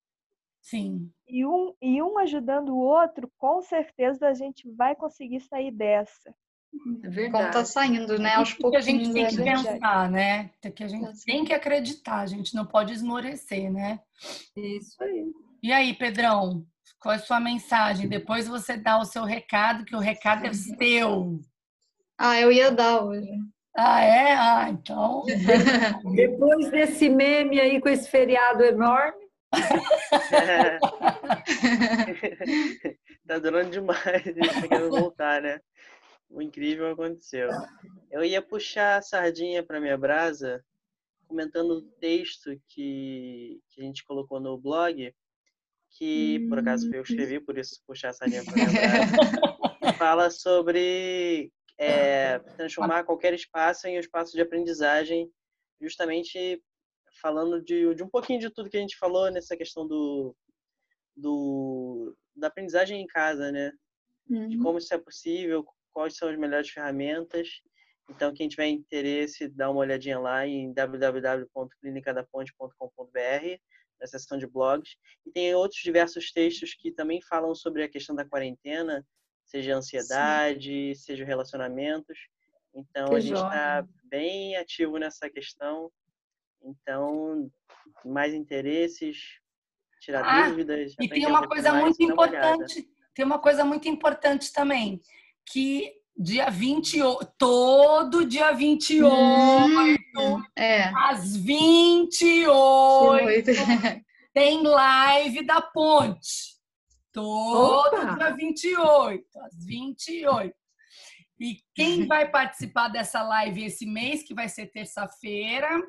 [0.60, 1.10] Sim.
[1.26, 6.34] E um, e um ajudando o outro, com certeza a gente vai conseguir sair dessa.
[7.02, 7.44] É verdade.
[7.44, 8.34] Como tá saindo, né?
[8.34, 8.78] Aos poucos.
[8.78, 10.50] a gente tem que é pensar, né?
[10.74, 14.00] Que a gente tem que acreditar, a gente não pode esmorecer, né?
[14.56, 15.32] Isso aí.
[15.62, 16.64] E aí, Pedrão,
[17.00, 18.08] qual é a sua mensagem?
[18.08, 21.40] Depois você dá o seu recado, que o recado é seu.
[22.16, 23.30] Ah, eu ia dar hoje.
[23.76, 24.34] Ah, é?
[24.34, 25.24] Ah, então.
[26.14, 29.27] Depois desse meme aí com esse feriado enorme,
[33.26, 35.58] tá durando demais, eles querendo voltar, né?
[36.28, 37.48] O incrível aconteceu.
[38.10, 40.62] Eu ia puxar a sardinha para minha brasa,
[41.26, 45.14] comentando o texto que, que a gente colocou no blog,
[45.90, 49.16] que por acaso eu escrevi, por isso puxar a sardinha para minha brasa,
[49.96, 55.30] fala sobre é, transformar qualquer espaço em um espaço de aprendizagem,
[55.80, 56.62] justamente
[57.20, 60.34] falando de, de um pouquinho de tudo que a gente falou nessa questão do,
[61.16, 63.72] do da aprendizagem em casa, né?
[64.28, 64.48] Uhum.
[64.48, 67.48] De como isso é possível, quais são as melhores ferramentas.
[68.10, 73.60] Então, quem tiver interesse, dá uma olhadinha lá em www.clinicadaponte.com.br,
[74.00, 74.96] na seção de blogs.
[75.26, 79.06] E tem outros diversos textos que também falam sobre a questão da quarentena,
[79.44, 81.02] seja ansiedade, Sim.
[81.02, 82.18] seja relacionamentos.
[82.74, 85.92] Então, que a gente está bem ativo nessa questão.
[86.62, 87.50] Então,
[88.04, 89.38] mais interesses,
[90.00, 90.94] tirar ah, dúvidas.
[91.00, 95.00] E tem uma coisa mais, muito importante, tem uma coisa muito importante também,
[95.46, 100.92] que dia 28, todo dia 28, hum, é.
[100.94, 103.46] às 28,
[104.34, 106.58] tem live da ponte.
[107.12, 108.14] Todo Opa!
[108.14, 110.54] dia 28, às 28.
[111.40, 115.80] E quem vai participar dessa live esse mês, que vai ser terça-feira,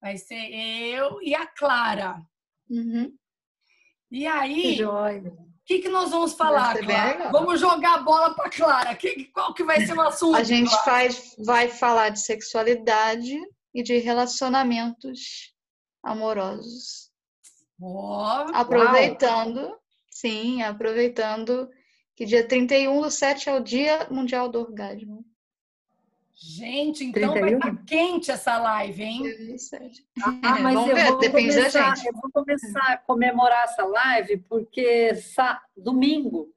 [0.00, 2.20] vai ser eu e a Clara.
[2.68, 3.12] Uhum.
[4.10, 7.30] E aí, o que, que nós vamos falar, Clara?
[7.30, 8.94] Vamos jogar a bola para Clara.
[8.96, 10.36] Que, qual que vai ser o assunto?
[10.36, 10.84] A gente Clara?
[10.84, 13.38] faz, vai falar de sexualidade
[13.74, 15.54] e de relacionamentos
[16.02, 17.10] amorosos.
[17.80, 19.76] Ó, Aproveitando,
[20.10, 21.68] sim, aproveitando
[22.16, 25.24] que dia 31 do 7 é o Dia Mundial do Orgasmo.
[26.42, 27.58] Gente, então vai 31?
[27.58, 29.22] estar quente essa live, hein?
[29.22, 30.04] Dia 27.
[30.22, 32.06] Ah, mas Vamos eu ver, vou depende da começar, gente.
[32.06, 36.48] Eu vou começar a comemorar essa live porque sa- domingo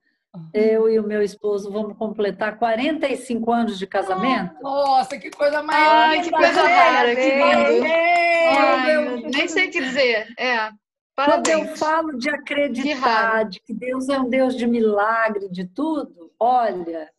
[0.53, 4.55] eu e o meu esposo vamos completar 45 anos de casamento.
[4.63, 6.75] Nossa, que coisa mais Ai, que coisa né?
[6.75, 7.83] rara, que lindo.
[7.85, 9.23] Parabéns!
[9.25, 10.27] Ai, nem sei o que dizer.
[10.39, 10.69] É,
[11.15, 11.79] Quando eu parabéns.
[11.79, 12.97] falo de Que acreditar,
[13.33, 13.49] raro.
[13.49, 17.11] de que Deus é um Deus de milagre, de tudo, olha,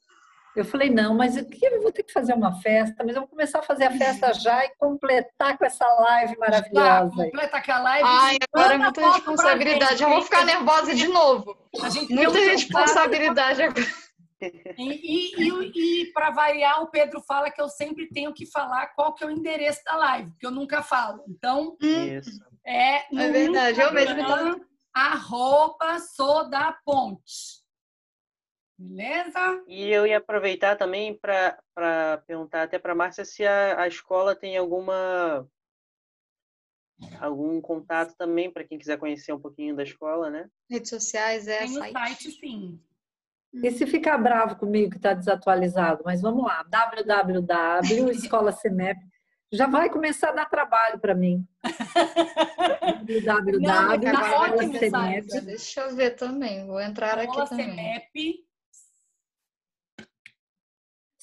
[0.56, 3.22] eu falei, não, mas eu que- eu vou ter que fazer uma festa, mas eu
[3.22, 7.10] vou começar a fazer a festa já e completar com essa live maravilhosa.
[7.24, 8.08] completa aqui a live.
[8.08, 10.02] Ai, agora é muita responsabilidade.
[10.02, 11.56] Eu vou ficar nervosa de novo.
[11.82, 13.86] A gente tem Muita um responsabilidade agora.
[14.76, 19.14] E, e, e, para variar, o Pedro fala que eu sempre tenho que falar qual
[19.14, 21.24] que é o endereço da live, porque eu nunca falo.
[21.28, 22.40] Então, Isso.
[22.66, 27.63] é É verdade, eu mesmo arroba sou da ponte.
[28.76, 29.64] Beleza?
[29.68, 34.34] E eu ia aproveitar também para perguntar até para a Márcia se a, a escola
[34.34, 35.48] tem alguma
[37.20, 40.48] algum contato também para quem quiser conhecer um pouquinho da escola, né?
[40.70, 41.92] Redes sociais é Tem site.
[41.92, 42.80] site, sim.
[43.52, 48.98] E se ficar bravo comigo que está desatualizado, mas vamos lá, www, Escola CEMEP,
[49.52, 51.46] já vai começar a dar trabalho para mim.
[53.14, 55.40] www, Não, tá.
[55.42, 56.66] Deixa eu ver também.
[56.66, 57.68] Vou entrar aqui também.
[57.68, 58.44] CEMEP.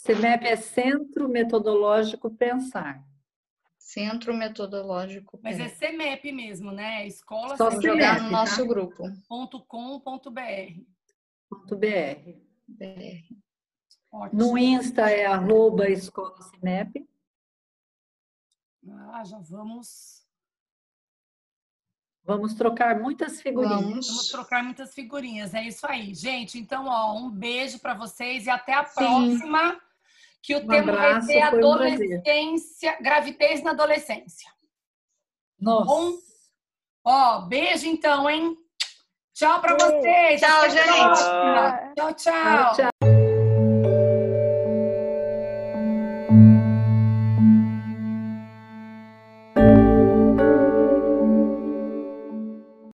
[0.06, 3.06] CEMEP é Centro Metodológico Pensar.
[3.78, 5.40] Centro Metodológico.
[5.44, 5.70] Mas é é.
[5.70, 7.06] CEMEP mesmo, né?
[7.06, 8.32] Escola Só CEMEP, jogar no tá?
[8.32, 9.04] nosso grupo.
[9.04, 10.82] CEMEP.com.br.
[11.76, 12.34] .br.
[12.68, 13.36] BR.
[14.12, 14.42] Ótimo.
[14.42, 17.08] No Insta é arroba Escola CEMEP.
[19.14, 20.26] Ah, já vamos,
[22.24, 23.82] Vamos trocar muitas figurinhas.
[23.82, 24.28] vamos Vamos.
[24.30, 25.54] trocar muitas figurinhas.
[25.54, 26.58] É isso aí, gente.
[26.58, 28.96] Então, ó, um beijo para vocês e até a Sim.
[28.96, 29.80] próxima.
[30.44, 34.52] Que o Um tema vai abraço, ser foi um adolescência, gravidez na adolescência.
[35.60, 35.86] Nossa.
[35.86, 36.14] Bom?
[37.06, 38.58] Ó, beijo então, hein?
[39.34, 40.42] Tchau para vocês.
[40.42, 40.86] Tchau, gente.
[41.96, 42.14] Tchau, tchau.
[42.14, 42.91] Tchau, tchau.